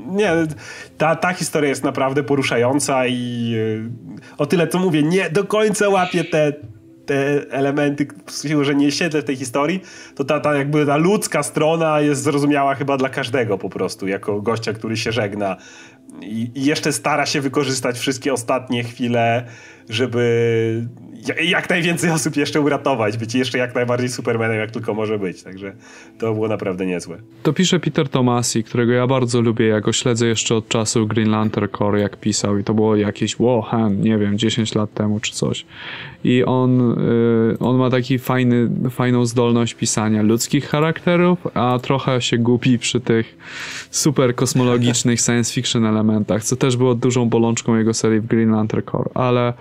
[0.07, 0.33] nie,
[0.97, 3.55] ta, ta historia jest naprawdę poruszająca i
[4.29, 6.53] e, o tyle co mówię, nie do końca łapie te,
[7.05, 8.07] te elementy,
[8.61, 9.81] że nie siedzę w tej historii,
[10.15, 14.41] to ta, ta jakby ta ludzka strona jest zrozumiała chyba dla każdego po prostu, jako
[14.41, 15.57] gościa, który się żegna
[16.21, 19.45] i, i jeszcze stara się wykorzystać wszystkie ostatnie chwile,
[19.89, 20.87] żeby
[21.43, 25.43] jak najwięcej osób jeszcze uratować, być jeszcze jak najbardziej Supermanem, jak tylko może być.
[25.43, 25.73] Także
[26.19, 27.17] to było naprawdę niezłe.
[27.43, 29.67] To pisze Peter Tomasi, którego ja bardzo lubię.
[29.67, 33.39] Ja go śledzę jeszcze od czasu Green Lantern Core, jak pisał i to było jakieś,
[33.39, 35.65] wow, hen, nie wiem, 10 lat temu czy coś.
[36.23, 42.37] I on, y, on ma taki fajny, fajną zdolność pisania ludzkich charakterów, a trochę się
[42.37, 43.37] gubi przy tych
[43.91, 48.85] super kosmologicznych science fiction elementach, co też było dużą bolączką jego serii w Green Lantern
[48.91, 49.53] Core, ale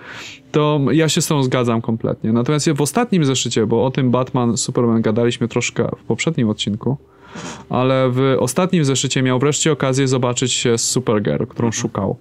[0.52, 2.32] to ja się z tą zgadzam kompletnie.
[2.32, 6.96] Natomiast w ostatnim zeszycie, bo o tym Batman, Superman gadaliśmy troszkę w poprzednim odcinku,
[7.70, 12.16] ale w ostatnim zeszycie miał wreszcie okazję zobaczyć się z Supergirl, którą szukał.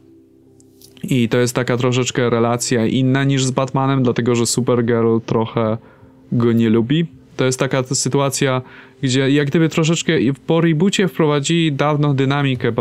[1.04, 5.78] I to jest taka troszeczkę relacja inna niż z Batmanem, dlatego że Supergirl trochę
[6.32, 7.17] go nie lubi.
[7.38, 8.62] To jest taka sytuacja,
[9.02, 10.14] gdzie jak gdyby troszeczkę
[10.48, 12.72] po reboocie wprowadzili dawno dynamikę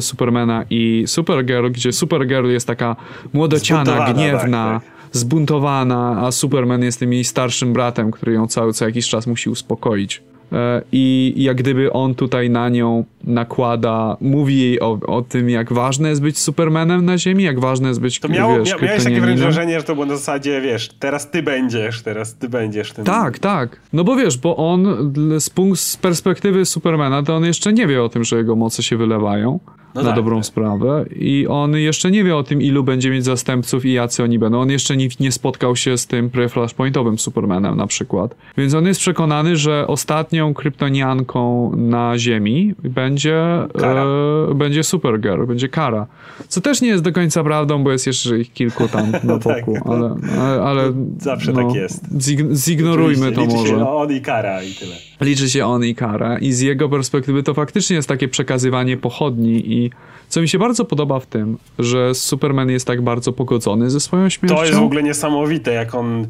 [0.00, 2.96] Supermana i Supergirl, gdzie Supergirl jest taka
[3.32, 4.92] młodociana, gniewna, tak, tak.
[5.12, 9.50] zbuntowana, a Superman jest tym jej starszym bratem, który ją cały co jakiś czas musi
[9.50, 10.22] uspokoić.
[10.52, 15.72] E, i jak gdyby on tutaj na nią nakłada, mówi jej o, o tym, jak
[15.72, 19.04] ważne jest być Supermanem na Ziemi, jak ważne jest być, to miało, wiesz, mia, Miałeś
[19.04, 23.04] takie wrażenie, że to było na zasadzie, wiesz, teraz ty będziesz, teraz ty będziesz tym.
[23.04, 23.80] Tak, tak.
[23.92, 28.02] No bo wiesz, bo on z, punkt, z perspektywy Supermana, to on jeszcze nie wie
[28.02, 29.60] o tym, że jego moce się wylewają.
[29.94, 30.46] No na tak, dobrą tak.
[30.46, 31.04] sprawę.
[31.16, 34.60] I on jeszcze nie wie o tym, ilu będzie mieć zastępców i jacy oni będą.
[34.60, 38.34] On jeszcze nie, nie spotkał się z tym pre-flashpointowym Supermanem na przykład.
[38.56, 43.36] Więc on jest przekonany, że ostatnią kryptonianką na Ziemi będzie,
[43.82, 46.06] e, będzie Supergirl, będzie Kara.
[46.48, 49.66] Co też nie jest do końca prawdą, bo jest jeszcze ich kilku tam na tak.
[49.66, 49.74] boku.
[49.74, 49.86] tak.
[49.86, 52.04] ale, ale, ale, Zawsze no, tak jest.
[52.52, 53.68] Zignorujmy Oczywiście, to może.
[53.68, 55.09] Się on i Kara i tyle.
[55.20, 56.38] Liczy się on i Kara.
[56.38, 59.90] I z jego perspektywy to faktycznie jest takie przekazywanie pochodni i
[60.28, 64.28] co mi się bardzo podoba w tym, że Superman jest tak bardzo pogodzony ze swoją
[64.28, 64.56] śmiercią.
[64.56, 66.26] To jest w ogóle niesamowite, jak on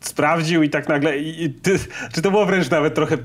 [0.00, 1.18] sprawdził i tak nagle.
[1.18, 1.78] I, i ty,
[2.12, 3.18] czy to było wręcz nawet trochę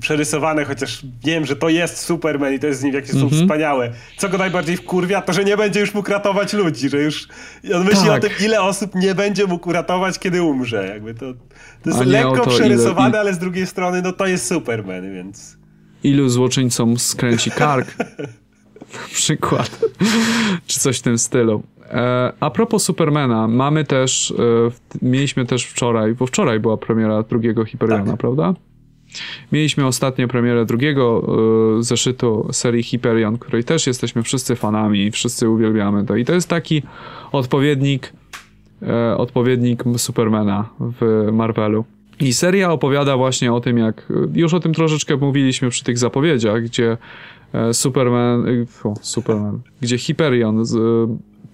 [0.00, 3.42] przerysowane, chociaż wiem, że to jest Superman i to jest z nim jakieś mm -hmm.
[3.42, 3.92] wspaniałe.
[4.16, 7.28] Co go najbardziej wkurwia, to że nie będzie już mógł ratować ludzi, że już
[7.74, 8.18] on myśli tak.
[8.18, 10.88] o tym, ile osób nie będzie mógł uratować, kiedy umrze.
[10.88, 11.26] Jakby to,
[11.84, 15.58] to jest lekko to, przerysowane, ile, ale z drugiej strony no to jest Superman, więc.
[16.04, 17.96] Ilu złoczyńcom skręci kark?
[18.94, 19.80] na przykład.
[20.66, 21.62] Czy coś w tym stylu.
[21.90, 24.34] E, a propos Supermana, mamy też, e,
[25.02, 28.20] mieliśmy też wczoraj, bo wczoraj była premiera drugiego Hyperiona, tak.
[28.20, 28.54] prawda?
[29.52, 31.26] Mieliśmy ostatnio premierę drugiego
[31.78, 36.16] e, zeszytu serii Hyperion, której też jesteśmy wszyscy fanami, wszyscy uwielbiamy to.
[36.16, 36.82] I to jest taki
[37.32, 38.12] odpowiednik,
[39.16, 41.84] odpowiednik Supermana w Marvelu.
[42.20, 46.62] I seria opowiada właśnie o tym, jak już o tym troszeczkę mówiliśmy przy tych zapowiedziach,
[46.62, 46.96] gdzie
[47.72, 48.44] Superman,
[48.84, 50.76] o, Superman, gdzie Hyperion z,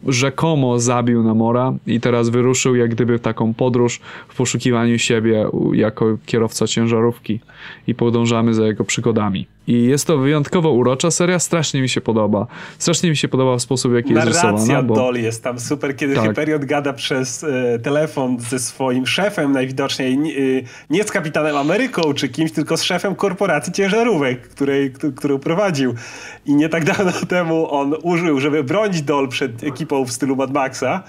[0.07, 6.19] rzekomo zabił Namora i teraz wyruszył jak gdyby w taką podróż w poszukiwaniu siebie jako
[6.27, 7.41] kierowca ciężarówki
[7.87, 9.47] i podążamy za jego przygodami.
[9.67, 12.47] I jest to wyjątkowo urocza seria, strasznie mi się podoba.
[12.79, 14.53] Strasznie mi się podoba w sposób, w jaki jest rysowana.
[14.53, 14.95] Narracja bo...
[14.95, 16.25] Dolly jest tam super, kiedy tak.
[16.25, 20.33] Hyperion gada przez e, telefon ze swoim szefem, najwidoczniej nie,
[20.91, 25.95] nie z kapitanem Ameryką czy kimś, tylko z szefem korporacji ciężarówek, której, którą prowadził.
[26.47, 30.53] I nie tak dawno temu on użył, żeby bronić Dol przed ekipą w stylu Mad
[30.53, 31.03] Maxa,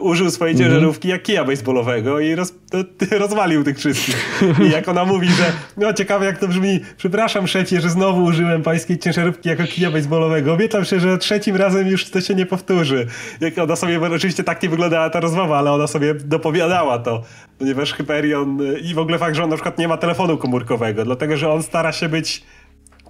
[0.00, 2.54] użył swojej mm ciężarówki jak kija baseballowego i roz,
[3.10, 4.42] rozwalił tych wszystkich.
[4.66, 8.62] I jak ona mówi, że no ciekawe jak to brzmi, przepraszam szefie, że znowu użyłem
[8.62, 10.52] pańskiej ciężarówki jako kija baseballowego.
[10.52, 13.06] Obiecam się, że trzecim razem już to się nie powtórzy.
[13.40, 17.22] Jak ona sobie, oczywiście tak nie wyglądała ta rozmowa, ale ona sobie dopowiadała to,
[17.58, 21.36] ponieważ Hyperion i w ogóle fakt, że on na przykład nie ma telefonu komórkowego, dlatego
[21.36, 22.42] że on stara się być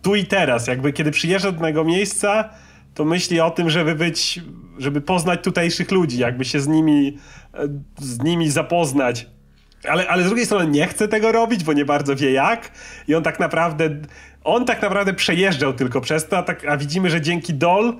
[0.02, 2.48] tu i teraz, jakby kiedy przyjeżdża do tego miejsca,
[2.98, 4.40] to myśli o tym, żeby być,
[4.78, 7.18] żeby poznać tutejszych ludzi, jakby się z nimi,
[7.54, 7.68] e,
[7.98, 9.26] z nimi zapoznać.
[9.88, 12.70] Ale, ale z drugiej strony nie chce tego robić, bo nie bardzo wie jak.
[13.08, 13.90] I on tak naprawdę,
[14.44, 17.96] on tak naprawdę przejeżdżał tylko przez to, a, tak, a widzimy, że dzięki Dol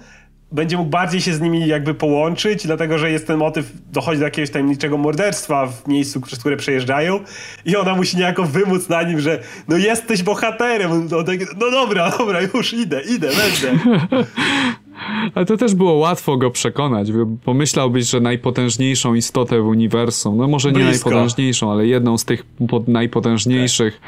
[0.52, 4.24] będzie mógł bardziej się z nimi jakby połączyć, dlatego że jest ten motyw, dochodzi do
[4.24, 7.20] jakiegoś tajemniczego morderstwa w miejscu, przez które przejeżdżają
[7.64, 9.38] i ona musi niejako wymóc na nim, że
[9.68, 11.08] no jesteś bohaterem.
[11.10, 11.16] No,
[11.58, 13.78] no dobra, dobra, już idę, idę, będę.
[15.34, 17.08] Ale to też było łatwo go przekonać.
[17.44, 21.10] Pomyślałbyś, że najpotężniejszą istotę w uniwersum, no może nie Blisko.
[21.10, 22.46] najpotężniejszą, ale jedną z tych
[22.86, 24.00] najpotężniejszych,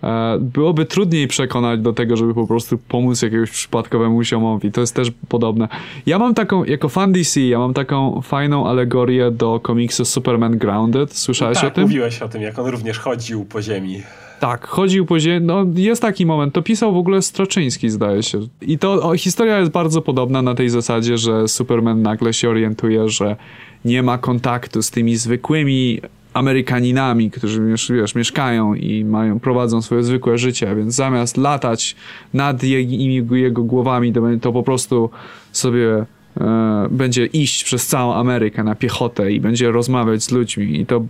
[0.00, 0.40] tak.
[0.40, 4.72] byłoby trudniej przekonać do tego, żeby po prostu pomóc jakiegoś przypadkowemu ziomowi.
[4.72, 5.68] To jest też podobne.
[6.06, 11.16] Ja mam taką, jako fan DC, ja mam taką fajną alegorię do komiksu Superman Grounded.
[11.18, 11.84] Słyszałeś no tak, o tym?
[11.84, 14.02] mówiłeś o tym, jak on również chodził po ziemi.
[14.40, 15.46] Tak, chodził po ziemi.
[15.46, 16.54] No, jest taki moment.
[16.54, 18.40] To pisał w ogóle Stroczyński, zdaje się.
[18.60, 23.08] I to o, historia jest bardzo podobna na tej zasadzie, że Superman nagle się orientuje,
[23.08, 23.36] że
[23.84, 26.00] nie ma kontaktu z tymi zwykłymi
[26.34, 31.96] Amerykaninami, którzy wiesz, mieszkają i mają, prowadzą swoje zwykłe życie, więc zamiast latać
[32.34, 35.10] nad jego, jego głowami, to, to po prostu
[35.52, 36.06] sobie
[36.90, 40.80] będzie iść przez całą Amerykę na piechotę i będzie rozmawiać z ludźmi.
[40.80, 41.02] I to,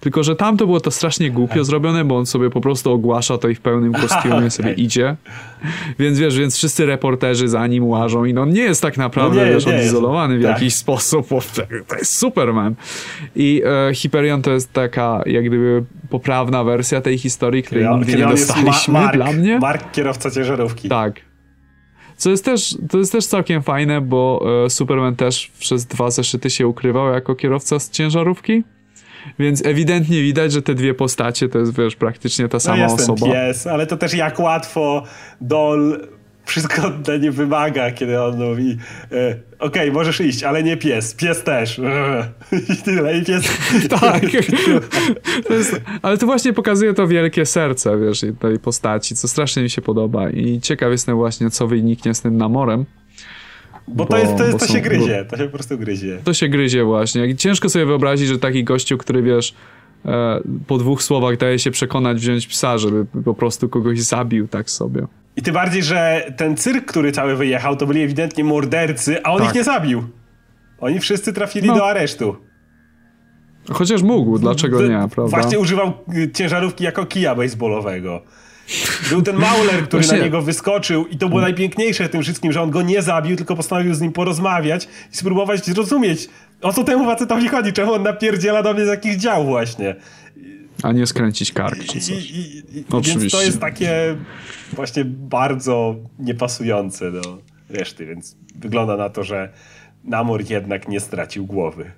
[0.00, 3.38] tylko, że tam to było to strasznie głupio zrobione, bo on sobie po prostu ogłasza
[3.38, 5.16] to i w pełnym kostiumie sobie idzie.
[5.98, 9.46] Więc wiesz, więc wszyscy reporterzy za nim łażą i no nie jest tak naprawdę no
[9.46, 10.50] nie, wiesz, nie odizolowany w tak.
[10.50, 11.40] jakiś sposób, bo
[11.88, 12.74] to jest Superman.
[13.36, 18.16] I e, Hyperion to jest taka jak gdyby poprawna wersja tej historii, której Kryon, nigdy
[18.16, 19.58] nie dostaliśmy ma Mark, dla mnie.
[19.58, 20.88] Mark, kierowca ciężarówki.
[20.88, 21.27] Tak.
[22.18, 26.50] Co jest też, to jest też całkiem fajne, bo e, Superman też przez dwa zeszyty
[26.50, 28.62] się ukrywał jako kierowca z ciężarówki.
[29.38, 33.26] Więc ewidentnie widać, że te dwie postacie to jest, wiesz, praktycznie ta no sama osoba.
[33.26, 35.02] Pies, ale to też jak łatwo
[35.40, 36.08] Dol
[36.48, 38.76] wszystko dla nie wymaga, kiedy on mówi
[39.12, 41.80] e, okej, okay, możesz iść, ale nie pies, pies też.
[42.74, 43.58] I tyle, i pies...
[44.00, 44.22] tak.
[45.48, 49.70] To jest, ale to właśnie pokazuje to wielkie serce, wiesz, tej postaci, co strasznie mi
[49.70, 52.84] się podoba i ciekaw jestem właśnie, co wyniknie z tym namorem.
[53.88, 56.18] Bo, bo to, jest, to, jest, to są, się gryzie, to się po prostu gryzie.
[56.24, 57.36] To się gryzie właśnie.
[57.36, 59.54] Ciężko sobie wyobrazić, że taki gościu, który wiesz,
[60.66, 65.06] po dwóch słowach daje się przekonać wziąć psa, żeby po prostu kogoś zabił tak sobie.
[65.36, 69.38] I tym bardziej, że ten cyrk, który cały wyjechał, to byli ewidentnie mordercy, a on
[69.38, 69.48] tak.
[69.48, 70.04] ich nie zabił.
[70.80, 71.74] Oni wszyscy trafili no.
[71.74, 72.36] do aresztu.
[73.70, 75.36] Chociaż mógł, dlaczego nie, prawda?
[75.36, 78.22] Właśnie używał y, ciężarówki jako kija baseballowego.
[79.10, 80.18] Był ten Mauler, który Właśnie...
[80.18, 83.36] na niego wyskoczył i to było najpiękniejsze w tym wszystkim, że on go nie zabił,
[83.36, 86.28] tylko postanowił z nim porozmawiać i spróbować zrozumieć,
[86.62, 89.96] o co temu facetowi chodzi, czemu on napierdziela do mnie z jakichś dział właśnie.
[90.82, 92.08] A nie skręcić kark czy coś.
[92.08, 92.84] I, i, i.
[93.02, 94.16] Więc to jest takie
[94.72, 97.38] właśnie bardzo niepasujące do
[97.70, 99.48] reszty, więc wygląda na to, że
[100.04, 101.90] Namor jednak nie stracił głowy.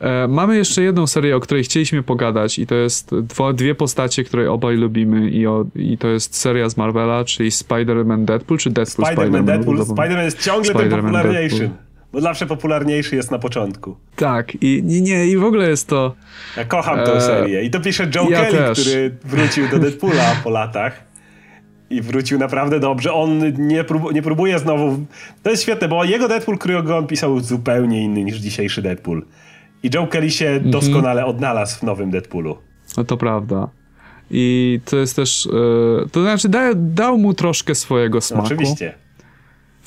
[0.00, 4.24] E, mamy jeszcze jedną serię, o której chcieliśmy pogadać i to jest dwo, dwie postacie,
[4.24, 8.70] które obaj lubimy i, o, i to jest seria z Marvela, czyli Spider-Man Deadpool, czy
[8.70, 9.30] Deadpool Spider-Man?
[9.30, 9.78] Spider-Man Deadpool.
[9.78, 11.70] Spider-Man jest ciągle Spider ten popularniejszy.
[12.12, 13.96] Bo zawsze popularniejszy jest na początku.
[14.16, 16.14] Tak, i nie, nie i w ogóle jest to...
[16.56, 17.20] Ja kocham tę e...
[17.20, 17.64] serię.
[17.64, 18.80] I to pisze Joe ja Kelly, też.
[18.80, 21.08] który wrócił do Deadpoola po latach.
[21.90, 23.12] I wrócił naprawdę dobrze.
[23.12, 24.98] On nie, prób nie próbuje znowu...
[25.42, 29.22] To jest świetne, bo jego Deadpool, którego on pisał, zupełnie inny niż dzisiejszy Deadpool.
[29.82, 30.70] I Joe Kelly się -hmm.
[30.70, 32.58] doskonale odnalazł w nowym Deadpoolu.
[32.96, 33.68] No to prawda.
[34.30, 35.46] I to jest też...
[35.46, 38.46] E, to znaczy da, dał mu troszkę swojego smaku.
[38.46, 38.94] oczywiście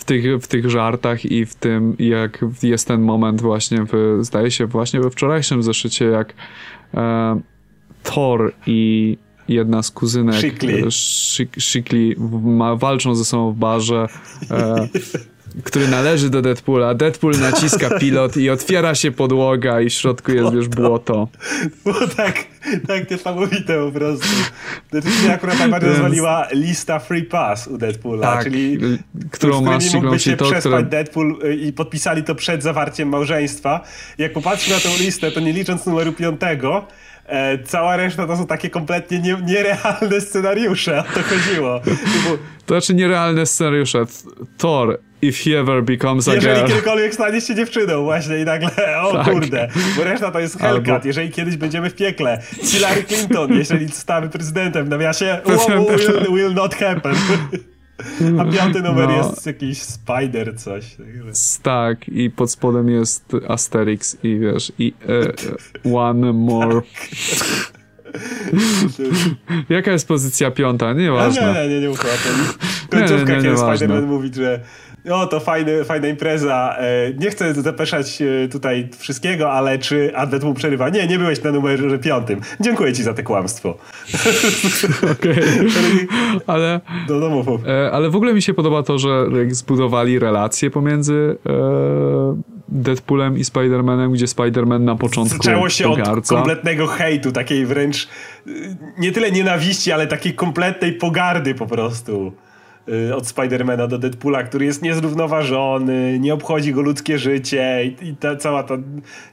[0.02, 4.52] w tych, w tych żartach i w tym, jak jest ten moment właśnie, w, zdaje
[4.52, 6.34] się właśnie we wczorajszym zeszycie, jak
[6.94, 7.41] e,
[8.03, 9.18] Thor i
[9.48, 10.36] jedna z kuzynek
[11.60, 12.15] Shikli,
[12.78, 14.07] walczą ze sobą w barze.
[14.52, 14.88] E,
[15.64, 16.94] który należy do Deadpoola.
[16.94, 21.28] Deadpool naciska pilot i otwiera się podłoga i w środku jest, wiesz, błoto.
[21.84, 22.36] Było tak,
[22.88, 24.28] tak niesamowite po prostu.
[24.91, 26.02] Znaczy mnie akurat najbardziej Więc...
[26.02, 28.80] rozwaliła lista Free Pass u Deadpoola, tak, czyli
[29.32, 30.84] którą masz mógłby się to, przespać które...
[30.84, 33.84] Deadpool y, i podpisali to przed zawarciem małżeństwa.
[34.18, 36.88] Jak popatrzysz na tę listę, to nie licząc numeru piątego,
[37.32, 41.80] E, cała reszta to są takie kompletnie nie, nierealne scenariusze, o to chodziło.
[42.65, 44.06] To znaczy nierealne scenariusze.
[44.57, 46.68] Thor, if he ever becomes a Jeżeli girl.
[46.68, 49.34] kiedykolwiek stanie się dziewczyną właśnie i nagle, o tak.
[49.34, 49.68] kurde,
[49.98, 51.07] bo reszta to jest Hellcat, Albo...
[51.07, 52.41] jeżeli kiedyś będziemy w piekle.
[52.64, 57.15] Hillary Clinton, jeżeli stamy prezydentem w nawiasie, will, will not happen.
[58.39, 59.18] A piąty numer no.
[59.18, 60.85] jest jakiś Spider coś.
[61.64, 64.93] Tak, i pod spodem jest Asterix i wiesz, i
[65.85, 66.81] uh, one more.
[69.69, 70.93] Jaka jest pozycja piąta?
[70.93, 71.53] Nieważne.
[71.53, 72.68] Nie, nie, nie, nie mów o tym.
[72.89, 74.60] Końcówka, kiedy Spider-Man mówi, że
[75.10, 76.76] o, to fajny, fajna impreza.
[76.78, 80.90] E, nie chcę zapeszać e, tutaj wszystkiego, ale czy Advent mu przerywa?
[80.90, 82.41] Nie, nie byłeś na numerze piątym.
[82.60, 83.69] Dziękuję ci za te kłamstwo.
[85.11, 85.44] Okej.
[86.48, 87.60] ale, do domu.
[87.68, 91.38] E, ale w ogóle mi się podoba to, że zbudowali relacje pomiędzy
[92.69, 98.07] Deadpoolem i Spider-Manem, gdzie Spider-Man na początku Zaczęło się od kompletnego hejtu, takiej wręcz
[98.98, 102.34] nie tyle nienawiści, ale takiej kompletnej pogardy po prostu
[103.16, 108.36] od Spidermana do Deadpoola, który jest niezrównoważony, nie obchodzi go ludzkie życie i, i ta
[108.36, 108.78] cała ta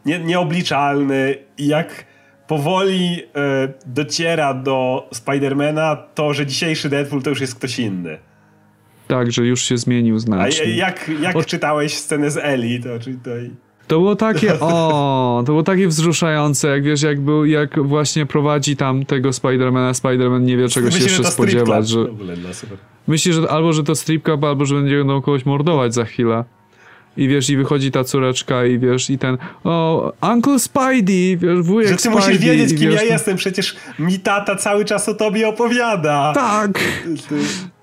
[0.07, 2.05] nie, nieobliczalny i jak
[2.47, 3.25] powoli y,
[3.87, 8.19] dociera do Spidermana to, że dzisiejszy Deadpool to już jest ktoś inny.
[9.09, 10.65] Tak, że już się zmienił znacznie.
[10.65, 13.31] A jak, jak czytałeś scenę z Eli, to czy to...
[13.87, 18.77] To było takie, o, to było takie wzruszające, jak wiesz, jak, był, jak właśnie prowadzi
[18.77, 21.99] tam tego Spidermana, Spiderman nie wie czego Myślę, się jeszcze spodziewać, że...
[23.09, 26.45] Myśli, że albo, że to strip club, albo, że będzie będą kogoś mordować za chwilę
[27.19, 31.89] i wiesz, i wychodzi ta córeczka i wiesz, i ten o, Uncle Spidey, wiesz, wujek
[31.89, 35.15] Że ty Spidey, musisz wiedzieć, kim wiesz, ja jestem, przecież mi tata cały czas o
[35.15, 36.33] tobie opowiada.
[36.35, 36.81] Tak.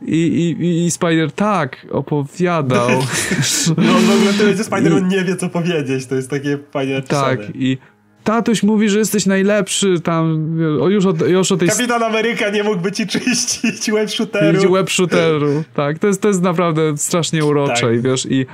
[0.02, 2.90] I, i, i Spider tak opowiadał.
[3.78, 7.40] no w ogóle tyle, że Spider-Man nie wie, co powiedzieć, to jest takie fajnie Tak,
[7.56, 7.78] i
[8.26, 11.70] tatuś mówi, że jesteś najlepszy tam, o, już, o, już o tej...
[11.70, 14.74] Kapitan Ameryka nie mógłby ci czyścić web shooteru.
[14.74, 17.96] Web shooteru, tak, to jest, to jest naprawdę strasznie urocze tak.
[17.96, 18.46] i wiesz, i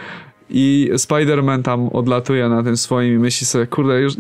[0.52, 4.14] i Spider-Man tam odlatuje na tym swoim i myśli sobie, kurde, już,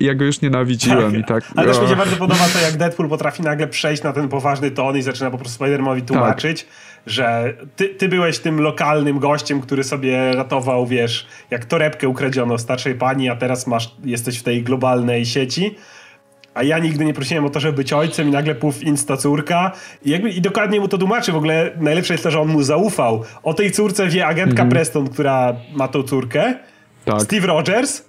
[0.00, 1.20] ja go już nienawidziłem tak.
[1.20, 1.44] i tak.
[1.56, 4.70] Ale też mi się bardzo podoba to, jak Deadpool potrafi nagle przejść na ten poważny
[4.70, 6.72] ton i zaczyna po prostu Spider-Manowi tłumaczyć, tak.
[7.06, 12.94] że ty, ty byłeś tym lokalnym gościem, który sobie ratował, wiesz, jak torebkę ukradziono starszej
[12.94, 15.76] pani, a teraz masz, jesteś w tej globalnej sieci
[16.54, 19.72] a ja nigdy nie prosiłem o to, żeby być ojcem i nagle puf insta córka.
[20.04, 21.32] I, jakby, I dokładnie mu to tłumaczy.
[21.32, 23.24] W ogóle najlepsze jest to, że on mu zaufał.
[23.42, 24.70] O tej córce wie agentka mhm.
[24.70, 26.54] Preston, która ma tą córkę.
[27.04, 27.22] Tak.
[27.22, 28.04] Steve Rogers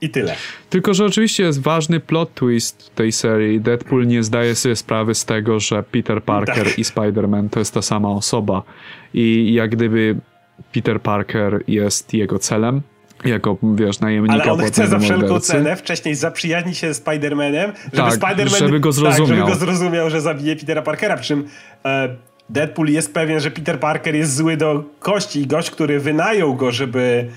[0.00, 0.36] i tyle.
[0.70, 3.60] Tylko, że oczywiście jest ważny plot twist tej serii.
[3.60, 6.78] Deadpool nie zdaje sobie sprawy z tego, że Peter Parker tak.
[6.78, 8.62] i Spider-Man to jest ta sama osoba.
[9.14, 10.16] I jak gdyby
[10.72, 12.80] Peter Parker jest jego celem,
[13.24, 14.34] jako, wiesz, najemnika.
[14.34, 15.52] Ale on chce za wszelką mordercy.
[15.52, 19.26] cenę wcześniej zaprzyjaźnić się z Spider-Manem, żeby tak, Spider-Man żeby go zrozumiał.
[19.28, 21.48] Tak, żeby go zrozumiał, że zabije Petera Parkera, przy czym
[21.84, 22.08] e,
[22.50, 26.72] Deadpool jest pewien, że Peter Parker jest zły do kości i gość, który wynajął go,
[26.72, 27.28] żeby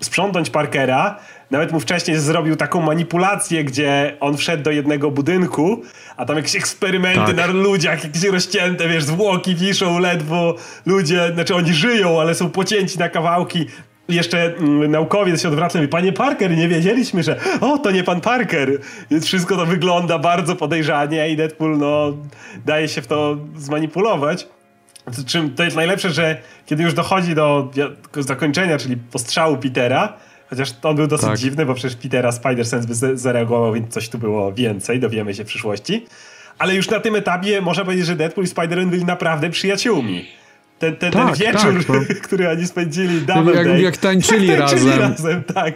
[0.00, 1.18] sprzątnąć Parkera,
[1.50, 5.82] nawet mu wcześniej zrobił taką manipulację, gdzie on wszedł do jednego budynku,
[6.16, 7.36] a tam jakieś eksperymenty tak.
[7.36, 10.56] na ludziach, jakieś rozcięte, wiesz, zwłoki wiszą ledwo,
[10.86, 13.66] ludzie, znaczy oni żyją, ale są pocięci na kawałki,
[14.10, 18.04] jeszcze mm, naukowiec się odwraca i mówi, panie Parker, nie wiedzieliśmy, że o, to nie
[18.04, 18.78] pan Parker.
[19.10, 22.16] Więc wszystko to wygląda bardzo podejrzanie i Deadpool, no,
[22.66, 24.46] daje się w to zmanipulować.
[25.26, 27.70] Czym to jest najlepsze, że kiedy już dochodzi do
[28.18, 30.12] zakończenia, czyli postrzału Petera,
[30.50, 31.38] chociaż on był dosyć tak.
[31.38, 35.46] dziwny, bo przecież Petera Spider-Sense by zareagował, więc coś tu było więcej, dowiemy się w
[35.46, 36.06] przyszłości.
[36.58, 40.39] Ale już na tym etapie można powiedzieć, że Deadpool i Spider-Man byli naprawdę przyjaciółmi
[40.80, 44.90] ten, ten, tak, ten wieczór, tak, który oni spędzili double jak, jak tańczyli, jak tańczyli
[44.90, 45.00] razem.
[45.00, 45.44] razem.
[45.44, 45.74] tak.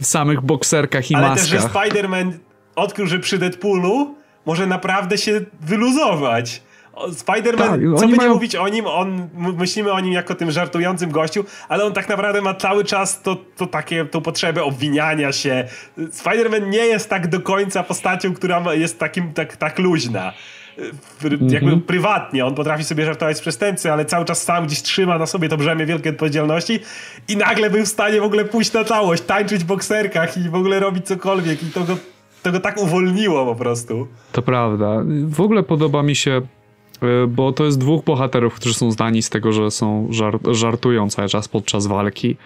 [0.00, 1.50] W samych bokserkach i Ale maskach.
[1.50, 2.32] Ale też, że Spider-Man
[2.76, 4.14] odkrył, że przy Deadpoolu
[4.46, 6.62] może naprawdę się wyluzować.
[6.94, 8.28] Spider-Man, tak, co by mają...
[8.28, 12.08] nie mówić o nim, on, myślimy o nim jako tym żartującym gościu, ale on tak
[12.08, 15.68] naprawdę ma cały czas to, to takie, tą potrzebę obwiniania się.
[15.98, 20.32] Spider-Man nie jest tak do końca postacią, która jest takim, tak, tak luźna
[21.22, 21.82] jakby mm -hmm.
[21.82, 22.46] prywatnie.
[22.46, 25.56] On potrafi sobie żartować z przestępcy, ale cały czas sam gdzieś trzyma na sobie to
[25.56, 26.80] brzemię wielkiej odpowiedzialności
[27.28, 30.54] i nagle był w stanie w ogóle pójść na całość, tańczyć w bokserkach i w
[30.54, 31.96] ogóle robić cokolwiek i to go,
[32.42, 34.06] to go tak uwolniło po prostu.
[34.32, 35.02] To prawda.
[35.26, 36.40] W ogóle podoba mi się
[37.02, 41.10] e, bo to jest dwóch bohaterów, którzy są znani z tego, że są żart, żartują
[41.10, 42.36] cały czas podczas walki.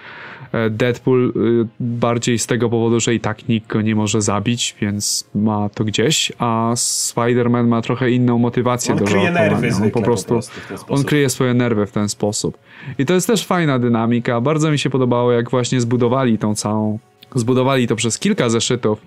[0.54, 4.76] E, Deadpool y, bardziej z tego powodu, że i tak nikt go nie może zabić,
[4.80, 9.90] więc ma to gdzieś, a Spider-Man ma trochę inną motywację on do kryje nerwy on
[9.90, 12.58] po prostu, po prostu on kryje swoje nerwy w ten sposób.
[12.98, 14.40] I to jest też fajna dynamika.
[14.40, 16.98] Bardzo mi się podobało, jak właśnie zbudowali tą całą
[17.34, 18.98] zbudowali to przez kilka zeszytów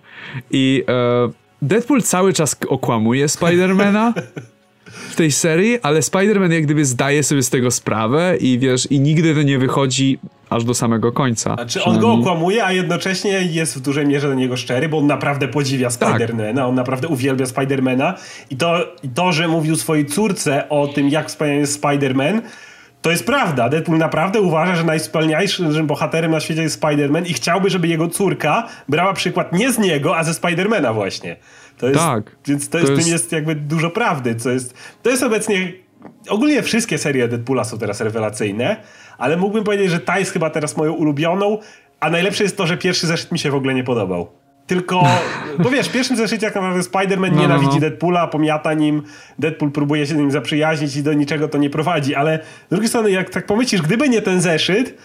[0.52, 1.30] i e,
[1.62, 4.14] Deadpool cały czas okłamuje Spidermana
[4.86, 9.00] w tej serii, ale Spider-Man jak gdyby zdaje sobie z tego sprawę i wiesz, i
[9.00, 10.20] nigdy to nie wychodzi
[10.50, 11.54] aż do samego końca.
[11.54, 15.08] Znaczy on go okłamuje, a jednocześnie jest w dużej mierze do niego szczery, bo on
[15.08, 15.94] naprawdę podziwia tak.
[15.94, 16.70] Spidermana, tak.
[16.70, 18.14] on naprawdę uwielbia Spidermana
[18.50, 22.42] i to, i to, że mówił swojej córce o tym, jak wspaniały jest Spiderman,
[23.02, 23.70] to jest prawda.
[23.70, 28.68] Deadpool naprawdę uważa, że najwspanialszym bohaterem na świecie jest Spider-Man i chciałby, żeby jego córka
[28.90, 31.36] brała przykład nie z niego, a ze Spidermana właśnie.
[31.78, 32.36] To jest, tak.
[32.46, 33.04] Więc to, to jest, jest...
[33.04, 34.74] tym jest jakby dużo prawdy, co jest...
[35.04, 35.74] To jest obecnie...
[36.30, 38.78] Ogólnie wszystkie serie Deadpoola są teraz rewelacyjne,
[39.18, 41.58] ale mógłbym powiedzieć, że ta jest chyba teraz moją ulubioną,
[42.00, 44.28] a najlepsze jest to, że pierwszy zeszyt mi się w ogóle nie podobał.
[44.68, 45.04] Tylko,
[45.64, 47.80] bo wiesz, w pierwszym zeszycie jak naprawdę Spider-Man no, nienawidzi no, no.
[47.80, 49.04] Deadpoola, pomiata nim,
[49.40, 52.90] Deadpool próbuje się z nim zaprzyjaźnić i do niczego to nie prowadzi, ale z drugiej
[52.90, 54.98] strony, jak tak pomyślisz, gdyby nie ten zeszyt,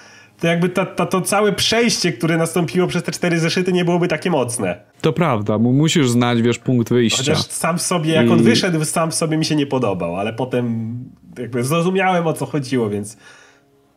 [0.42, 4.08] to jakby ta, ta, to całe przejście, które nastąpiło przez te cztery zeszyty nie byłoby
[4.08, 4.80] takie mocne.
[5.00, 7.18] To prawda, bo musisz znać, wiesz, punkt wyjścia.
[7.18, 8.30] Chociaż sam sobie, jak I...
[8.30, 10.94] on wyszedł, sam sobie mi się nie podobał, ale potem
[11.38, 13.16] jakby zrozumiałem o co chodziło, więc...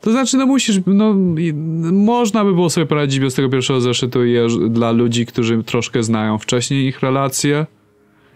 [0.01, 1.13] To znaczy, no musisz, no
[1.91, 4.19] można by było sobie poradzić bez tego pierwszego zeszytu
[4.69, 7.65] dla ludzi, którzy troszkę znają wcześniej ich relacje.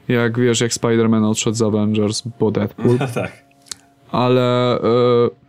[0.07, 2.97] Jak wiesz, jak Spider-Man odszedł z Avengers, bo Deadpool.
[3.13, 3.45] Tak.
[4.11, 4.79] Ale...
[5.35, 5.48] Y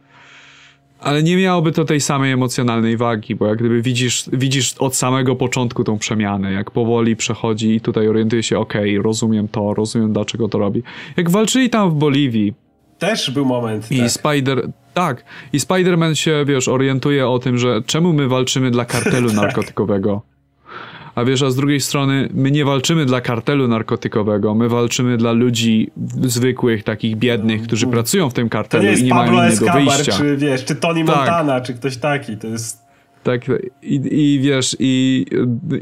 [1.01, 5.36] ale nie miałoby to tej samej emocjonalnej wagi, bo jak gdyby widzisz, widzisz od samego
[5.36, 10.12] początku tą przemianę, jak powoli przechodzi i tutaj orientuje się, okej, okay, rozumiem to, rozumiem
[10.12, 10.82] dlaczego to robi.
[11.16, 12.55] Jak walczyli tam w Boliwii.
[12.98, 13.93] Też był moment.
[13.93, 14.10] I tak.
[14.10, 19.28] Spider, tak, i Spider-Man się, wiesz, orientuje o tym, że czemu my walczymy dla kartelu
[19.31, 19.36] tak.
[19.36, 20.22] narkotykowego
[21.14, 25.32] a wiesz, a z drugiej strony my nie walczymy dla kartelu narkotykowego, my walczymy dla
[25.32, 25.90] ludzi
[26.22, 27.92] zwykłych, takich biednych, którzy mm.
[27.92, 30.12] pracują w tym kartelu i nie Pablo mają innego Escobar, wyjścia.
[30.12, 31.16] czy wiesz, czy Tony tak.
[31.16, 32.90] Montana, czy ktoś taki, to jest...
[33.22, 33.40] Tak,
[33.82, 35.26] i, i wiesz, i,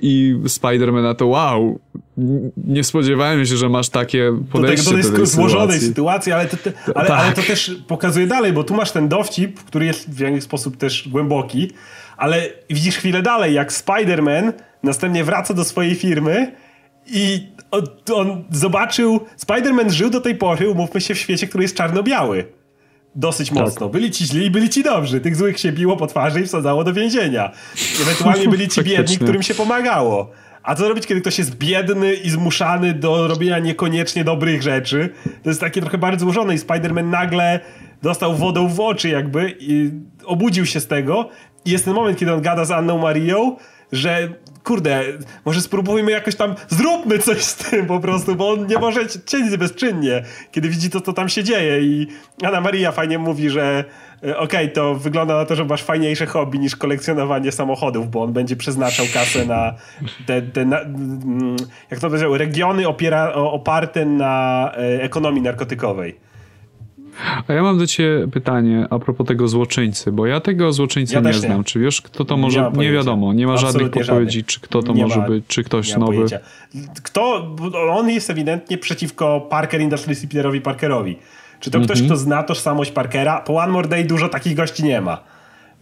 [0.03, 1.79] i Spider-Man na to wow,
[2.57, 6.47] nie spodziewałem się, że masz takie podejście do, tego, do tej złożonej sytuacji, sytuacji ale,
[6.47, 7.21] to, te, ale, tak.
[7.21, 10.77] ale to też pokazuje dalej, bo tu masz ten dowcip, który jest w jakiś sposób
[10.77, 11.71] też głęboki,
[12.17, 14.53] ale widzisz chwilę dalej, jak Spider-Man
[14.83, 16.53] Następnie wraca do swojej firmy
[17.07, 17.83] i on,
[18.15, 19.21] on zobaczył.
[19.47, 22.45] Spider-Man żył do tej pory, umówmy się, w świecie, który jest czarno-biały.
[23.15, 23.59] Dosyć tak.
[23.59, 23.89] mocno.
[23.89, 25.21] Byli ci źli i byli ci dobrzy.
[25.21, 27.53] Tych złych się biło po twarzy i wsadzało do więzienia.
[28.03, 30.31] Ewentualnie byli ci biedni, którym się pomagało.
[30.63, 35.09] A co robić, kiedy ktoś jest biedny i zmuszany do robienia niekoniecznie dobrych rzeczy?
[35.43, 37.61] To jest takie trochę bardzo złożone i Spider-Man nagle
[38.03, 39.91] dostał wodę w oczy jakby i
[40.25, 41.29] obudził się z tego.
[41.65, 43.57] I jest ten moment, kiedy on gada z Anną Marią,
[43.93, 44.29] że
[44.69, 45.05] kurde,
[45.45, 49.01] może spróbujmy jakoś tam, zróbmy coś z tym po prostu, bo on nie może
[49.31, 50.23] siedzieć bezczynnie,
[50.53, 52.07] kiedy widzi to, co tam się dzieje i
[52.43, 53.85] Anna Maria fajnie mówi, że
[54.25, 58.23] e, okej, okay, to wygląda na to, że masz fajniejsze hobby niż kolekcjonowanie samochodów, bo
[58.23, 59.75] on będzie przeznaczał kasę na
[60.27, 61.57] te, te na, mm,
[61.91, 66.28] jak to powiedział, regiony opiera, oparte na e, ekonomii narkotykowej.
[67.49, 71.21] A ja mam do ciebie pytanie a propos tego złoczyńcy, bo ja tego złoczyńcy ja
[71.21, 71.65] nie znam.
[71.65, 72.73] Czy wiesz, kto to może...
[72.73, 75.45] Nie, nie wiadomo, nie ma Absolutnie żadnych podpowiedzi, czy kto to nie może ma, być,
[75.49, 76.15] czy ktoś nowy.
[76.15, 76.39] Pojęcia.
[77.03, 77.57] Kto...
[77.91, 81.19] On jest ewidentnie przeciwko Parker Industries i Peterowi Parkerowi.
[81.61, 82.09] Czy to ktoś, mm -hmm.
[82.09, 83.41] kto zna tożsamość Parkera?
[83.41, 85.23] Po One More Day dużo takich gości nie ma.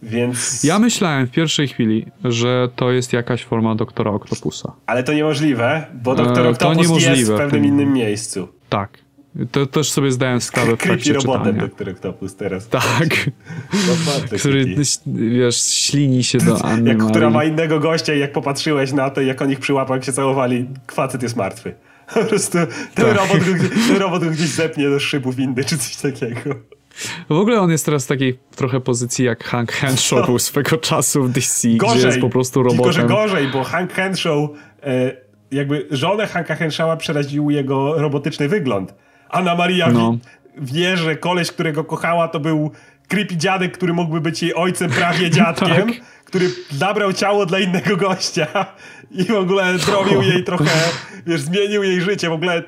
[0.03, 0.63] Więc...
[0.63, 4.73] Ja myślałem w pierwszej chwili, że to jest jakaś forma doktora Octopusa.
[4.85, 8.47] Ale to niemożliwe, bo doktor e, Octopus jest w pewnym innym miejscu.
[8.69, 9.06] Tak.
[9.51, 11.67] To też sobie zdałem sprawę w trakcie robotem czytania.
[11.67, 11.89] Dr.
[11.89, 12.67] Octopus teraz.
[12.67, 13.29] Tak.
[14.39, 19.09] Który, wiesz, ślini się do Anny jak, Która ma innego gościa i jak popatrzyłeś na
[19.09, 21.75] to, jak on ich przyłapał, jak się całowali, facet jest martwy.
[22.13, 22.57] Po prostu
[22.95, 23.15] ten, tak.
[23.15, 23.37] robot,
[23.87, 26.55] ten robot go gdzieś zepnie do szybu windy, czy coś takiego.
[27.29, 31.23] W ogóle on jest teraz w takiej trochę pozycji jak Hank Henshaw był swego czasu
[31.23, 32.93] w DC, gorzej, gdzie jest po prostu robotem.
[32.93, 34.49] Tylko, że gorzej, bo Hank Henshaw,
[34.83, 35.11] e,
[35.51, 38.93] jakby żonę Hanka Henshawa przeraził jego robotyczny wygląd
[39.29, 40.17] Anna Maria no.
[40.57, 42.71] wie, że koleś, którego kochała, to był
[43.07, 46.01] creepy dziadek, który mógłby być jej ojcem, prawie dziadkiem, tak.
[46.25, 48.47] który zabrał ciało dla innego gościa
[49.11, 50.71] i w ogóle zrobił jej trochę,
[51.27, 52.29] wiesz, zmienił jej życie.
[52.29, 52.63] W ogóle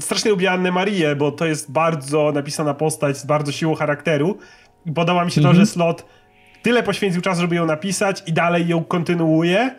[0.00, 4.38] strasznie lubię Annę Marię, bo to jest bardzo napisana postać z bardzo siłą charakteru
[4.86, 5.66] i podoba mi się to, że mhm.
[5.66, 6.06] Slot
[6.62, 9.74] tyle poświęcił czasu, żeby ją napisać i dalej ją kontynuuje,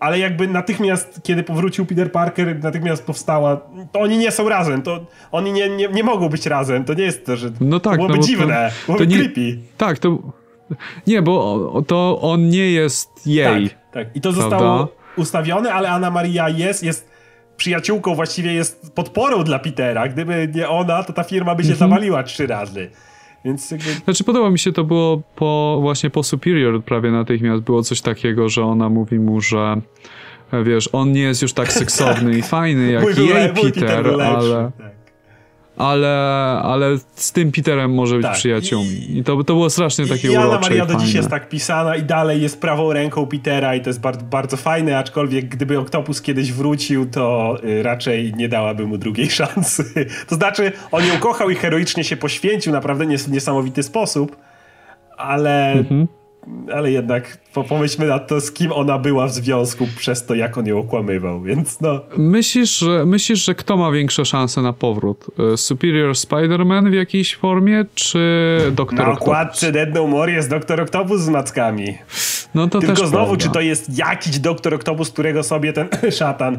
[0.00, 3.60] ale jakby natychmiast, kiedy powrócił Peter Parker, natychmiast powstała,
[3.92, 7.04] to oni nie są razem, to oni nie, nie, nie mogą być razem, to nie
[7.04, 9.58] jest to, że no tak, to byłoby no dziwne, to, byłoby to nie, creepy.
[9.76, 10.18] Tak, to...
[11.06, 13.70] Nie, bo to on nie jest jej.
[13.70, 14.16] Tak, tak.
[14.16, 14.50] I to prawda?
[14.50, 17.10] zostało ustawione, ale Anna Maria jest, jest
[17.56, 20.08] przyjaciółką, właściwie jest podporą dla Petera.
[20.08, 21.90] Gdyby nie ona, to ta firma by się mhm.
[21.90, 22.90] zawaliła trzy razy.
[23.44, 23.90] Więc jakby...
[24.04, 28.48] Znaczy podoba mi się to było po, właśnie po Superior prawie natychmiast było coś takiego,
[28.48, 29.80] że ona mówi mu, że
[30.64, 34.72] wiesz, on nie jest już tak seksowny i fajny jak jej Peter, ale...
[34.78, 34.97] Tak
[35.78, 36.08] ale,
[36.62, 38.34] ale z tym Peterem może być tak.
[38.34, 39.18] przyjaciółmi.
[39.18, 41.96] I to, to było strasznie takie I urocze Anna Maria do dziś jest tak pisana
[41.96, 46.22] i dalej jest prawą ręką Petera i to jest bardzo, bardzo fajne, aczkolwiek gdyby Octopus
[46.22, 50.06] kiedyś wrócił, to y, raczej nie dałaby mu drugiej szansy.
[50.28, 54.36] To znaczy, on ją kochał i heroicznie się poświęcił naprawdę w niesamowity sposób,
[55.16, 56.17] ale mhm
[56.74, 57.38] ale jednak
[57.68, 61.42] pomyślmy na to, z kim ona była w związku przez to, jak on ją okłamywał,
[61.42, 62.00] więc no.
[62.16, 65.26] Myślisz, że, myślisz, że kto ma większe szanse na powrót?
[65.52, 68.18] E, Superior Spider-Man w jakiejś formie, czy
[68.72, 71.98] Doktor Na okładce Dead No More jest Doktor Octopus z mackami.
[72.54, 73.44] No to Tylko znowu, prawda.
[73.44, 75.88] czy to jest jakiś Doktor Octopus, którego sobie ten
[76.18, 76.58] szatan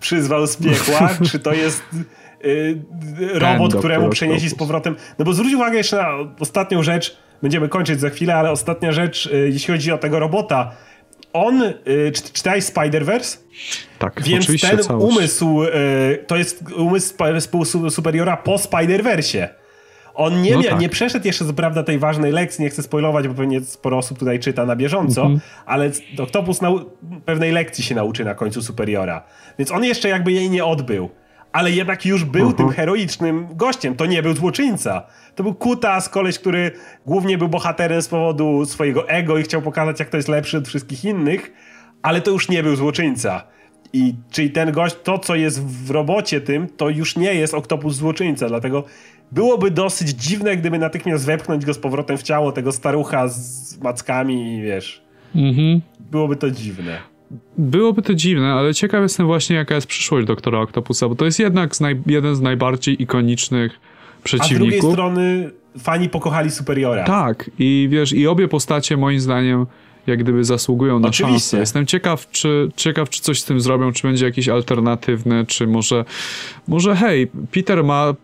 [0.00, 1.82] przyzwał z piekła, czy to jest...
[2.44, 2.78] Y,
[3.34, 4.96] robot, któremu przenieśli z powrotem.
[5.18, 6.08] No bo zwróć uwagę jeszcze na
[6.40, 10.70] ostatnią rzecz, będziemy kończyć za chwilę, ale ostatnia rzecz, y, jeśli chodzi o tego robota.
[11.32, 11.72] On, y,
[12.14, 13.38] czy, czytałeś Spider-Verse?
[13.98, 15.16] Tak, Więc oczywiście, ten całość.
[15.16, 17.14] umysł, y, to jest umysł
[17.90, 19.48] superiora po Spider-Versie.
[20.14, 20.80] On nie, No tak.
[20.80, 24.18] nie przeszedł jeszcze co prawda tej ważnej lekcji, nie chcę spoilować, bo pewnie sporo osób
[24.18, 25.40] tutaj czyta na bieżąco, Mhm.
[25.66, 25.90] ale
[26.22, 26.60] Octopus
[27.24, 29.22] pewnej lekcji się nauczy na końcu Superiora.
[29.58, 31.10] Więc on jeszcze jakby jej nie odbył.
[31.52, 32.56] Ale jednak już był Mhm.
[32.56, 33.96] tym heroicznym gościem.
[33.96, 35.02] To nie był złoczyńca.
[35.34, 36.70] To był kutas, koleś, który
[37.06, 40.68] głównie był bohaterem z powodu swojego ego i chciał pokazać, jak to jest lepszy od
[40.68, 41.52] wszystkich innych,
[42.02, 43.44] ale to już nie był złoczyńca.
[43.92, 47.94] I czyli ten gość, to co jest w robocie tym, to już nie jest Oktopus
[47.96, 48.84] złoczyńca, dlatego
[49.32, 54.56] byłoby dosyć dziwne, gdyby natychmiast wepchnąć go z powrotem w ciało tego starucha z mackami
[54.56, 55.02] i wiesz,
[55.34, 55.80] Mhm.
[56.00, 56.98] byłoby to dziwne.
[57.58, 61.38] Byłoby to dziwne, ale ciekaw jestem właśnie, jaka jest przyszłość doktora Octopusa, bo to jest
[61.38, 64.92] jednak z naj, jeden z najbardziej ikonicznych A z drugiej przeciwników.
[64.92, 67.04] strony fani pokochali Superiora.
[67.04, 69.66] Tak, i wiesz, i obie postacie moim zdaniem
[70.06, 71.40] jak gdyby zasługują na Oczywiście.
[71.40, 71.58] szansę.
[71.58, 76.04] Jestem ciekaw czy, ciekaw, czy coś z tym zrobią, czy będzie jakiś alternatywny, czy może,
[76.68, 78.14] może hej, Peter ma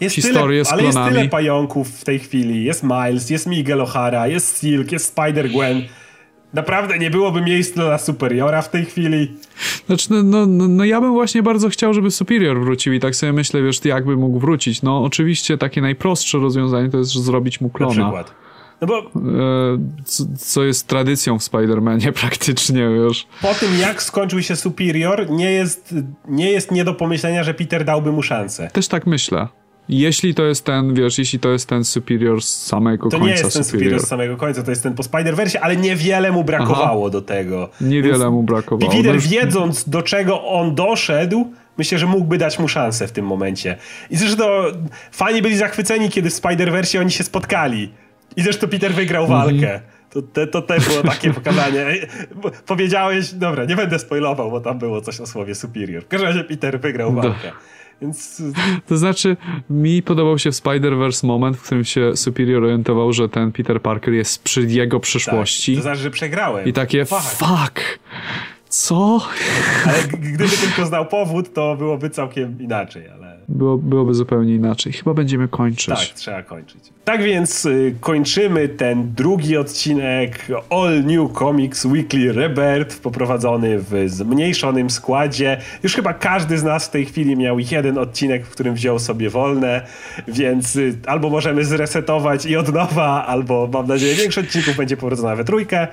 [0.00, 1.16] e, historię tyle, z ale jest klonami.
[1.16, 2.64] tyle pająków w tej chwili.
[2.64, 5.82] Jest Miles, jest Miguel O'Hara, jest Silk, jest Spider-Gwen.
[6.54, 9.32] Naprawdę nie byłoby miejsca dla Superiora w tej chwili.
[9.86, 13.16] Znaczy, no, no, no, no ja bym właśnie bardzo chciał, żeby Superior wrócił i tak
[13.16, 14.82] sobie myślę, wiesz, jakby mógł wrócić.
[14.82, 17.92] No oczywiście takie najprostsze rozwiązanie to jest zrobić mu Na klona.
[17.92, 18.34] przykład.
[18.80, 19.02] No bo E,
[20.04, 23.26] co, co jest tradycją w Spider-Manie praktycznie, wiesz.
[23.42, 25.94] po tym, jak skończył się Superior, nie jest,
[26.28, 28.70] nie jest nie do pomyślenia, że Peter dałby mu szansę.
[28.72, 29.48] Też tak myślę.
[29.88, 33.30] Jeśli to jest ten, wiesz, jeśli to jest ten Superior z samego To końca nie
[33.42, 37.10] jest ten Superior z samego końca, to jest ten po Spider-Versie, ale niewiele mu brakowało
[37.10, 37.68] do tego.
[37.80, 38.92] Niewiele Więc mu brakowało.
[38.92, 43.26] Peter już- wiedząc, do czego on doszedł, myślę, że mógłby dać mu szansę w tym
[43.26, 43.76] momencie.
[44.10, 44.44] I zresztą
[45.12, 47.92] fani byli zachwyceni, kiedy w Spider-Versie oni się spotkali.
[48.36, 49.42] I zresztą Peter wygrał Mhm.
[49.46, 49.80] walkę.
[50.10, 51.86] To, te, to też było takie pokazanie.
[52.66, 56.02] Powiedziałeś, dobra, nie będę spoilował, bo tam było coś o słowie superior.
[56.04, 57.52] W każdym razie Peter wygrał walkę.
[58.02, 58.42] Więc
[58.88, 59.36] To znaczy,
[59.70, 64.14] mi podobał się w Spider-Verse moment, w którym się Superior orientował, że ten Peter Parker
[64.14, 65.72] jest przy jego przyszłości.
[65.74, 66.66] tak, to znaczy, że przegrałem.
[66.66, 67.22] I takie, Fuck.
[67.22, 67.80] fuck,
[68.68, 69.20] co?
[69.86, 74.92] Ale gdyby tylko znał powód, to byłoby całkiem inaczej, ale Było, byłoby zupełnie inaczej.
[74.92, 75.86] Chyba będziemy kończyć.
[75.86, 76.80] tak, trzeba kończyć.
[77.04, 84.90] Tak więc y, kończymy ten drugi odcinek All New Comics Weekly Rebirth, poprowadzony w zmniejszonym
[84.90, 85.60] składzie.
[85.82, 89.30] Już chyba każdy z nas w tej chwili miał jeden odcinek, w którym wziął sobie
[89.30, 89.86] wolne,
[90.28, 95.36] więc y, albo możemy zresetować i od nowa, albo mam nadzieję większość odcinków będzie poprowadzona
[95.36, 95.88] we trójkę.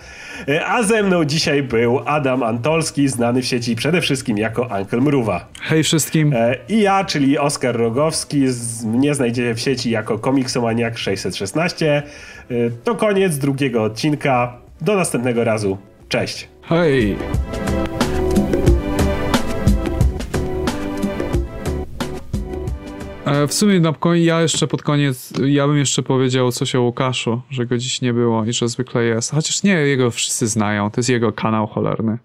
[0.49, 5.02] Y, A ze mną dzisiaj był Adam Antolski, znany w sieci przede wszystkim jako Uncle
[5.02, 5.48] Mruwa.
[5.61, 6.34] Hej wszystkim.
[6.36, 8.46] E, I ja, czyli Oskar Rogowski,
[8.86, 11.92] mnie znajdziecie w sieci jako Komiksomaniak 616.
[11.92, 12.04] E,
[12.84, 14.58] To koniec drugiego odcinka.
[14.82, 15.78] Do następnego razu.
[16.10, 16.48] Cześć.
[16.62, 17.18] Hej.
[23.26, 26.82] E, W sumie na koniec, ja jeszcze pod koniec, ja bym jeszcze powiedział coś o
[26.82, 29.32] Łukaszu, że go dziś nie było i że zwykle jest.
[29.32, 32.18] Chociaż nie, jego wszyscy znają, to jest jego kanał cholerny.